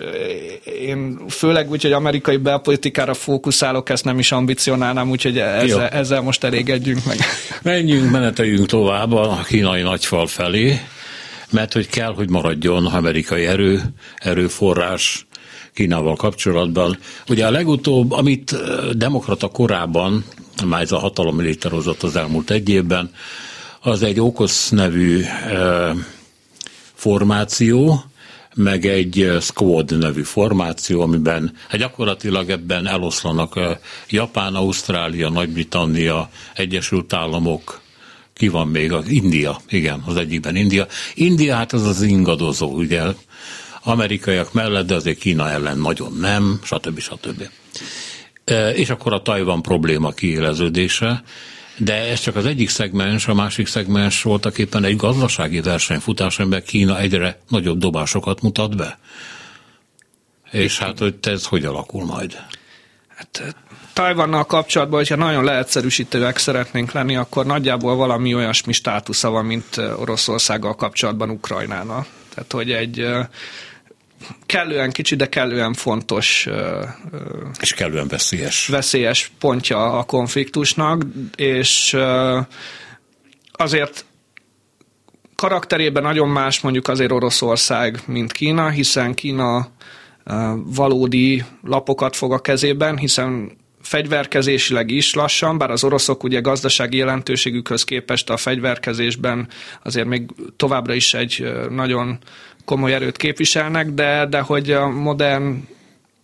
én 0.87 1.19
főleg 1.29 1.71
úgy, 1.71 1.83
hogy 1.83 1.93
amerikai 2.09 2.37
belpolitikára 2.37 3.15
fókuszálok, 3.15 3.89
ezt 3.89 4.05
nem 4.05 4.19
is 4.19 4.33
ambicionálnám, 4.33 5.11
úgyhogy 5.11 5.39
ezzel, 5.39 5.89
ezzel 5.89 6.21
most 6.21 6.45
elégedjünk 6.45 7.05
meg. 7.05 7.19
Menjünk, 7.63 8.11
meneteljünk 8.11 8.67
tovább 8.67 9.13
a 9.13 9.43
kínai 9.47 9.83
nagyfal 9.83 10.27
felé, 10.27 10.81
mert 11.51 11.73
hogy 11.73 11.89
kell, 11.89 12.15
hogy 12.15 12.31
maradjon 12.31 12.87
amerikai 12.87 13.47
erő, 13.47 13.83
erőforrás 14.17 15.27
Kínával 15.75 16.17
kapcsolatban. 16.17 16.99
Ugye 17.29 17.47
a 17.47 17.51
legutóbb, 17.51 18.13
amit 18.13 18.57
demokrata 18.93 19.49
korában, 19.49 20.25
már 20.67 20.81
ez 20.81 20.93
a 20.93 20.99
hatalom 20.99 21.41
létrehozott 21.41 22.03
az 22.03 22.17
elmúlt 22.17 22.51
egy 22.51 22.69
évben, 22.69 23.11
az 23.81 24.03
egy 24.03 24.21
Okosz 24.21 24.69
nevű 24.69 25.25
formáció, 26.95 28.03
meg 28.59 28.87
egy 28.87 29.33
Squad 29.41 29.99
nevű 29.99 30.23
formáció, 30.23 31.01
amiben 31.01 31.53
hát 31.69 31.81
gyakorlatilag 31.81 32.51
ebben 32.51 32.87
eloszlanak 32.87 33.59
Japán, 34.09 34.55
Ausztrália, 34.55 35.29
Nagy-Britannia, 35.29 36.31
Egyesült 36.55 37.13
Államok, 37.13 37.81
ki 38.35 38.49
van 38.49 38.69
még? 38.69 38.93
Az 38.93 39.09
India, 39.09 39.61
igen, 39.69 40.03
az 40.07 40.17
egyikben 40.17 40.57
India. 40.57 40.87
India 41.15 41.55
hát 41.55 41.73
az 41.73 41.87
az 41.87 42.03
ingadozó, 42.03 42.71
ugye, 42.71 43.03
amerikaiak 43.83 44.53
mellett, 44.53 44.87
de 44.87 44.95
azért 44.95 45.19
Kína 45.19 45.51
ellen 45.51 45.79
nagyon 45.79 46.17
nem, 46.21 46.61
stb. 46.63 47.01
stb. 47.01 47.49
És 48.75 48.91
akkor 48.91 49.13
a 49.13 49.23
Tajvan 49.23 49.63
probléma 49.63 50.11
kiéleződése, 50.11 51.23
de 51.79 51.95
ez 51.95 52.20
csak 52.20 52.37
az 52.37 52.47
egyik 52.47 52.68
szegmens, 52.68 53.29
a 53.29 53.35
másik 53.35 53.66
szegmens 53.66 54.22
voltak 54.22 54.59
éppen 54.59 54.85
egy 54.85 54.97
gazdasági 54.97 55.61
versenyfutás, 55.61 56.39
amiben 56.39 56.62
Kína 56.62 56.99
egyre 56.99 57.41
nagyobb 57.49 57.79
dobásokat 57.79 58.43
mutat 58.43 58.76
be. 58.76 58.99
És 60.51 60.79
hát, 60.79 60.99
hogy 60.99 61.14
ez 61.22 61.47
hogy 61.47 61.64
alakul 61.64 62.05
majd? 62.05 62.37
Hát 63.16 63.55
Tajvannal 63.93 64.45
kapcsolatban, 64.45 64.99
hogyha 64.99 65.16
nagyon 65.16 65.45
leegyszerűsítőek 65.45 66.37
szeretnénk 66.37 66.93
lenni, 66.93 67.16
akkor 67.16 67.47
nagyjából 67.47 67.97
valami 67.97 68.35
olyasmi 68.35 68.72
státusza 68.72 69.31
van, 69.31 69.45
mint 69.45 69.76
Oroszországgal 69.76 70.74
kapcsolatban 70.74 71.31
Ukrajnának. 71.31 72.07
Tehát, 72.35 72.53
hogy 72.53 72.70
egy 72.72 73.07
kellően 74.47 74.91
kicsi, 74.91 75.16
de 75.16 75.29
kellően 75.29 75.73
fontos. 75.73 76.49
És 77.61 77.75
kellően 77.75 78.09
veszélyes. 78.09 78.66
Veszélyes 78.66 79.33
pontja 79.39 79.99
a 79.99 80.03
konfliktusnak, 80.03 81.05
és 81.37 81.97
azért 83.53 84.05
karakterében 85.35 86.03
nagyon 86.03 86.29
más 86.29 86.61
mondjuk 86.61 86.89
azért 86.89 87.12
Oroszország, 87.12 88.01
mint 88.07 88.33
Kína, 88.33 88.69
hiszen 88.69 89.14
Kína 89.14 89.69
valódi 90.55 91.45
lapokat 91.62 92.16
fog 92.16 92.33
a 92.33 92.39
kezében, 92.39 92.99
hiszen 92.99 93.58
fegyverkezésileg 93.81 94.91
is 94.91 95.14
lassan, 95.14 95.59
bár 95.59 95.70
az 95.70 95.85
oroszok 95.85 96.22
ugye 96.22 96.41
gazdasági 96.41 96.97
jelentőségükhöz 96.97 97.85
képest 97.85 98.31
a 98.31 98.37
fegyverkezésben 98.37 99.49
azért 99.83 100.07
még 100.07 100.31
továbbra 100.57 100.95
is 100.95 101.14
egy 101.14 101.53
nagyon 101.70 102.18
komoly 102.64 102.95
erőt 102.95 103.16
képviselnek, 103.16 103.91
de, 103.91 104.26
de 104.26 104.41
hogy 104.41 104.70
a 104.70 104.89
modern 104.89 105.68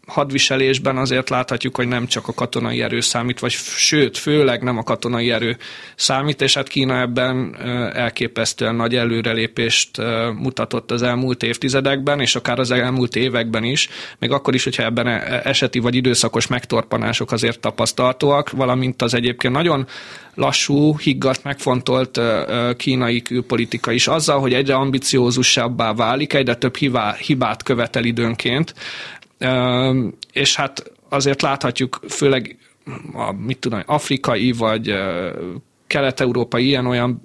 hadviselésben 0.07 0.97
azért 0.97 1.31
láthatjuk, 1.31 1.77
hogy 1.77 1.89
nem 1.89 2.07
csak 2.07 2.29
a 2.29 2.33
katonai 2.33 2.83
erő 2.83 3.01
számít, 3.01 3.39
vagy 3.39 3.53
sőt, 3.77 4.19
főleg 4.19 4.63
nem 4.63 4.79
a 4.79 4.83
katonai 4.83 5.31
erő 5.31 5.57
számít, 5.97 6.43
és 6.43 6.55
hát 6.55 6.69
Kína 6.69 7.01
ebben 7.01 7.57
elképesztően 7.95 8.75
nagy 8.75 8.97
előrelépést 8.97 9.91
mutatott 10.37 10.91
az 10.91 11.03
elmúlt 11.03 11.43
évtizedekben, 11.43 12.21
és 12.21 12.35
akár 12.35 12.59
az 12.59 12.71
elmúlt 12.71 13.17
években 13.17 13.65
is, 13.65 13.89
még 14.19 14.31
akkor 14.31 14.55
is, 14.55 14.65
hogyha 14.65 14.83
ebben 14.83 15.07
e, 15.07 15.41
eseti 15.45 15.79
vagy 15.79 15.95
időszakos 15.95 16.47
megtorpanások 16.47 17.33
azért 17.33 17.61
tapasztaltóak, 17.61 18.51
valamint 18.51 19.03
az 19.03 19.15
egyébként 19.15 19.55
nagyon 19.55 19.87
lassú, 20.35 20.97
higgadt, 20.99 21.43
megfontolt 21.43 22.21
kínai 22.77 23.23
külpolitika 23.23 23.93
is 23.93 24.07
azzal, 24.07 24.41
hogy 24.41 24.53
egyre 24.53 24.75
ambiciózusabbá 24.75 25.93
válik, 25.93 26.33
egyre 26.33 26.55
több 26.55 26.77
hibát 27.19 27.63
követel 27.63 28.05
időnként, 28.05 28.75
és 30.33 30.57
hát 30.57 30.93
azért 31.09 31.43
láthatjuk, 31.43 32.01
főleg 32.09 32.59
a, 33.13 33.33
mit 33.33 33.59
tudom, 33.59 33.83
afrikai 33.87 34.53
vagy 34.53 34.95
kelet-európai 35.87 36.67
ilyen-olyan 36.67 37.23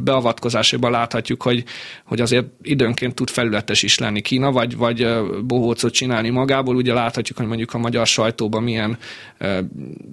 beavatkozásaiban 0.00 0.90
láthatjuk, 0.90 1.42
hogy, 1.42 1.64
hogy 2.04 2.20
azért 2.20 2.46
időnként 2.62 3.14
tud 3.14 3.30
felületes 3.30 3.82
is 3.82 3.98
lenni 3.98 4.20
Kína, 4.20 4.52
vagy, 4.52 4.76
vagy 4.76 5.06
bohócot 5.44 5.92
csinálni 5.92 6.30
magából. 6.30 6.76
Ugye 6.76 6.92
láthatjuk, 6.92 7.38
hogy 7.38 7.46
mondjuk 7.46 7.74
a 7.74 7.78
magyar 7.78 8.06
sajtóban 8.06 8.62
milyen 8.62 8.98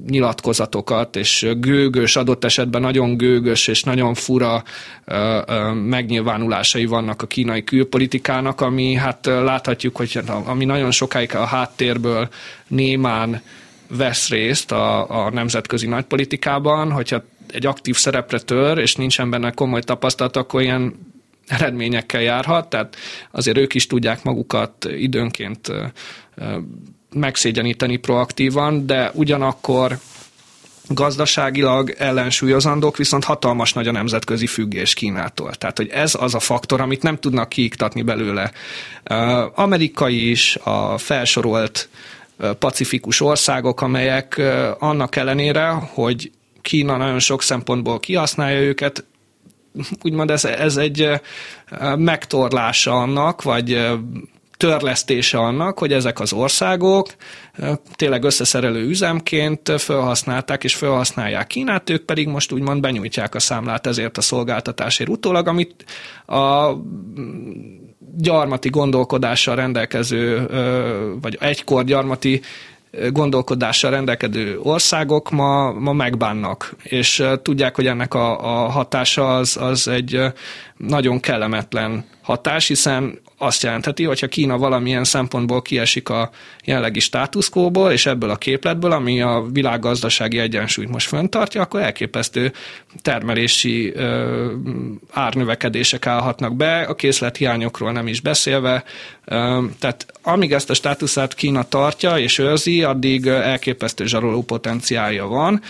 nyilatkozatokat, 0.08 1.16
és 1.16 1.48
gőgös, 1.58 2.16
adott 2.16 2.44
esetben 2.44 2.82
nagyon 2.82 3.18
gőgös 3.18 3.68
és 3.68 3.84
nagyon 3.84 4.14
fura 4.14 4.64
megnyilvánulásai 5.74 6.86
vannak 6.86 7.22
a 7.22 7.28
kínai 7.28 7.64
külpolitikának, 7.64 8.62
ami 8.62 8.94
hát 8.94 9.26
láthatjuk, 9.26 9.96
hogy 9.96 10.20
ami 10.46 10.66
nagyon 10.66 10.92
sokáig 10.92 11.36
a 11.36 11.46
háttérből 11.46 12.30
némán 12.68 13.42
vesz 13.90 14.30
részt 14.30 14.72
a, 14.72 15.26
a 15.26 15.30
nemzetközi 15.30 15.88
nagypolitikában, 15.88 16.92
hogyha 16.92 17.24
egy 17.54 17.66
aktív 17.66 17.96
szerepre 17.96 18.40
tör, 18.40 18.78
és 18.78 18.96
nincsen 18.96 19.30
benne 19.30 19.52
komoly 19.52 19.82
tapasztalat, 19.82 20.38
akkor 20.38 20.62
ilyen 20.62 21.14
eredményekkel 21.48 22.22
járhat, 22.22 22.70
tehát 22.70 22.96
azért 23.32 23.58
ők 23.58 23.74
is 23.74 23.88
tudják 23.88 24.24
magukat 24.24 24.86
időnként 24.98 25.72
megszégyeníteni 27.14 27.98
proaktívan, 27.98 28.86
de 28.86 29.12
ugyanakkor 29.14 29.98
gazdaságilag 30.90 31.96
ellensúlyozandók, 31.98 32.98
viszont 32.98 33.24
hatalmas 33.24 33.74
nagy 33.74 33.88
a 33.88 33.92
nemzetközi 33.92 34.48
függés 34.48 34.94
Kínától. 34.94 35.54
Tehát, 35.54 35.78
hogy 35.78 35.90
ez 35.90 36.16
az 36.20 36.36
a 36.36 36.40
faktor, 36.40 36.82
amit 36.82 37.02
nem 37.02 37.18
tudnak 37.18 37.50
kiiktatni 37.50 38.02
belőle. 38.02 38.52
Amerika 39.56 40.10
is, 40.10 40.56
a 40.64 40.98
felsorolt 40.98 41.90
pacifikus 42.60 43.22
országok, 43.22 43.82
amelyek 43.82 44.42
annak 44.80 45.16
ellenére, 45.16 45.68
hogy 45.70 46.32
Kína 46.62 46.98
nagyon 46.98 47.20
sok 47.20 47.42
szempontból 47.42 48.00
kihasználja 48.00 48.60
őket, 48.60 49.06
úgymond 50.02 50.32
ez, 50.32 50.46
ez 50.46 50.78
egy 50.78 51.10
megtorlása 51.98 52.92
annak, 53.02 53.42
vagy 53.42 53.88
törlesztése 54.58 55.38
annak, 55.38 55.80
hogy 55.80 55.94
ezek 55.94 56.20
az 56.20 56.34
országok 56.34 57.08
tényleg 57.96 58.24
összeszerelő 58.24 58.88
üzemként 58.88 59.72
felhasználták 59.78 60.64
és 60.64 60.76
felhasználják 60.76 61.48
Kínát, 61.48 61.90
ők 61.90 62.06
pedig 62.06 62.28
most 62.28 62.52
úgymond 62.52 62.82
benyújtják 62.82 63.36
a 63.36 63.40
számlát 63.40 63.88
ezért 63.88 64.18
a 64.18 64.22
szolgáltatásért 64.22 65.10
utólag, 65.10 65.48
amit 65.48 65.86
a 66.26 66.72
gyarmati 68.18 68.70
gondolkodással 68.70 69.56
rendelkező, 69.56 70.48
vagy 71.22 71.38
egykor 71.40 71.84
gyarmati 71.84 72.42
gondolkodással 73.12 73.92
rendelkedő 73.92 74.60
országok 74.60 75.32
ma, 75.32 75.72
ma 75.72 75.94
megbánnak, 75.94 76.76
és 76.84 77.24
tudják, 77.42 77.76
hogy 77.76 77.88
ennek 77.88 78.14
a, 78.14 78.64
a 78.64 78.70
hatása 78.70 79.36
az, 79.36 79.58
az 79.58 79.88
egy 79.88 80.22
nagyon 80.78 81.20
kellemetlen 81.20 82.06
hatás, 82.22 82.68
hiszen 82.68 83.20
azt 83.38 83.64
jelentheti, 83.64 84.04
hogyha 84.04 84.28
Kína 84.28 84.58
valamilyen 84.58 85.04
szempontból 85.04 85.62
kiesik 85.62 86.10
a 86.10 86.30
jelenlegi 86.64 87.00
státuszkóból, 87.00 87.92
és 87.92 88.06
ebből 88.06 88.30
a 88.30 88.36
képletből, 88.36 88.92
ami 88.92 89.22
a 89.22 89.46
világgazdasági 89.52 90.40
egyensúlyt 90.40 90.90
most 90.90 91.08
föntartja, 91.08 91.62
akkor 91.62 91.82
elképesztő 91.82 92.52
termelési 93.02 93.92
ö, 93.96 94.52
árnövekedések 95.12 96.06
állhatnak 96.06 96.56
be, 96.56 96.82
a 96.82 96.96
készlethiányokról 96.96 97.92
nem 97.92 98.08
is 98.08 98.22
beszélve. 98.22 98.84
Ö, 99.26 99.64
tehát 99.80 100.06
amíg 100.22 100.54
ezt 100.54 100.70
a 100.70 100.74
státuszát 100.74 101.34
Kína 101.34 101.64
tartja 101.64 102.18
és 102.18 102.38
őrzi, 102.38 102.84
addig 102.84 103.28
elképesztő 103.28 104.06
zsaroló 104.06 104.44
potenciálja 104.44 105.26
van. 105.28 105.62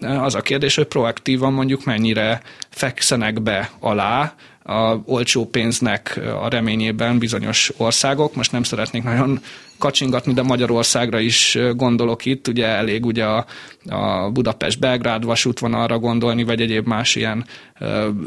Az 0.00 0.34
a 0.34 0.40
kérdés, 0.40 0.74
hogy 0.74 0.86
proaktívan 0.86 1.52
mondjuk 1.52 1.84
mennyire 1.84 2.42
fekszenek 2.70 3.42
be 3.42 3.70
alá, 3.80 4.34
a 4.62 4.96
olcsó 5.04 5.46
pénznek 5.46 6.20
a 6.42 6.48
reményében 6.48 7.18
bizonyos 7.18 7.72
országok. 7.76 8.34
Most 8.34 8.52
nem 8.52 8.62
szeretnék 8.62 9.02
nagyon 9.02 9.40
kacsingatni, 9.78 10.32
de 10.32 10.42
Magyarországra 10.42 11.18
is 11.18 11.58
gondolok 11.76 12.24
itt, 12.24 12.48
ugye 12.48 12.66
elég 12.66 13.06
ugye 13.06 13.24
a, 13.24 13.46
a 13.88 14.30
Budapest-Belgrád 14.30 15.24
vasútvonalra 15.24 15.98
gondolni, 15.98 16.44
vagy 16.44 16.60
egyéb 16.60 16.86
más 16.86 17.14
ilyen 17.14 17.46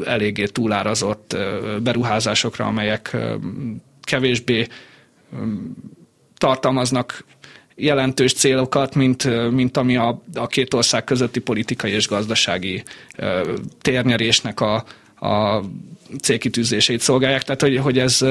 eléggé 0.04 0.44
túlárazott 0.44 1.36
beruházásokra, 1.82 2.64
amelyek 2.64 3.16
kevésbé 4.02 4.66
tartalmaznak 6.38 7.24
jelentős 7.74 8.32
célokat, 8.32 8.94
mint, 8.94 9.50
mint 9.50 9.76
ami 9.76 9.96
a, 9.96 10.22
a 10.34 10.46
két 10.46 10.74
ország 10.74 11.04
közötti 11.04 11.40
politikai 11.40 11.90
és 11.90 12.08
gazdasági 12.08 12.82
térnyerésnek 13.80 14.60
a, 14.60 14.84
a 15.20 15.60
célkitűzését 16.20 17.00
szolgálják, 17.00 17.42
tehát 17.42 17.60
hogy, 17.60 17.76
hogy 17.78 17.98
ez 17.98 18.24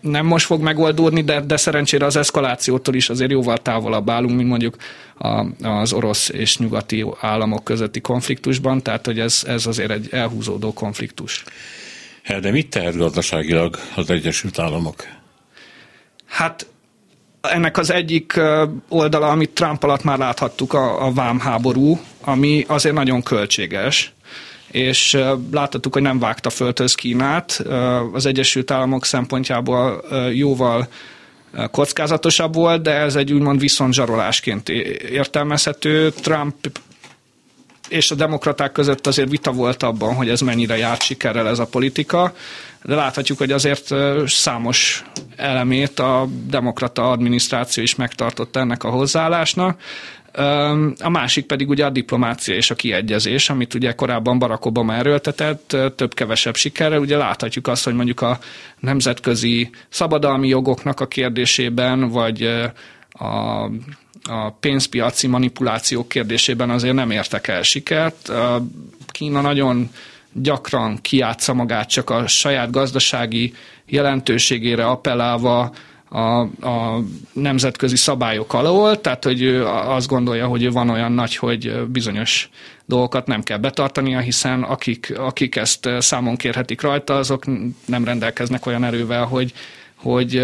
nem 0.00 0.26
most 0.26 0.46
fog 0.46 0.62
megoldódni, 0.62 1.22
de, 1.22 1.40
de 1.40 1.56
szerencsére 1.56 2.06
az 2.06 2.16
eszkalációtól 2.16 2.94
is 2.94 3.08
azért 3.08 3.30
jóval 3.30 3.58
távolabb 3.58 4.10
állunk, 4.10 4.36
mint 4.36 4.48
mondjuk 4.48 4.76
a, 5.18 5.46
az 5.68 5.92
orosz 5.92 6.28
és 6.28 6.58
nyugati 6.58 7.04
államok 7.20 7.64
közötti 7.64 8.00
konfliktusban, 8.00 8.82
tehát 8.82 9.06
hogy 9.06 9.18
ez, 9.18 9.42
ez 9.46 9.66
azért 9.66 9.90
egy 9.90 10.08
elhúzódó 10.10 10.72
konfliktus. 10.72 11.44
De 12.40 12.50
mit 12.50 12.70
tehet 12.70 12.96
gazdaságilag 12.96 13.78
az 13.94 14.10
Egyesült 14.10 14.58
Államok? 14.58 15.06
Hát 16.26 16.66
ennek 17.40 17.78
az 17.78 17.90
egyik 17.90 18.40
oldala, 18.88 19.28
amit 19.28 19.50
Trump 19.50 19.82
alatt 19.82 20.02
már 20.02 20.18
láthattuk, 20.18 20.72
a, 20.72 21.06
a 21.06 21.12
vámháború, 21.12 22.00
ami 22.20 22.64
azért 22.68 22.94
nagyon 22.94 23.22
költséges 23.22 24.12
és 24.70 25.18
láthattuk, 25.52 25.92
hogy 25.92 26.02
nem 26.02 26.18
vágta 26.18 26.50
földhöz 26.50 26.94
Kínát. 26.94 27.64
Az 28.12 28.26
Egyesült 28.26 28.70
Államok 28.70 29.04
szempontjából 29.04 30.04
jóval 30.32 30.88
kockázatosabb 31.70 32.54
volt, 32.54 32.82
de 32.82 32.94
ez 32.94 33.16
egy 33.16 33.32
úgymond 33.32 33.60
viszontzsarolásként 33.60 34.68
értelmezhető. 34.68 36.10
Trump 36.10 36.54
és 37.88 38.10
a 38.10 38.14
demokraták 38.14 38.72
között 38.72 39.06
azért 39.06 39.30
vita 39.30 39.52
volt 39.52 39.82
abban, 39.82 40.14
hogy 40.14 40.28
ez 40.28 40.40
mennyire 40.40 40.76
járt 40.76 41.02
sikerrel 41.02 41.48
ez 41.48 41.58
a 41.58 41.66
politika, 41.66 42.34
de 42.82 42.94
láthatjuk, 42.94 43.38
hogy 43.38 43.52
azért 43.52 43.94
számos 44.26 45.04
elemét 45.36 45.98
a 45.98 46.28
demokrata 46.46 47.10
adminisztráció 47.10 47.82
is 47.82 47.94
megtartotta 47.94 48.60
ennek 48.60 48.84
a 48.84 48.90
hozzáállásnak. 48.90 49.80
A 50.98 51.08
másik 51.08 51.46
pedig 51.46 51.68
ugye 51.68 51.84
a 51.84 51.90
diplomácia 51.90 52.54
és 52.54 52.70
a 52.70 52.74
kiegyezés, 52.74 53.50
amit 53.50 53.74
ugye 53.74 53.92
korábban 53.92 54.38
Barack 54.38 54.64
Obama 54.64 54.94
erőltetett, 54.94 55.76
több-kevesebb 55.96 56.56
sikerrel. 56.56 57.00
Ugye 57.00 57.16
láthatjuk 57.16 57.66
azt, 57.68 57.84
hogy 57.84 57.94
mondjuk 57.94 58.20
a 58.20 58.38
nemzetközi 58.80 59.70
szabadalmi 59.88 60.48
jogoknak 60.48 61.00
a 61.00 61.06
kérdésében, 61.06 62.08
vagy 62.08 62.42
a, 63.10 63.64
a 64.22 64.50
pénzpiaci 64.60 65.26
manipulációk 65.26 66.08
kérdésében 66.08 66.70
azért 66.70 66.94
nem 66.94 67.10
értek 67.10 67.48
el 67.48 67.62
sikert. 67.62 68.32
Kína 69.06 69.40
nagyon 69.40 69.90
gyakran 70.32 70.98
kiátsza 71.02 71.54
magát 71.54 71.88
csak 71.88 72.10
a 72.10 72.26
saját 72.26 72.70
gazdasági 72.70 73.54
jelentőségére 73.86 74.86
appellálva, 74.86 75.72
a, 76.08 76.40
a 76.68 77.02
nemzetközi 77.32 77.96
szabályok 77.96 78.54
alól, 78.54 79.00
tehát 79.00 79.24
hogy 79.24 79.42
ő 79.42 79.66
azt 79.66 80.06
gondolja, 80.06 80.46
hogy 80.46 80.72
van 80.72 80.90
olyan 80.90 81.12
nagy, 81.12 81.36
hogy 81.36 81.86
bizonyos 81.86 82.48
dolgokat 82.84 83.26
nem 83.26 83.42
kell 83.42 83.58
betartania, 83.58 84.18
hiszen 84.18 84.62
akik, 84.62 85.18
akik 85.18 85.56
ezt 85.56 85.88
számon 85.98 86.36
kérhetik 86.36 86.80
rajta, 86.80 87.16
azok 87.16 87.44
nem 87.86 88.04
rendelkeznek 88.04 88.66
olyan 88.66 88.84
erővel, 88.84 89.24
hogy, 89.24 89.52
hogy 89.94 90.34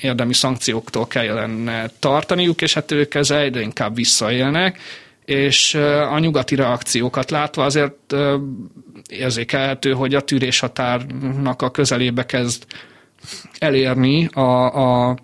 érdemi 0.00 0.34
szankcióktól 0.34 1.06
kellene 1.06 1.90
tartaniuk, 1.98 2.62
és 2.62 2.74
hát 2.74 2.90
ők 2.90 3.14
ezzel 3.14 3.40
egyre 3.40 3.60
inkább 3.60 3.94
visszaélnek, 3.94 4.78
és 5.24 5.74
a 6.10 6.18
nyugati 6.18 6.54
reakciókat 6.54 7.30
látva 7.30 7.64
azért 7.64 8.14
érzékelhető, 9.08 9.92
hogy 9.92 10.14
a 10.14 10.20
tűréshatárnak 10.20 11.62
a 11.62 11.70
közelébe 11.70 12.26
kezd 12.26 12.64
elérni 13.58 14.26
a, 14.32 14.40
a, 14.40 15.16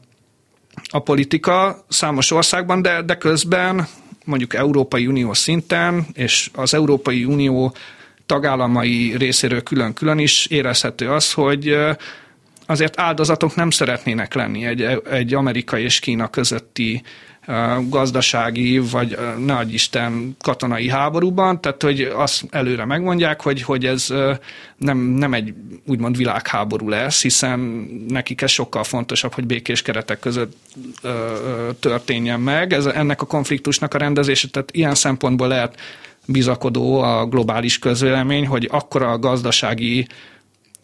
a 0.91 0.99
politika 0.99 1.85
számos 1.89 2.31
országban, 2.31 2.83
de, 2.83 3.03
de 3.03 3.17
közben 3.17 3.87
mondjuk 4.25 4.55
Európai 4.55 5.07
Unió 5.07 5.33
szinten, 5.33 6.07
és 6.15 6.51
az 6.55 6.75
Európai 6.75 7.25
Unió 7.25 7.75
tagállamai 8.27 9.15
részéről 9.17 9.63
külön-külön 9.63 10.19
is 10.19 10.47
érezhető 10.47 11.11
az, 11.11 11.33
hogy 11.33 11.77
azért 12.67 13.01
áldozatok 13.01 13.55
nem 13.55 13.71
szeretnének 13.71 14.35
lenni 14.35 14.65
egy, 14.67 14.83
egy 15.11 15.35
Amerika 15.35 15.79
és 15.79 15.99
Kína 15.99 16.29
közötti 16.29 17.03
gazdasági, 17.89 18.79
vagy 18.79 19.19
adj 19.49 19.73
Isten 19.73 20.37
katonai 20.41 20.89
háborúban, 20.89 21.61
tehát 21.61 21.83
hogy 21.83 22.01
azt 22.01 22.45
előre 22.51 22.85
megmondják, 22.85 23.43
hogy, 23.43 23.63
hogy 23.63 23.85
ez 23.85 24.07
nem, 24.77 24.99
nem 24.99 25.35
egy 25.35 25.55
úgymond 25.87 26.17
világháború 26.17 26.89
lesz, 26.89 27.23
hiszen 27.23 27.59
nekik 28.09 28.43
ez 28.43 28.51
sokkal 28.51 28.85
fontosabb, 28.85 29.33
hogy 29.33 29.47
békés 29.47 29.83
keretek 29.83 30.19
között 30.19 30.57
történjen 31.81 32.41
meg. 32.41 32.73
Ez, 32.73 32.87
ennek 32.87 33.23
a 33.23 33.27
konfliktusnak 33.27 33.95
a 33.95 33.99
rendezése, 33.99 34.49
tehát 34.49 34.71
ilyen 34.73 34.95
szempontból 34.95 35.49
lehet 35.49 35.81
bizakodó 36.27 37.01
a 37.01 37.27
globális 37.27 37.79
közvélemény, 37.79 38.47
hogy 38.47 38.69
akkora 38.71 39.11
a 39.11 39.19
gazdasági 39.19 40.07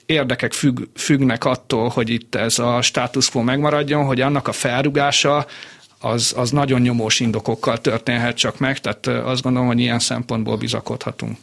érdekek 0.07 0.53
függ, 0.53 0.81
függnek 0.95 1.45
attól, 1.45 1.89
hogy 1.89 2.11
itt 2.11 2.35
ez 2.35 2.59
a 2.59 2.83
status 2.83 3.31
quo 3.31 3.43
megmaradjon, 3.43 4.05
hogy 4.05 4.21
annak 4.21 4.49
a 4.49 4.53
felrugása 4.53 5.47
az, 6.03 6.33
az 6.37 6.51
nagyon 6.51 6.81
nyomós 6.81 7.21
indokokkal 7.21 7.81
történhet 7.81 8.37
csak 8.37 8.59
meg, 8.59 8.81
tehát 8.81 9.07
azt 9.07 9.43
gondolom, 9.43 9.69
hogy 9.69 9.81
ilyen 9.81 9.99
szempontból 9.99 10.57
bizakodhatunk. 10.57 11.37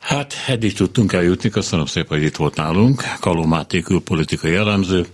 Hát 0.00 0.34
eddig 0.46 0.72
tudtunk 0.72 1.12
eljutni, 1.12 1.50
köszönöm 1.50 1.86
szépen, 1.86 2.18
hogy 2.18 2.26
itt 2.26 2.36
volt 2.36 2.56
nálunk, 2.56 3.02
Kalomáté 3.20 3.80
külpolitikai 3.80 4.52
jellemző. 4.52 5.06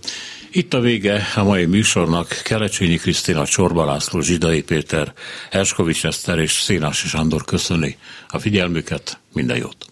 Itt 0.51 0.73
a 0.73 0.79
vége 0.79 1.27
a 1.35 1.43
mai 1.43 1.65
műsornak 1.65 2.41
Kelecsényi 2.43 2.95
Krisztina, 2.95 3.45
Csorba 3.45 3.85
László, 3.85 4.19
Zsidai 4.19 4.63
Péter, 4.63 5.13
Erskovics 5.49 6.05
Eszter 6.05 6.39
és 6.39 6.51
Szénási 6.51 7.07
Sándor 7.07 7.45
köszöni 7.45 7.97
a 8.27 8.39
figyelmüket, 8.39 9.19
minden 9.33 9.57
jót! 9.57 9.88